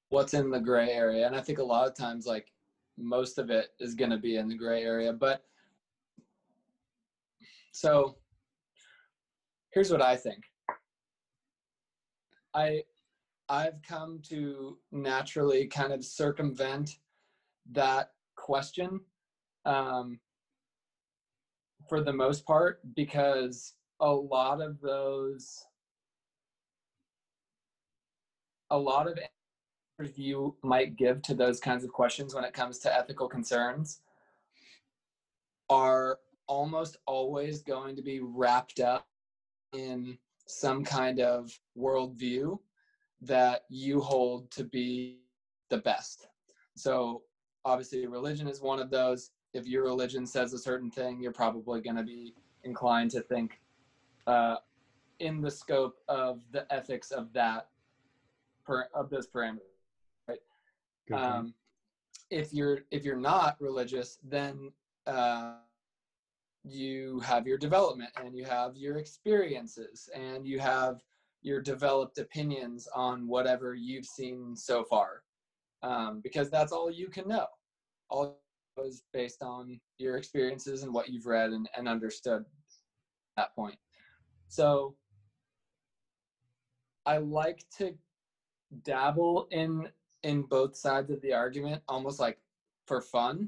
what's 0.10 0.34
in 0.34 0.50
the 0.50 0.60
gray 0.60 0.90
area 0.90 1.26
and 1.26 1.36
i 1.36 1.42
think 1.42 1.60
a 1.60 1.64
lot 1.64 1.88
of 1.88 1.96
times 1.96 2.26
like 2.26 2.52
most 2.98 3.38
of 3.38 3.50
it 3.50 3.70
is 3.80 3.94
going 3.94 4.10
to 4.10 4.18
be 4.18 4.38
in 4.38 4.48
the 4.48 4.56
gray 4.56 4.84
area 4.84 5.14
but 5.14 5.44
so 7.72 8.18
here's 9.72 9.92
what 9.92 10.02
i 10.02 10.16
think. 10.16 10.44
I 12.54 12.84
i've 13.50 13.82
come 13.88 14.20
to 14.30 14.78
naturally 14.92 15.68
kind 15.68 15.94
of 15.94 16.04
circumvent 16.04 16.98
that 17.72 18.12
question 18.36 19.02
um, 19.66 20.20
for 21.90 22.02
the 22.02 22.14
most 22.14 22.46
part 22.46 22.80
because 22.96 23.74
a 24.00 24.10
lot 24.10 24.62
of 24.62 24.80
those 24.82 25.64
a 28.70 28.78
lot 28.78 29.08
of 29.08 29.18
you 30.16 30.56
might 30.62 30.96
give 30.96 31.22
to 31.24 31.34
those 31.34 31.60
kinds 31.60 31.84
of 31.84 31.92
questions 31.92 32.36
when 32.36 32.44
it 32.44 32.54
comes 32.54 32.80
to 32.80 32.96
ethical 32.96 33.28
concerns 33.28 34.02
are 35.70 36.20
almost 36.48 36.98
always 37.06 37.62
going 37.62 37.96
to 37.96 38.02
be 38.02 38.20
wrapped 38.22 38.80
up 38.80 39.08
in 39.74 40.18
some 40.46 40.84
kind 40.84 41.20
of 41.20 41.52
worldview 41.78 42.58
that 43.22 43.64
you 43.70 44.00
hold 44.00 44.50
to 44.52 44.64
be 44.64 45.20
the 45.70 45.80
best. 45.80 46.28
So, 46.76 47.24
obviously, 47.66 48.06
religion 48.06 48.48
is 48.48 48.62
one 48.62 48.80
of 48.80 48.90
those 48.90 49.32
if 49.54 49.66
your 49.66 49.84
religion 49.84 50.26
says 50.26 50.54
a 50.54 50.58
certain 50.58 50.92
thing, 50.92 51.20
you're 51.20 51.32
probably 51.32 51.82
going 51.82 51.96
to 51.96 52.04
be 52.04 52.36
inclined 52.64 53.12
to 53.12 53.22
think 53.22 53.60
uh, 54.28 54.58
in 55.20 55.42
the 55.42 55.50
scope 55.50 55.98
of 56.08 56.42
the 56.52 56.72
ethics 56.72 57.12
of 57.12 57.34
that 57.34 57.70
of 58.94 59.10
those 59.10 59.28
parameters? 59.28 59.77
Um, 61.14 61.54
if 62.30 62.54
you're 62.54 62.80
if 62.92 63.04
you're 63.04 63.16
not 63.16 63.56
religious, 63.60 64.18
then 64.24 64.72
uh, 65.06 65.54
you 66.64 67.20
have 67.22 67.48
your 67.48 67.58
development 67.58 68.12
and 68.22 68.36
you 68.36 68.44
have 68.46 68.76
your 68.76 68.98
experiences 68.98 70.10
and 70.14 70.46
you 70.46 70.60
have 70.60 71.02
your 71.42 71.62
developed 71.62 72.18
opinions 72.18 72.88
on 72.94 73.28
whatever 73.28 73.74
you've 73.74 74.06
seen 74.06 74.56
so 74.56 74.84
far. 74.84 75.24
Um, 75.84 76.22
because 76.24 76.50
that's 76.50 76.72
all 76.72 76.92
you 76.92 77.08
can 77.08 77.28
know. 77.28 77.46
All 78.10 78.40
is 78.84 79.04
based 79.14 79.42
on 79.42 79.80
your 79.98 80.18
experiences 80.18 80.84
and 80.84 80.94
what 80.94 81.10
you've 81.10 81.26
read 81.26 81.52
and, 81.52 81.68
and 81.76 81.88
understood 81.88 82.42
at 82.42 82.46
that 83.38 83.56
point. 83.56 83.78
So 84.50 84.96
i 87.06 87.18
like 87.18 87.64
to 87.78 87.94
dabble 88.84 89.48
in 89.52 89.88
in 90.28 90.42
both 90.42 90.76
sides 90.76 91.10
of 91.10 91.22
the 91.22 91.32
argument 91.32 91.82
almost 91.88 92.20
like 92.20 92.38
for 92.86 93.00
fun 93.00 93.48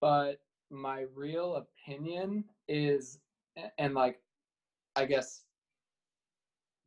but 0.00 0.40
my 0.70 1.04
real 1.14 1.56
opinion 1.56 2.42
is 2.66 3.18
and 3.78 3.92
like 3.92 4.18
i 4.96 5.04
guess 5.04 5.42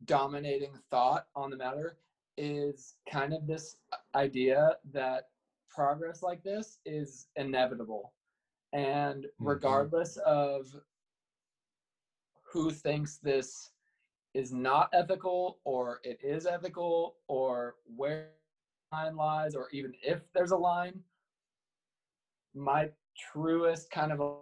dominating 0.05 0.73
thought 0.89 1.27
on 1.35 1.51
the 1.51 1.55
matter 1.55 1.97
is 2.37 2.95
kind 3.09 3.31
of 3.31 3.45
this 3.45 3.77
idea 4.15 4.75
that 4.91 5.29
progress 5.69 6.23
like 6.23 6.43
this 6.43 6.79
is 6.83 7.27
inevitable 7.35 8.11
and 8.73 9.25
mm-hmm. 9.25 9.47
regardless 9.47 10.17
of 10.25 10.65
who 12.41 12.71
thinks 12.71 13.17
this 13.17 13.69
is 14.33 14.51
not 14.51 14.89
ethical 14.93 15.59
or 15.63 15.99
it 16.03 16.19
is 16.23 16.47
ethical 16.47 17.17
or 17.27 17.75
where 17.95 18.29
line 18.91 19.15
lies 19.15 19.55
or 19.55 19.69
even 19.71 19.93
if 20.01 20.21
there's 20.33 20.51
a 20.51 20.57
line 20.57 20.99
my 22.53 22.89
truest 23.31 23.91
kind 23.91 24.11
of 24.11 24.37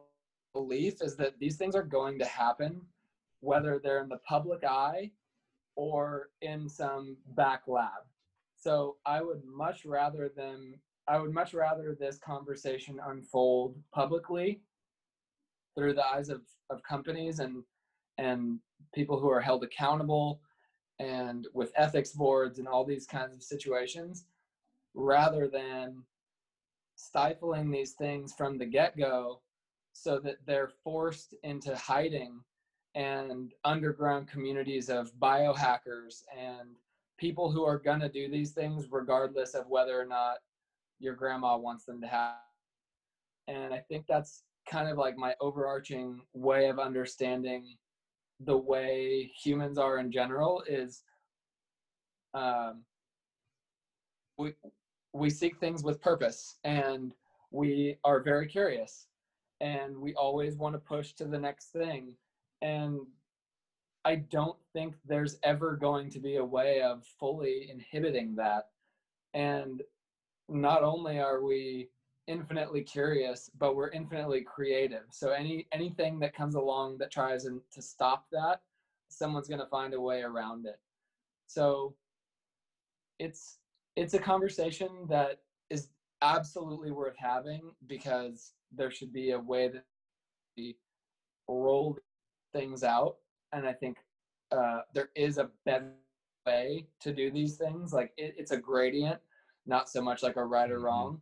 belief 0.54 1.02
is 1.02 1.16
that 1.16 1.40
these 1.40 1.58
things 1.58 1.76
are 1.76 1.84
going 1.84 2.20
to 2.20 2.26
happen 2.26 2.82
whether 3.40 3.80
they're 3.80 4.02
in 4.02 4.10
the 4.10 4.20
public 4.28 4.64
eye 4.64 5.12
or 5.76 6.30
in 6.42 6.70
some 6.70 7.18
back 7.36 7.64
lab. 7.68 8.04
So 8.58 8.98
i 9.06 9.22
would 9.22 9.44
much 9.46 9.86
rather 9.86 10.30
them 10.30 10.76
i 11.08 11.18
would 11.18 11.34
much 11.34 11.54
rather 11.54 11.96
this 12.00 12.18
conversation 12.20 13.00
unfold 13.08 13.76
publicly 13.94 14.62
through 15.76 15.94
the 15.94 16.06
eyes 16.06 16.30
of, 16.30 16.42
of 16.70 16.84
companies 16.84 17.40
and 17.40 17.64
and 18.18 18.60
people 18.94 19.20
who 19.20 19.30
are 19.30 19.42
held 19.42 19.64
accountable 19.64 20.40
and 21.00 21.48
with 21.54 21.72
ethics 21.76 22.12
boards 22.12 22.60
and 22.60 22.68
all 22.68 22.86
these 22.86 23.08
kinds 23.08 23.36
of 23.36 23.44
situations 23.44 24.26
rather 24.94 25.48
than 25.48 26.04
stifling 26.96 27.72
these 27.72 27.94
things 27.94 28.34
from 28.34 28.58
the 28.58 28.66
get-go 28.66 29.42
so 29.94 30.20
that 30.20 30.38
they're 30.46 30.72
forced 30.84 31.36
into 31.44 31.76
hiding 31.76 32.40
and 32.96 33.52
underground 33.66 34.28
communities 34.28 34.90
of 34.90 35.14
biohackers 35.16 36.24
and 36.38 36.70
people 37.18 37.52
who 37.52 37.64
are 37.64 37.80
going 37.80 38.00
to 38.00 38.10
do 38.10 38.30
these 38.30 38.52
things 38.52 38.88
regardless 38.92 39.54
of 39.54 39.68
whether 39.68 40.00
or 40.00 40.06
not 40.06 40.38
your 41.00 41.16
grandma 41.16 41.58
wants 41.58 41.86
them 41.86 42.00
to 42.02 42.08
have. 42.08 42.36
And 43.48 43.74
i 43.74 43.80
think 43.80 44.06
that's 44.08 44.44
kind 44.70 44.90
of 44.90 44.98
like 44.98 45.18
my 45.18 45.36
overarching 45.42 46.22
way 46.34 46.70
of 46.70 46.80
understanding 46.80 47.76
the 48.40 48.58
way 48.58 49.32
humans 49.44 49.78
are 49.78 49.98
in 49.98 50.12
general 50.12 50.64
is 50.68 51.04
um, 52.34 52.84
we 54.38 54.54
we 55.14 55.30
seek 55.30 55.60
things 55.60 55.84
with 55.84 56.02
purpose 56.02 56.58
and 56.64 57.14
we 57.52 57.98
are 58.04 58.20
very 58.20 58.48
curious 58.48 59.08
and 59.62 59.96
we 59.98 60.14
always 60.16 60.58
want 60.58 60.74
to 60.74 60.80
push 60.80 61.14
to 61.14 61.26
the 61.26 61.40
next 61.40 61.72
thing. 61.72 62.16
And 62.62 63.00
i 64.06 64.16
don't 64.16 64.58
think 64.74 64.96
there's 65.06 65.38
ever 65.44 65.78
going 65.78 66.10
to 66.10 66.20
be 66.20 66.36
a 66.36 66.44
way 66.44 66.82
of 66.82 67.06
fully 67.20 67.70
inhibiting 67.72 68.36
that. 68.36 68.70
And 69.34 69.82
not 70.50 70.84
only 70.84 71.20
are 71.20 71.42
we 71.42 71.90
infinitely 72.28 72.82
curious 72.82 73.50
but 73.58 73.76
we're 73.76 73.92
infinitely 73.92 74.42
creative. 74.42 75.06
So 75.12 75.32
any 75.32 75.68
anything 75.72 76.20
that 76.20 76.36
comes 76.36 76.56
along 76.56 76.98
that 76.98 77.12
tries 77.12 77.44
to 77.44 77.82
stop 77.82 78.26
that 78.32 78.62
someone's 79.10 79.48
going 79.48 79.60
to 79.60 79.68
find 79.68 79.94
a 79.94 80.02
way 80.02 80.22
around 80.22 80.66
it. 80.66 80.80
So 81.48 81.96
it's 83.20 83.60
it's 83.96 84.14
a 84.14 84.20
conversation 84.20 84.90
that 85.10 85.40
is 85.70 85.90
absolutely 86.22 86.92
worth 86.92 87.16
having 87.18 87.72
because 87.88 88.54
there 88.72 88.92
should 88.92 89.14
be 89.14 89.32
a 89.32 89.40
way 89.40 89.68
that 89.68 89.86
we 90.58 90.76
roll 91.48 91.98
things 92.54 92.84
out. 92.84 93.18
And 93.52 93.68
i 93.68 93.74
think 93.74 93.98
uh, 94.52 94.82
there 94.94 95.10
is 95.16 95.38
a 95.38 95.50
better 95.66 95.94
way 96.46 96.86
to 97.02 97.14
do 97.14 97.32
these 97.32 97.58
things. 97.58 97.94
Like 97.94 98.14
it, 98.18 98.36
it's 98.38 98.52
a 98.52 98.58
gradient 98.58 99.20
not 99.66 99.90
so 99.90 100.02
much 100.02 100.24
like 100.24 100.36
a 100.36 100.46
right 100.46 100.70
or 100.70 100.76
mm-hmm. 100.76 100.86
wrong. 100.86 101.22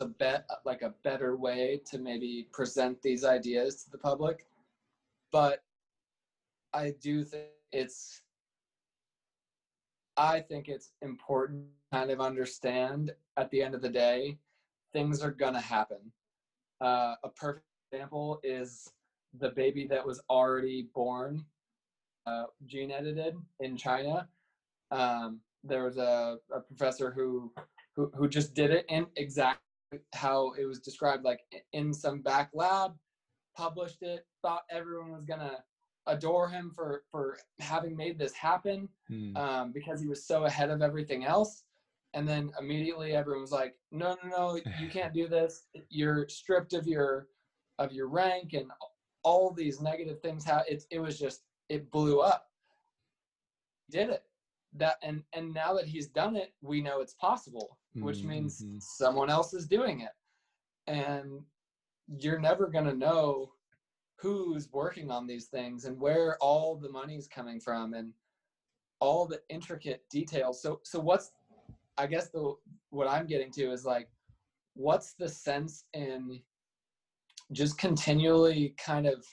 A 0.00 0.06
bet 0.06 0.46
like 0.64 0.82
a 0.82 0.94
better 1.04 1.36
way 1.36 1.80
to 1.90 1.98
maybe 1.98 2.48
present 2.52 3.00
these 3.00 3.24
ideas 3.24 3.84
to 3.84 3.90
the 3.90 3.98
public. 3.98 4.46
But 5.32 5.62
i 6.74 6.92
do 7.00 7.24
think 7.24 7.46
it's 7.72 8.22
i 10.16 10.40
think 10.40 10.68
it's 10.68 10.92
important 11.02 11.64
to 11.64 11.98
kind 11.98 12.10
of 12.10 12.20
understand 12.20 13.12
at 13.36 13.50
the 13.50 13.62
end 13.62 13.74
of 13.74 13.82
the 13.82 13.88
day 13.88 14.38
things 14.96 15.22
are 15.22 15.30
gonna 15.30 15.60
happen. 15.60 15.98
Uh, 16.80 17.14
a 17.22 17.28
perfect 17.28 17.66
example 17.92 18.40
is 18.42 18.88
the 19.38 19.50
baby 19.50 19.86
that 19.86 20.04
was 20.04 20.22
already 20.30 20.88
born 20.94 21.44
uh, 22.26 22.44
gene 22.64 22.90
edited 22.90 23.34
in 23.60 23.76
china. 23.76 24.26
Um, 24.90 25.40
there 25.62 25.84
was 25.84 25.98
a, 25.98 26.38
a 26.50 26.60
professor 26.60 27.10
who, 27.10 27.52
who 27.94 28.10
who 28.14 28.26
just 28.26 28.54
did 28.54 28.70
it 28.70 28.86
in 28.88 29.06
exact 29.16 29.60
how 30.14 30.52
it 30.58 30.64
was 30.64 30.80
described 30.80 31.24
like 31.24 31.40
in 31.72 31.92
some 31.92 32.20
back 32.20 32.50
lab 32.54 32.92
published 33.56 34.02
it 34.02 34.26
thought 34.42 34.62
everyone 34.70 35.12
was 35.12 35.24
gonna 35.24 35.58
adore 36.06 36.48
him 36.48 36.70
for 36.74 37.02
for 37.10 37.38
having 37.58 37.96
made 37.96 38.18
this 38.18 38.32
happen 38.32 38.88
mm. 39.10 39.36
um, 39.36 39.72
because 39.72 40.00
he 40.00 40.06
was 40.06 40.24
so 40.24 40.44
ahead 40.44 40.70
of 40.70 40.82
everything 40.82 41.24
else. 41.24 41.64
And 42.14 42.26
then 42.26 42.50
immediately 42.58 43.12
everyone 43.12 43.42
was 43.42 43.52
like 43.52 43.74
no 43.90 44.16
no 44.22 44.30
no 44.30 44.60
you 44.80 44.88
can't 44.88 45.12
do 45.12 45.28
this. 45.28 45.66
You're 45.88 46.28
stripped 46.28 46.72
of 46.72 46.86
your 46.86 47.28
of 47.78 47.92
your 47.92 48.08
rank 48.08 48.54
and 48.54 48.70
all 49.22 49.52
these 49.52 49.80
negative 49.80 50.20
things 50.20 50.44
how 50.44 50.62
it, 50.68 50.84
it 50.90 51.00
was 51.00 51.18
just 51.18 51.42
it 51.68 51.90
blew 51.90 52.20
up. 52.20 52.46
Did 53.90 54.10
it. 54.10 54.22
That 54.74 54.96
and 55.02 55.22
and 55.32 55.52
now 55.52 55.74
that 55.74 55.86
he's 55.86 56.08
done 56.08 56.36
it 56.36 56.52
we 56.62 56.80
know 56.80 57.00
it's 57.00 57.14
possible 57.14 57.78
which 57.94 58.18
mm-hmm. 58.18 58.28
means 58.28 58.64
someone 58.78 59.30
else 59.30 59.54
is 59.54 59.66
doing 59.66 60.00
it. 60.00 60.12
And 60.86 61.40
you're 62.06 62.38
never 62.38 62.66
going 62.66 62.84
to 62.84 62.94
know 62.94 63.52
who's 64.16 64.72
working 64.72 65.10
on 65.10 65.26
these 65.26 65.46
things 65.46 65.84
and 65.84 65.98
where 66.00 66.36
all 66.40 66.76
the 66.76 66.88
money's 66.88 67.28
coming 67.28 67.60
from 67.60 67.94
and 67.94 68.12
all 69.00 69.26
the 69.26 69.40
intricate 69.50 70.02
details 70.10 70.60
so 70.60 70.80
so 70.82 70.98
what's 70.98 71.32
i 71.98 72.06
guess 72.06 72.28
the 72.30 72.54
what 72.90 73.06
i'm 73.06 73.26
getting 73.26 73.50
to 73.50 73.70
is 73.70 73.84
like 73.84 74.08
what's 74.74 75.12
the 75.14 75.28
sense 75.28 75.84
in 75.92 76.40
just 77.52 77.78
continually 77.78 78.74
kind 78.78 79.06
of 79.06 79.24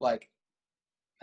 like 0.00 0.28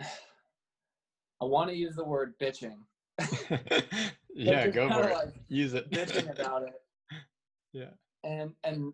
I 1.40 1.46
want 1.46 1.68
to 1.70 1.76
use 1.76 1.94
the 1.94 2.04
word 2.04 2.34
bitching. 2.40 2.78
yeah, 4.34 4.66
go 4.68 4.88
for 4.88 5.08
it. 5.08 5.14
Like 5.14 5.34
use 5.48 5.74
it. 5.74 5.90
bitching 5.90 6.30
about 6.38 6.62
it. 6.62 6.72
Yeah. 7.72 7.90
And 8.22 8.52
and 8.62 8.92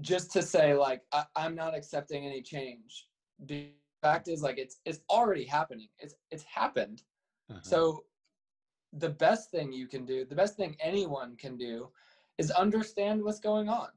just 0.00 0.32
to 0.32 0.42
say 0.42 0.74
like 0.74 1.02
I, 1.12 1.24
I'm 1.36 1.54
not 1.54 1.74
accepting 1.74 2.26
any 2.26 2.42
change. 2.42 3.08
The 3.46 3.68
fact 4.02 4.28
is 4.28 4.42
like 4.42 4.58
it's 4.58 4.80
it's 4.84 5.00
already 5.08 5.44
happening. 5.44 5.88
It's 5.98 6.14
it's 6.30 6.44
happened. 6.44 7.02
Uh-huh. 7.50 7.60
So 7.62 8.04
the 8.92 9.10
best 9.10 9.50
thing 9.50 9.72
you 9.72 9.86
can 9.86 10.04
do, 10.04 10.24
the 10.24 10.34
best 10.34 10.56
thing 10.56 10.76
anyone 10.80 11.36
can 11.36 11.56
do 11.56 11.90
is 12.38 12.50
understand 12.50 13.22
what's 13.22 13.40
going 13.40 13.68
on 13.68 13.88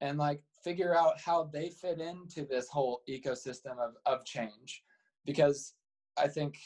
and 0.00 0.18
like 0.18 0.42
figure 0.62 0.96
out 0.96 1.20
how 1.20 1.44
they 1.44 1.70
fit 1.70 2.00
into 2.00 2.44
this 2.44 2.68
whole 2.68 3.02
ecosystem 3.08 3.78
of, 3.78 3.94
of 4.06 4.24
change 4.24 4.82
because 5.24 5.74
i 6.18 6.26
think 6.26 6.58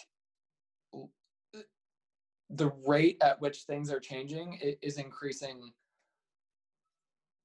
the 2.50 2.70
rate 2.86 3.18
at 3.22 3.40
which 3.40 3.62
things 3.62 3.90
are 3.90 4.00
changing 4.00 4.58
is 4.82 4.98
increasing 4.98 5.72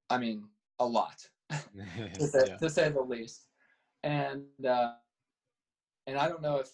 i 0.10 0.18
mean 0.18 0.44
a 0.80 0.86
lot 0.86 1.28
to, 1.52 2.28
say, 2.28 2.44
yeah. 2.48 2.58
to, 2.58 2.70
say, 2.70 2.90
the 2.90 3.02
least. 3.02 3.46
And 4.04 4.44
uh, 4.66 4.94
and 6.08 6.18
i 6.18 6.28
don't 6.28 6.42
know 6.42 6.58
if 6.58 6.70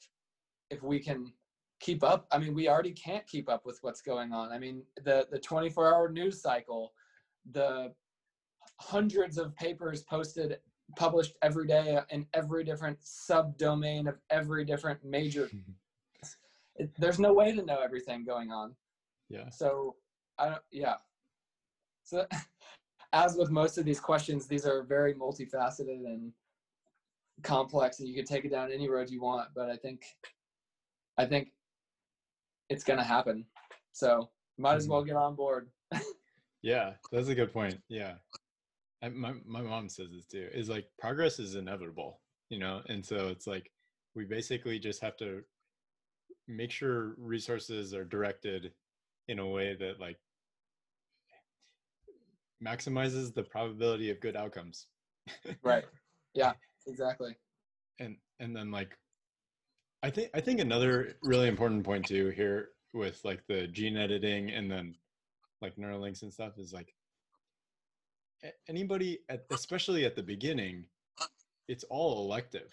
if 0.70 0.82
we 0.84 1.00
can 1.00 1.32
keep 1.80 2.04
up. 2.04 2.28
I 2.32 2.38
mean 2.38 2.54
we 2.54 2.68
already 2.70 2.92
can't 2.92 3.28
keep 3.28 3.50
up 3.50 3.66
with 3.66 3.80
what's 3.82 4.02
going 4.02 4.32
on. 4.34 4.52
I 4.52 4.60
mean 4.60 4.84
the 5.04 5.28
the 5.32 5.40
24 5.40 5.94
hour 5.94 6.10
news 6.10 6.42
cycle 6.42 6.94
the 7.52 7.94
hundreds 8.80 9.38
of 9.38 9.56
papers 9.56 10.04
posted 10.04 10.58
published 10.98 11.34
every 11.42 11.68
day 11.68 12.00
in 12.10 12.26
every 12.34 12.64
different 12.64 12.98
subdomain 13.02 14.08
of 14.08 14.16
every 14.30 14.66
different 14.66 15.00
major 15.04 15.50
it, 16.76 16.92
there's 16.98 17.20
no 17.20 17.34
way 17.34 17.56
to 17.56 17.64
know 17.64 17.80
everything 17.80 18.24
going 18.24 18.52
on. 18.52 18.76
Yeah. 19.30 19.50
So 19.50 19.96
i 20.38 20.50
don't 20.50 20.62
yeah. 20.72 20.96
So 22.04 22.28
as 23.16 23.36
with 23.38 23.50
most 23.50 23.78
of 23.78 23.86
these 23.86 24.00
questions 24.00 24.46
these 24.46 24.66
are 24.66 24.84
very 24.84 25.14
multifaceted 25.14 26.06
and 26.06 26.32
complex 27.44 28.00
and 28.00 28.08
you 28.10 28.16
can 28.16 28.26
take 28.26 28.46
it 28.46 28.52
down 28.52 28.72
any 28.72 28.90
road 28.90 29.10
you 29.10 29.22
want 29.22 29.48
but 29.56 29.70
i 29.70 29.76
think 29.78 30.04
i 31.18 31.26
think 31.26 31.50
it's 32.70 32.84
going 32.84 32.98
to 32.98 33.06
happen. 33.06 33.46
So 33.92 34.30
might 34.58 34.76
as 34.76 34.88
well 34.88 35.02
Mm-hmm. 35.02 35.08
get 35.10 35.16
on 35.18 35.36
board. 35.36 35.70
Yeah 36.64 36.94
that's 37.12 37.28
a 37.28 37.36
good 37.36 37.54
point 37.54 37.80
yeah. 37.90 38.14
I, 39.04 39.10
my, 39.10 39.34
my 39.46 39.62
mom 39.62 39.88
says 39.88 40.08
this 40.12 40.26
too 40.26 40.48
is 40.52 40.68
like 40.68 40.88
progress 40.98 41.38
is 41.38 41.54
inevitable 41.54 42.22
you 42.50 42.58
know 42.58 42.82
and 42.90 43.06
so 43.06 43.28
it's 43.28 43.46
like 43.46 43.72
we 44.16 44.26
basically 44.26 44.80
just 44.80 45.00
have 45.04 45.16
to 45.18 45.44
make 46.48 46.72
sure 46.72 47.14
resources 47.20 47.94
are 47.94 48.04
directed 48.06 48.72
in 49.28 49.38
a 49.38 49.48
way 49.48 49.76
that 49.76 50.00
like 50.00 50.18
maximizes 52.66 53.34
the 53.34 53.44
probability 53.44 54.10
of 54.10 54.20
good 54.20 54.36
outcomes. 54.36 54.88
Right. 55.64 55.86
Yeah 56.34 56.54
exactly. 56.86 57.36
And 58.00 58.18
and 58.42 58.54
then 58.54 58.70
like 58.70 58.98
i 60.04 60.10
think 60.10 60.30
i 60.34 60.42
think 60.42 60.60
another 60.60 61.16
really 61.24 61.48
important 61.48 61.86
point 61.86 62.06
too 62.06 62.28
here 62.30 62.72
with 62.94 63.24
like 63.24 63.42
the 63.48 63.68
gene 63.68 63.96
editing 63.96 64.52
and 64.52 64.70
then 64.70 64.96
like 65.62 65.78
neural 65.78 66.02
links 66.02 66.22
and 66.24 66.34
stuff 66.34 66.58
is 66.58 66.74
like 66.74 66.94
anybody 68.68 69.20
at, 69.30 69.46
especially 69.50 70.04
at 70.04 70.16
the 70.16 70.24
beginning 70.24 70.86
it's 71.68 71.84
all 71.86 72.24
elective. 72.24 72.72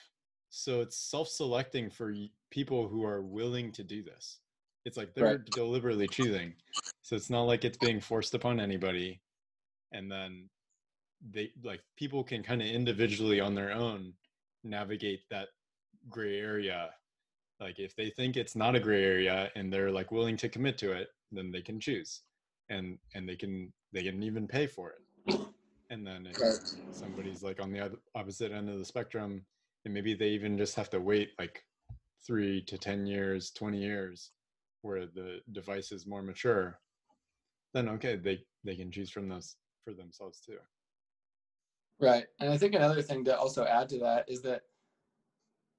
So 0.50 0.80
it's 0.80 0.96
self-selecting 0.96 1.90
for 1.90 2.12
people 2.50 2.88
who 2.88 3.04
are 3.04 3.22
willing 3.22 3.72
to 3.72 3.82
do 3.82 4.02
this. 4.02 4.38
It's 4.84 4.96
like 4.96 5.14
they're 5.14 5.24
Right. 5.24 5.44
deliberately 5.46 6.08
choosing. 6.08 6.54
So 7.02 7.16
it's 7.16 7.30
not 7.30 7.44
like 7.44 7.64
it's 7.64 7.78
being 7.78 8.00
forced 8.00 8.34
upon 8.34 8.60
anybody 8.60 9.22
and 9.92 10.10
then 10.10 10.48
they 11.30 11.52
like 11.62 11.82
people 11.96 12.24
can 12.24 12.42
kind 12.42 12.60
of 12.62 12.68
individually 12.68 13.40
on 13.40 13.54
their 13.54 13.72
own 13.72 14.12
navigate 14.64 15.22
that 15.30 15.48
gray 16.08 16.38
area. 16.38 16.90
Like 17.60 17.78
if 17.78 17.94
they 17.96 18.10
think 18.10 18.36
it's 18.36 18.56
not 18.56 18.76
a 18.76 18.80
gray 18.80 19.04
area 19.04 19.50
and 19.54 19.72
they're 19.72 19.90
like 19.90 20.10
willing 20.12 20.36
to 20.38 20.48
commit 20.48 20.78
to 20.78 20.92
it 20.92 21.08
then 21.32 21.50
they 21.50 21.62
can 21.62 21.80
choose 21.80 22.22
and 22.70 22.98
and 23.14 23.28
they 23.28 23.36
can 23.36 23.72
they 23.92 24.02
can 24.02 24.22
even 24.22 24.48
pay 24.48 24.66
for 24.66 24.90
it. 24.90 24.98
And 25.90 26.06
then 26.06 26.26
if 26.26 26.38
Right. 26.40 26.58
somebody's 26.90 27.42
like 27.42 27.60
on 27.60 27.72
the 27.72 27.80
other 27.80 27.98
opposite 28.14 28.52
end 28.52 28.68
of 28.68 28.78
the 28.78 28.84
spectrum 28.84 29.46
and 29.84 29.94
maybe 29.94 30.14
they 30.14 30.28
even 30.30 30.58
just 30.58 30.76
have 30.76 30.90
to 30.90 31.00
wait 31.00 31.30
like 31.38 31.64
three 32.26 32.62
to 32.62 32.78
ten 32.78 33.06
years 33.06 33.50
20 33.52 33.78
years 33.78 34.32
where 34.82 35.06
the 35.06 35.40
device 35.52 35.92
is 35.92 36.06
more 36.06 36.22
mature 36.22 36.80
then 37.74 37.88
okay 37.88 38.16
they 38.16 38.44
they 38.64 38.76
can 38.76 38.90
choose 38.90 39.10
from 39.10 39.28
those 39.28 39.56
for 39.84 39.92
themselves 39.92 40.40
too 40.40 40.58
Right. 42.02 42.24
And 42.40 42.50
I 42.50 42.58
think 42.58 42.74
another 42.74 43.00
thing 43.00 43.24
to 43.26 43.38
also 43.38 43.64
add 43.64 43.88
to 43.90 43.98
that 44.00 44.24
is 44.28 44.42
that 44.42 44.62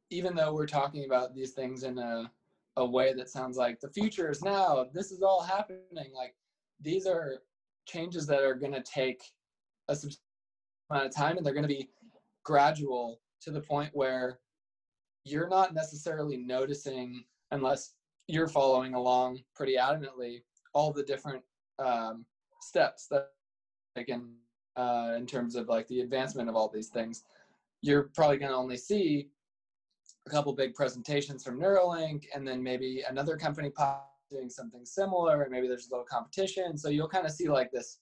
even 0.09 0.35
though 0.35 0.53
we're 0.53 0.65
talking 0.65 1.03
about 1.05 1.35
these 1.35 1.51
things 1.51 1.83
in 1.83 1.97
a, 1.97 2.31
a 2.77 2.85
way 2.85 3.13
that 3.13 3.29
sounds 3.29 3.57
like 3.57 3.81
the 3.81 3.89
future 3.89 4.31
is 4.31 4.41
now, 4.41 4.85
this 4.93 5.11
is 5.11 5.21
all 5.21 5.41
happening, 5.41 6.13
like 6.15 6.33
these 6.79 7.05
are 7.05 7.41
changes 7.85 8.25
that 8.27 8.41
are 8.41 8.55
going 8.55 8.71
to 8.71 8.81
take 8.83 9.21
a 9.89 9.95
substantial 9.95 10.23
amount 10.89 11.07
of 11.07 11.13
time 11.13 11.35
and 11.35 11.45
they're 11.45 11.53
going 11.53 11.67
to 11.67 11.67
be 11.67 11.89
gradual 12.45 13.19
to 13.41 13.51
the 13.51 13.59
point 13.59 13.89
where 13.93 14.39
you're 15.25 15.49
not 15.49 15.73
necessarily 15.73 16.37
noticing 16.37 17.25
unless 17.51 17.95
you're 18.27 18.47
following 18.47 18.93
along 18.93 19.39
pretty 19.53 19.75
adamantly 19.75 20.41
all 20.73 20.93
the 20.93 21.03
different 21.03 21.43
um, 21.79 22.25
steps 22.61 23.07
that 23.11 23.31
taken 23.95 24.33
uh, 24.75 25.13
in 25.17 25.25
terms 25.25 25.55
of 25.55 25.67
like 25.67 25.87
the 25.87 26.01
advancement 26.01 26.49
of 26.49 26.55
all 26.55 26.69
these 26.73 26.89
things, 26.89 27.23
you're 27.81 28.03
probably 28.15 28.37
going 28.37 28.51
to 28.51 28.57
only 28.57 28.77
see 28.77 29.29
a 30.27 30.29
couple 30.29 30.53
big 30.53 30.73
presentations 30.73 31.43
from 31.43 31.59
Neuralink, 31.59 32.25
and 32.33 32.47
then 32.47 32.63
maybe 32.63 33.03
another 33.09 33.37
company 33.37 33.71
doing 34.31 34.49
something 34.49 34.85
similar, 34.85 35.43
and 35.43 35.51
maybe 35.51 35.67
there's 35.67 35.87
a 35.87 35.91
little 35.91 36.05
competition. 36.05 36.77
So 36.77 36.89
you'll 36.89 37.09
kind 37.09 37.25
of 37.25 37.31
see 37.31 37.49
like 37.49 37.71
this 37.71 37.99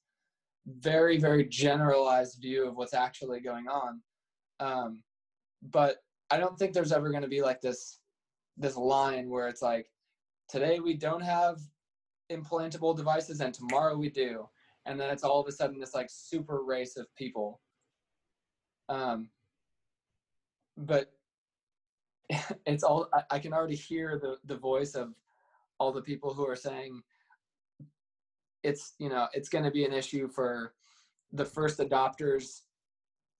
very 0.79 1.17
very 1.17 1.43
generalized 1.45 2.39
view 2.39 2.67
of 2.67 2.75
what's 2.75 2.93
actually 2.93 3.39
going 3.39 3.67
on. 3.67 4.01
Um, 4.59 5.03
but 5.71 5.97
I 6.29 6.37
don't 6.37 6.57
think 6.57 6.73
there's 6.73 6.91
ever 6.91 7.09
going 7.09 7.23
to 7.23 7.27
be 7.27 7.41
like 7.41 7.61
this 7.61 7.99
this 8.57 8.77
line 8.77 9.29
where 9.29 9.47
it's 9.47 9.61
like 9.61 9.87
today 10.47 10.79
we 10.79 10.93
don't 10.93 11.23
have 11.23 11.59
implantable 12.31 12.95
devices 12.95 13.41
and 13.41 13.53
tomorrow 13.53 13.97
we 13.97 14.09
do 14.09 14.47
and 14.85 14.99
then 14.99 15.09
it's 15.09 15.23
all 15.23 15.39
of 15.39 15.47
a 15.47 15.51
sudden 15.51 15.79
this 15.79 15.93
like 15.93 16.09
super 16.09 16.63
race 16.63 16.97
of 16.97 17.13
people. 17.15 17.61
Um 18.89 19.29
but 20.77 21.13
it's 22.65 22.83
all 22.83 23.07
I, 23.13 23.23
I 23.31 23.39
can 23.39 23.53
already 23.53 23.75
hear 23.75 24.19
the 24.19 24.37
the 24.45 24.57
voice 24.57 24.95
of 24.95 25.13
all 25.79 25.91
the 25.91 26.01
people 26.01 26.33
who 26.33 26.47
are 26.47 26.55
saying 26.55 27.01
it's 28.63 28.93
you 28.99 29.09
know 29.09 29.27
it's 29.33 29.49
going 29.49 29.63
to 29.65 29.71
be 29.71 29.85
an 29.85 29.93
issue 29.93 30.27
for 30.27 30.73
the 31.33 31.45
first 31.45 31.79
adopters. 31.79 32.61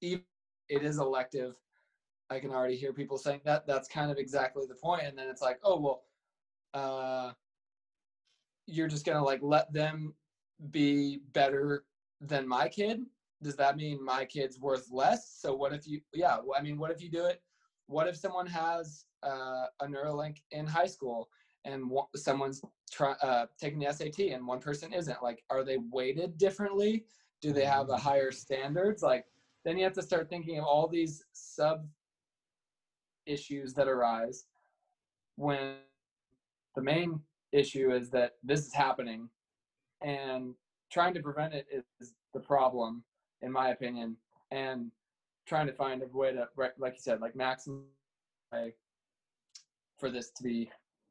Even 0.02 0.24
it 0.70 0.84
is 0.84 0.98
elective 0.98 1.58
i 2.32 2.40
can 2.40 2.52
already 2.52 2.78
hear 2.78 2.94
people 2.94 3.18
saying 3.18 3.42
that 3.44 3.68
that's 3.68 3.90
kind 3.90 4.10
of 4.10 4.18
exactly 4.18 4.66
the 4.66 4.76
point. 4.76 5.04
And 5.04 5.18
then 5.18 5.28
it's 5.28 5.42
like 5.42 5.60
oh 5.64 5.80
well 5.80 6.04
uh 6.74 7.34
you're 8.68 8.88
just 8.88 9.06
going 9.06 9.18
to 9.18 9.24
like 9.24 9.42
let 9.42 9.74
them 9.74 10.14
be 10.70 11.20
better 11.34 11.86
than 12.20 12.48
my 12.48 12.68
kid? 12.68 13.02
Does 13.42 13.56
that 13.56 13.78
mean 13.78 14.04
my 14.04 14.26
kid's 14.26 14.60
worth 14.60 14.88
less? 14.92 15.36
So 15.40 15.56
what 15.56 15.74
if 15.74 15.88
you 15.88 16.02
yeah 16.14 16.38
i 16.58 16.62
mean 16.62 16.78
what 16.78 16.92
if 16.92 17.02
you 17.02 17.10
do 17.10 17.26
it? 17.26 17.42
What 17.88 18.08
if 18.08 18.16
someone 18.16 18.48
has 18.48 19.06
uh, 19.24 19.66
a 19.82 19.88
neuralink 19.88 20.38
in 20.52 20.66
high 20.66 20.86
school 20.86 21.30
and 21.66 21.90
one, 21.90 22.06
someone's 22.16 22.62
try, 22.92 23.12
uh, 23.22 23.48
taking 23.60 23.80
the 23.80 23.92
sat 23.92 24.20
and 24.20 24.46
one 24.46 24.60
person 24.60 24.94
isn't? 24.94 25.24
Like 25.24 25.44
are 25.50 25.64
they 25.64 25.78
weighted 25.78 26.38
differently? 26.38 27.06
Do 27.42 27.52
they 27.52 27.66
have 27.66 27.90
a 27.90 27.98
higher 27.98 28.32
standards? 28.32 29.02
Like 29.02 29.26
then 29.66 29.78
you 29.78 29.84
have 29.84 29.94
to 29.94 30.02
start 30.04 30.30
thinking 30.30 30.60
of 30.60 30.66
all 30.66 30.88
these 30.88 31.24
sub 31.34 31.88
issues 33.26 33.74
that 33.74 33.88
arise 33.88 34.46
when 35.36 35.76
the 36.76 36.82
main 36.82 37.20
issue 37.52 37.92
is 37.92 38.10
that 38.12 38.34
this 38.44 38.66
is 38.66 38.74
happening 38.74 39.30
and 40.02 40.54
trying 40.92 41.14
to 41.14 41.22
prevent 41.22 41.54
it 41.54 41.68
is 42.00 42.14
the 42.34 42.40
problem 42.40 43.04
in 43.42 43.52
my 43.52 43.70
opinion 43.70 44.16
and 44.52 44.92
trying 45.46 45.68
to 45.68 45.74
find 45.74 46.02
a 46.02 46.18
way 46.18 46.32
to 46.32 46.48
like 46.78 46.94
you 46.94 47.00
said 47.00 47.22
like 47.22 47.36
maximum 47.36 47.84
way 48.54 48.74
for 49.98 50.10
this 50.10 50.32
to 50.32 50.44
be 50.44 50.70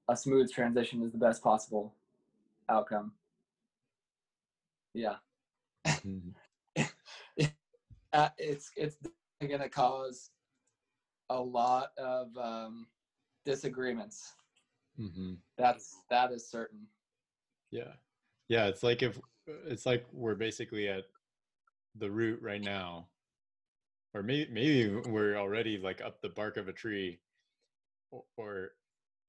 a 0.09 0.16
smooth 0.16 0.51
transition 0.53 1.03
is 1.03 1.12
the 1.12 1.18
best 1.18 1.43
possible 1.43 1.95
outcome. 2.68 3.12
Yeah. 4.95 5.16
Uh, 8.12 8.28
it's 8.38 8.72
it's 8.76 8.97
going 9.41 9.61
to 9.61 9.68
cause 9.68 10.30
a 11.28 11.41
lot 11.41 11.91
of 11.97 12.36
um, 12.36 12.88
disagreements. 13.45 14.34
Hmm 14.97 15.34
that's 15.61 15.99
that 16.11 16.32
is 16.32 16.49
certain. 16.49 16.86
Yeah. 17.70 17.93
Yeah. 18.51 18.66
It's 18.66 18.82
like 18.82 19.03
if 19.03 19.18
it's 19.46 19.86
like 19.86 20.05
we're 20.12 20.34
basically 20.34 20.88
at 20.88 21.05
the 21.96 22.11
root 22.11 22.40
right 22.42 22.61
now, 22.61 23.07
or 24.12 24.24
maybe, 24.24 24.51
maybe 24.53 25.09
we're 25.09 25.36
already 25.36 25.78
like 25.78 26.03
up 26.03 26.20
the 26.20 26.30
bark 26.30 26.57
of 26.57 26.66
a 26.66 26.72
tree 26.72 27.20
or, 28.11 28.24
or 28.36 28.70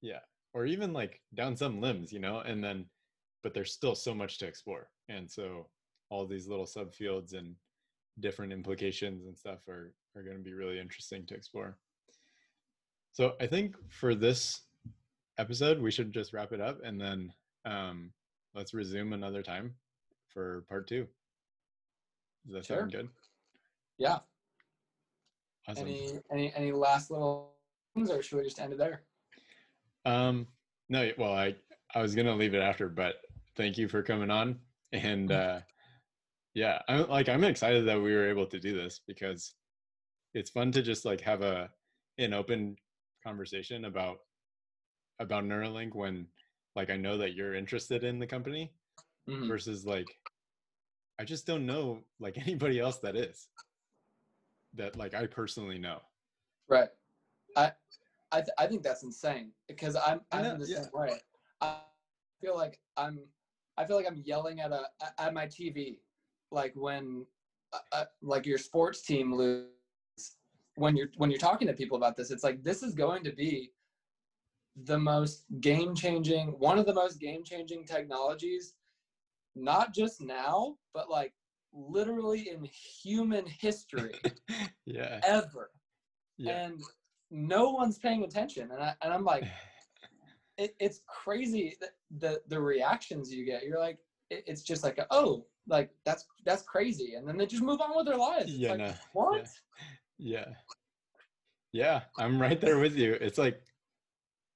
yeah, 0.01 0.19
or 0.53 0.65
even 0.65 0.91
like 0.91 1.21
down 1.35 1.55
some 1.55 1.79
limbs, 1.79 2.11
you 2.11 2.19
know, 2.19 2.39
and 2.39 2.63
then, 2.63 2.85
but 3.43 3.53
there's 3.53 3.71
still 3.71 3.93
so 3.93 4.13
much 4.15 4.39
to 4.39 4.47
explore. 4.47 4.89
And 5.07 5.29
so 5.29 5.67
all 6.09 6.25
these 6.25 6.47
little 6.47 6.65
subfields 6.65 7.37
and 7.37 7.55
different 8.21 8.51
implications 8.51 9.27
and 9.27 9.37
stuff 9.37 9.59
are, 9.67 9.93
are 10.15 10.23
going 10.23 10.37
to 10.37 10.43
be 10.43 10.53
really 10.53 10.79
interesting 10.79 11.27
to 11.27 11.35
explore. 11.35 11.77
So 13.13 13.33
I 13.39 13.45
think 13.45 13.75
for 13.89 14.15
this 14.15 14.61
episode, 15.37 15.79
we 15.79 15.91
should 15.91 16.11
just 16.11 16.33
wrap 16.33 16.53
it 16.53 16.61
up 16.61 16.79
and 16.83 16.99
then 16.99 17.31
um, 17.65 18.11
let's 18.53 18.73
resume 18.73 19.13
another 19.13 19.41
time 19.43 19.75
for 20.27 20.65
part 20.69 20.87
two. 20.87 21.07
Does 22.45 22.55
that 22.55 22.65
sound 22.65 22.91
good? 22.91 23.09
yeah 23.97 24.19
Awesome. 25.67 25.85
any 25.87 26.11
any 26.31 26.53
any 26.55 26.71
last 26.71 27.11
little 27.11 27.53
things 27.93 28.09
or 28.09 28.21
should 28.23 28.37
we 28.37 28.43
just 28.43 28.59
end 28.59 28.73
it 28.73 28.79
there 28.79 29.01
Um, 30.05 30.47
no, 30.89 31.11
well, 31.17 31.33
I 31.33 31.55
I 31.93 32.01
was 32.01 32.15
gonna 32.15 32.35
leave 32.35 32.55
it 32.55 32.61
after, 32.61 32.89
but 32.89 33.15
thank 33.55 33.77
you 33.77 33.87
for 33.87 34.01
coming 34.01 34.31
on, 34.31 34.59
and 34.91 35.31
uh, 35.31 35.59
yeah 36.53 36.81
i'm 36.89 37.07
like 37.09 37.29
i'm 37.29 37.43
excited 37.45 37.85
that 37.87 38.01
we 38.01 38.13
were 38.13 38.27
able 38.27 38.45
to 38.45 38.59
do 38.59 38.75
this 38.75 38.99
because 39.07 39.53
it's 40.33 40.49
fun 40.49 40.71
to 40.71 40.81
just 40.81 41.05
like 41.05 41.21
have 41.21 41.41
a 41.41 41.69
an 42.17 42.33
open 42.33 42.75
conversation 43.23 43.85
about 43.85 44.17
about 45.19 45.45
neuralink 45.45 45.95
when 45.95 46.27
like 46.75 46.89
i 46.89 46.95
know 46.97 47.17
that 47.17 47.33
you're 47.33 47.55
interested 47.55 48.03
in 48.03 48.19
the 48.19 48.27
company 48.27 48.71
Mhm. 49.27 49.47
versus 49.47 49.85
like 49.85 50.07
i 51.19 51.23
just 51.23 51.45
don't 51.45 51.65
know 51.65 52.03
like 52.19 52.37
anybody 52.47 52.79
else 52.79 52.99
that 52.99 53.15
is 53.15 53.49
that 54.73 54.95
like 54.95 55.13
i 55.13 55.25
personally 55.27 55.77
know 55.77 55.99
Right. 56.69 56.89
I 57.57 57.73
I 58.31 58.37
th- 58.41 58.55
I 58.57 58.67
think 58.67 58.83
that's 58.83 59.03
insane 59.03 59.51
because 59.67 59.95
I'm 59.95 60.21
I 60.31 60.37
I'm 60.37 60.43
know, 60.43 60.53
in 60.53 60.59
the 60.59 60.67
yeah. 60.67 60.83
same 60.83 60.91
way. 60.93 61.19
I 61.59 61.79
feel 62.41 62.55
like 62.55 62.79
I'm 62.95 63.19
I 63.77 63.85
feel 63.85 63.97
like 63.97 64.07
I'm 64.07 64.21
yelling 64.25 64.61
at 64.61 64.71
a 64.71 64.85
at 65.19 65.33
my 65.33 65.47
TV 65.47 65.99
like 66.51 66.73
when 66.75 67.25
uh, 67.73 67.79
uh, 67.91 68.05
like 68.21 68.45
your 68.45 68.57
sports 68.57 69.01
team 69.01 69.33
lose 69.33 69.67
when 70.75 70.95
you're 70.95 71.09
when 71.17 71.29
you're 71.29 71.39
talking 71.39 71.67
to 71.67 71.73
people 71.73 71.97
about 71.97 72.15
this 72.15 72.31
it's 72.31 72.43
like 72.43 72.63
this 72.63 72.83
is 72.83 72.93
going 72.95 73.23
to 73.25 73.33
be 73.33 73.71
the 74.85 74.97
most 74.97 75.45
game 75.59 75.93
changing 75.93 76.47
one 76.59 76.79
of 76.79 76.85
the 76.85 76.93
most 76.93 77.19
game 77.19 77.43
changing 77.43 77.85
technologies 77.85 78.75
not 79.55 79.93
just 79.93 80.21
now 80.21 80.75
but 80.93 81.09
like 81.09 81.33
literally 81.73 82.49
in 82.49 82.63
human 82.65 83.45
history. 83.45 84.15
Yeah. 84.85 85.21
Ever. 85.23 85.69
Yeah. 86.37 86.65
And 86.65 86.81
no 87.29 87.69
one's 87.69 87.97
paying 87.97 88.23
attention. 88.23 88.69
And, 88.71 88.83
I, 88.83 88.93
and 89.01 89.13
i'm 89.13 89.23
like 89.23 89.45
it, 90.57 90.75
it's 90.79 91.01
crazy 91.07 91.77
that 91.79 91.91
the 92.19 92.41
the 92.47 92.59
reactions 92.59 93.31
you 93.31 93.45
get. 93.45 93.63
You're 93.63 93.79
like 93.79 93.99
it, 94.29 94.43
it's 94.47 94.63
just 94.63 94.83
like 94.83 94.99
oh 95.11 95.45
like 95.67 95.91
that's 96.03 96.25
that's 96.45 96.63
crazy. 96.63 97.13
And 97.15 97.27
then 97.27 97.37
they 97.37 97.45
just 97.45 97.63
move 97.63 97.79
on 97.79 97.95
with 97.95 98.05
their 98.05 98.17
lives. 98.17 98.51
Yeah, 98.51 98.71
like, 98.71 98.79
no, 98.79 98.93
what? 99.13 99.47
Yeah. 100.17 100.49
Yeah 101.71 102.01
i'm 102.17 102.41
right 102.41 102.59
there 102.59 102.79
with 102.79 102.97
you. 102.97 103.13
It's 103.13 103.37
like 103.37 103.61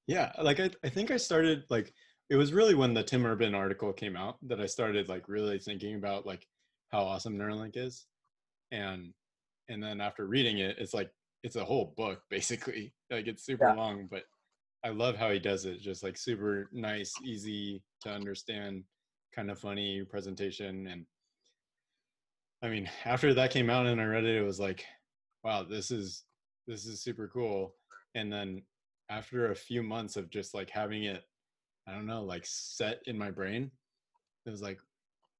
yeah 0.08 0.32
like 0.41 0.60
I, 0.60 0.70
I 0.84 0.89
think 0.89 1.12
i 1.12 1.18
started 1.18 1.64
like 1.70 1.93
it 2.30 2.36
was 2.36 2.53
really 2.53 2.76
when 2.76 2.93
the 2.93 3.03
tim 3.03 3.26
urban 3.26 3.53
article 3.56 3.93
came 3.93 4.16
out 4.16 4.38
that 4.47 4.62
i 4.62 4.66
started 4.66 5.10
like 5.10 5.28
really 5.28 5.60
thinking 5.60 5.95
about 5.95 6.26
like 6.26 6.47
how 6.91 7.03
awesome 7.03 7.38
neuralink 7.38 7.76
is. 7.76 8.06
And 8.72 9.14
and 9.70 9.82
then 9.82 9.99
after 9.99 10.28
reading 10.28 10.60
it 10.60 10.78
it's 10.80 10.93
like 10.93 11.12
it's 11.43 11.56
a 11.56 11.66
whole 11.66 11.93
book 11.97 12.22
basically. 12.30 12.93
Like 13.10 13.28
it's 13.28 13.45
super 13.45 13.66
Yeah. 13.66 13.74
long 13.74 14.08
but 14.10 14.24
i 14.84 14.89
love 14.89 15.16
how 15.18 15.32
he 15.32 15.39
does 15.39 15.66
it 15.66 15.80
just 15.82 16.03
like 16.03 16.18
super 16.18 16.70
nice 16.72 17.12
easy 17.24 17.84
to 18.01 18.10
understand 18.12 18.84
kind 19.36 19.51
of 19.51 19.60
funny 19.60 20.03
presentation. 20.03 20.88
And 20.88 21.06
i 22.62 22.70
mean 22.70 22.89
after 23.03 23.34
that 23.34 23.51
came 23.51 23.70
out 23.70 23.86
and 23.88 23.99
i 23.99 24.06
read 24.06 24.24
it 24.24 24.38
it 24.38 24.41
was 24.45 24.60
like 24.60 24.86
wow 25.43 25.64
this 25.64 25.91
is 25.91 26.24
this 26.68 26.86
is 26.86 27.03
super 27.03 27.28
cool. 27.28 27.76
And 28.16 28.32
then 28.32 28.64
after 29.10 29.51
a 29.51 29.56
few 29.56 29.84
months 29.84 30.16
of 30.18 30.30
just 30.30 30.53
like 30.53 30.70
having 30.70 31.03
it 31.03 31.24
i 31.88 31.91
don't 31.93 32.06
know 32.08 32.24
like 32.24 32.45
set 32.45 33.01
in 33.06 33.18
my 33.18 33.30
brain 33.32 33.72
it 34.45 34.49
was 34.49 34.62
like 34.62 34.80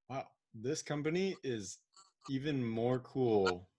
wow 0.10 0.26
this 0.54 0.82
company 0.82 1.38
is 1.44 1.80
even 2.28 2.64
more 2.64 3.00
cool 3.00 3.70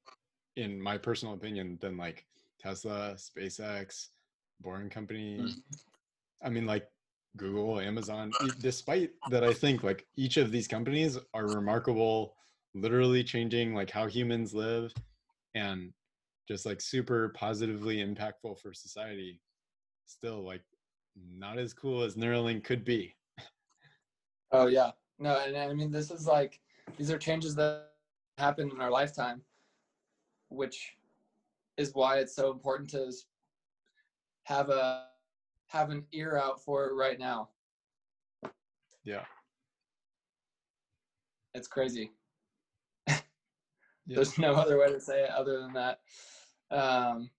in 0.57 0.81
my 0.81 0.97
personal 0.99 1.35
opinion 1.35 1.79
than 1.81 1.97
like 1.97 2.27
tesla 2.61 3.15
spacex 3.17 4.09
boring 4.61 4.91
company 4.91 5.39
Mhm. 5.41 5.79
i 6.43 6.49
mean 6.49 6.67
like 6.67 6.89
google 7.37 7.79
amazon 7.81 8.35
despite 8.61 9.11
that 9.27 9.45
i 9.45 9.53
think 9.53 9.83
like 9.83 10.07
each 10.17 10.37
of 10.39 10.51
these 10.51 10.67
companies 10.67 11.19
are 11.35 11.47
remarkable 11.47 12.35
literally 12.75 13.23
changing 13.23 13.75
like 13.75 13.91
how 13.91 14.07
humans 14.07 14.55
live 14.55 14.93
and 15.55 15.93
just 16.49 16.65
like 16.65 16.81
super 16.81 17.31
positively 17.31 17.99
impactful 17.99 18.59
for 18.59 18.73
society 18.73 19.41
still 20.07 20.43
like 20.43 20.63
not 21.35 21.59
as 21.59 21.73
cool 21.73 22.03
as 22.03 22.15
neuralink 22.15 22.65
could 22.65 22.85
be. 22.85 23.15
Oh 24.53 24.67
yeah. 24.67 24.93
No 25.19 25.39
and 25.45 25.57
i 25.57 25.73
mean 25.73 25.91
this 25.91 26.11
is 26.11 26.27
like 26.27 26.61
these 26.97 27.11
are 27.11 27.19
changes 27.19 27.55
that 27.57 27.91
happen 28.39 28.71
in 28.71 28.81
our 28.81 28.91
lifetime 28.91 29.41
which 30.49 30.95
is 31.77 31.95
why 31.95 32.19
it's 32.19 32.35
so 32.35 32.51
important 32.53 32.89
to 32.91 33.11
have 34.45 34.71
a 34.71 35.07
have 35.69 35.91
an 35.91 36.05
ear 36.13 36.37
out 36.37 36.63
for 36.63 36.87
it 36.87 36.95
right 36.95 37.19
now. 37.19 37.49
Yeah. 39.05 39.25
It's 41.55 41.67
crazy. 41.67 42.13
There's 44.07 44.39
no 44.39 44.55
other 44.55 44.79
way 44.79 44.87
to 44.87 45.01
say 45.01 45.25
it 45.25 45.31
other 45.31 45.61
than 45.61 45.73
that. 45.73 46.01
Um 46.71 47.31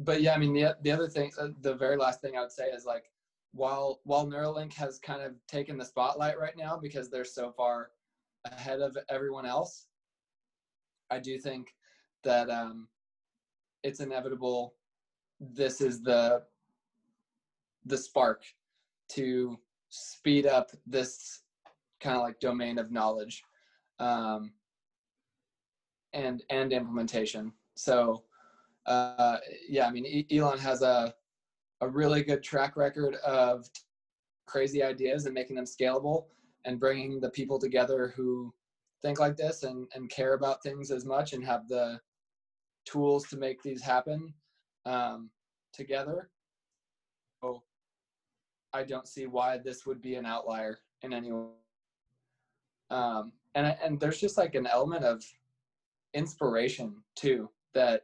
but 0.00 0.20
yeah 0.22 0.34
i 0.34 0.38
mean 0.38 0.52
the, 0.52 0.76
the 0.82 0.90
other 0.90 1.08
thing 1.08 1.30
uh, 1.40 1.48
the 1.60 1.74
very 1.74 1.96
last 1.96 2.20
thing 2.20 2.36
i 2.36 2.40
would 2.40 2.52
say 2.52 2.66
is 2.68 2.84
like 2.84 3.10
while 3.52 4.00
while 4.04 4.26
neuralink 4.26 4.72
has 4.72 4.98
kind 4.98 5.22
of 5.22 5.32
taken 5.46 5.78
the 5.78 5.84
spotlight 5.84 6.38
right 6.38 6.56
now 6.56 6.76
because 6.76 7.08
they're 7.08 7.24
so 7.24 7.52
far 7.56 7.90
ahead 8.46 8.80
of 8.80 8.96
everyone 9.08 9.46
else 9.46 9.86
i 11.10 11.18
do 11.18 11.38
think 11.38 11.74
that 12.24 12.50
um 12.50 12.88
it's 13.82 14.00
inevitable 14.00 14.74
this 15.40 15.80
is 15.80 16.02
the 16.02 16.42
the 17.86 17.96
spark 17.96 18.42
to 19.08 19.58
speed 19.90 20.46
up 20.46 20.70
this 20.86 21.42
kind 22.00 22.16
of 22.16 22.22
like 22.22 22.40
domain 22.40 22.78
of 22.78 22.90
knowledge 22.90 23.42
um, 23.98 24.52
and 26.12 26.42
and 26.50 26.72
implementation. 26.72 27.52
So 27.76 28.24
uh, 28.86 29.38
yeah, 29.68 29.86
I 29.86 29.90
mean 29.90 30.26
Elon 30.30 30.58
has 30.58 30.82
a 30.82 31.14
a 31.80 31.88
really 31.88 32.22
good 32.22 32.42
track 32.42 32.76
record 32.76 33.16
of 33.16 33.68
crazy 34.46 34.82
ideas 34.82 35.26
and 35.26 35.34
making 35.34 35.56
them 35.56 35.64
scalable 35.64 36.26
and 36.64 36.80
bringing 36.80 37.20
the 37.20 37.30
people 37.30 37.58
together 37.58 38.12
who 38.16 38.52
think 39.02 39.18
like 39.20 39.36
this 39.36 39.62
and 39.62 39.86
and 39.94 40.10
care 40.10 40.34
about 40.34 40.62
things 40.62 40.90
as 40.90 41.04
much 41.04 41.32
and 41.32 41.44
have 41.44 41.68
the 41.68 42.00
tools 42.84 43.26
to 43.28 43.36
make 43.36 43.62
these 43.62 43.82
happen 43.82 44.32
um, 44.86 45.30
together. 45.72 46.30
So 47.42 47.62
I 48.72 48.82
don't 48.82 49.08
see 49.08 49.26
why 49.26 49.58
this 49.58 49.86
would 49.86 50.00
be 50.00 50.16
an 50.16 50.26
outlier 50.26 50.78
in 51.02 51.12
any 51.12 51.32
way. 51.32 51.46
Um, 52.90 53.32
and 53.54 53.76
and 53.82 54.00
there's 54.00 54.20
just 54.20 54.36
like 54.36 54.54
an 54.54 54.66
element 54.66 55.04
of 55.04 55.24
inspiration 56.14 56.96
too 57.16 57.50
that 57.74 58.02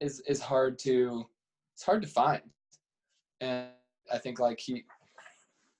is 0.00 0.20
is 0.20 0.40
hard 0.40 0.78
to 0.80 1.26
it's 1.74 1.82
hard 1.82 2.02
to 2.02 2.08
find. 2.08 2.42
And 3.40 3.68
I 4.12 4.18
think 4.18 4.38
like 4.38 4.58
he 4.58 4.84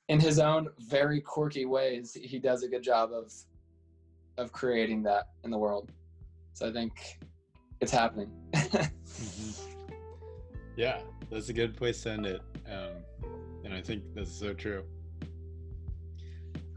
in 0.08 0.18
his 0.20 0.38
own 0.38 0.68
very 0.78 1.20
quirky 1.20 1.66
ways, 1.66 2.16
he 2.20 2.38
does 2.38 2.62
a 2.62 2.68
good 2.68 2.82
job 2.82 3.12
of 3.12 3.32
of 4.38 4.52
creating 4.52 5.02
that 5.04 5.28
in 5.44 5.50
the 5.50 5.58
world. 5.58 5.90
So 6.54 6.68
I 6.68 6.72
think 6.72 7.18
it's 7.80 7.92
happening. 7.92 8.30
Mhm. 8.52 9.66
Yeah, 10.76 11.02
that's 11.30 11.48
a 11.48 11.52
good 11.52 11.76
place 11.76 12.02
to 12.02 12.10
end 12.12 12.26
it. 12.26 12.40
Um, 12.66 13.04
and 13.64 13.74
I 13.74 13.82
think 13.82 14.02
that's 14.14 14.32
so 14.32 14.54
true. 14.54 14.84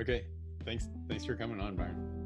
Okay, 0.01 0.25
thanks. 0.65 0.89
Thanks 1.07 1.23
for 1.23 1.35
coming 1.35 1.61
on, 1.61 1.75
Byron. 1.75 2.22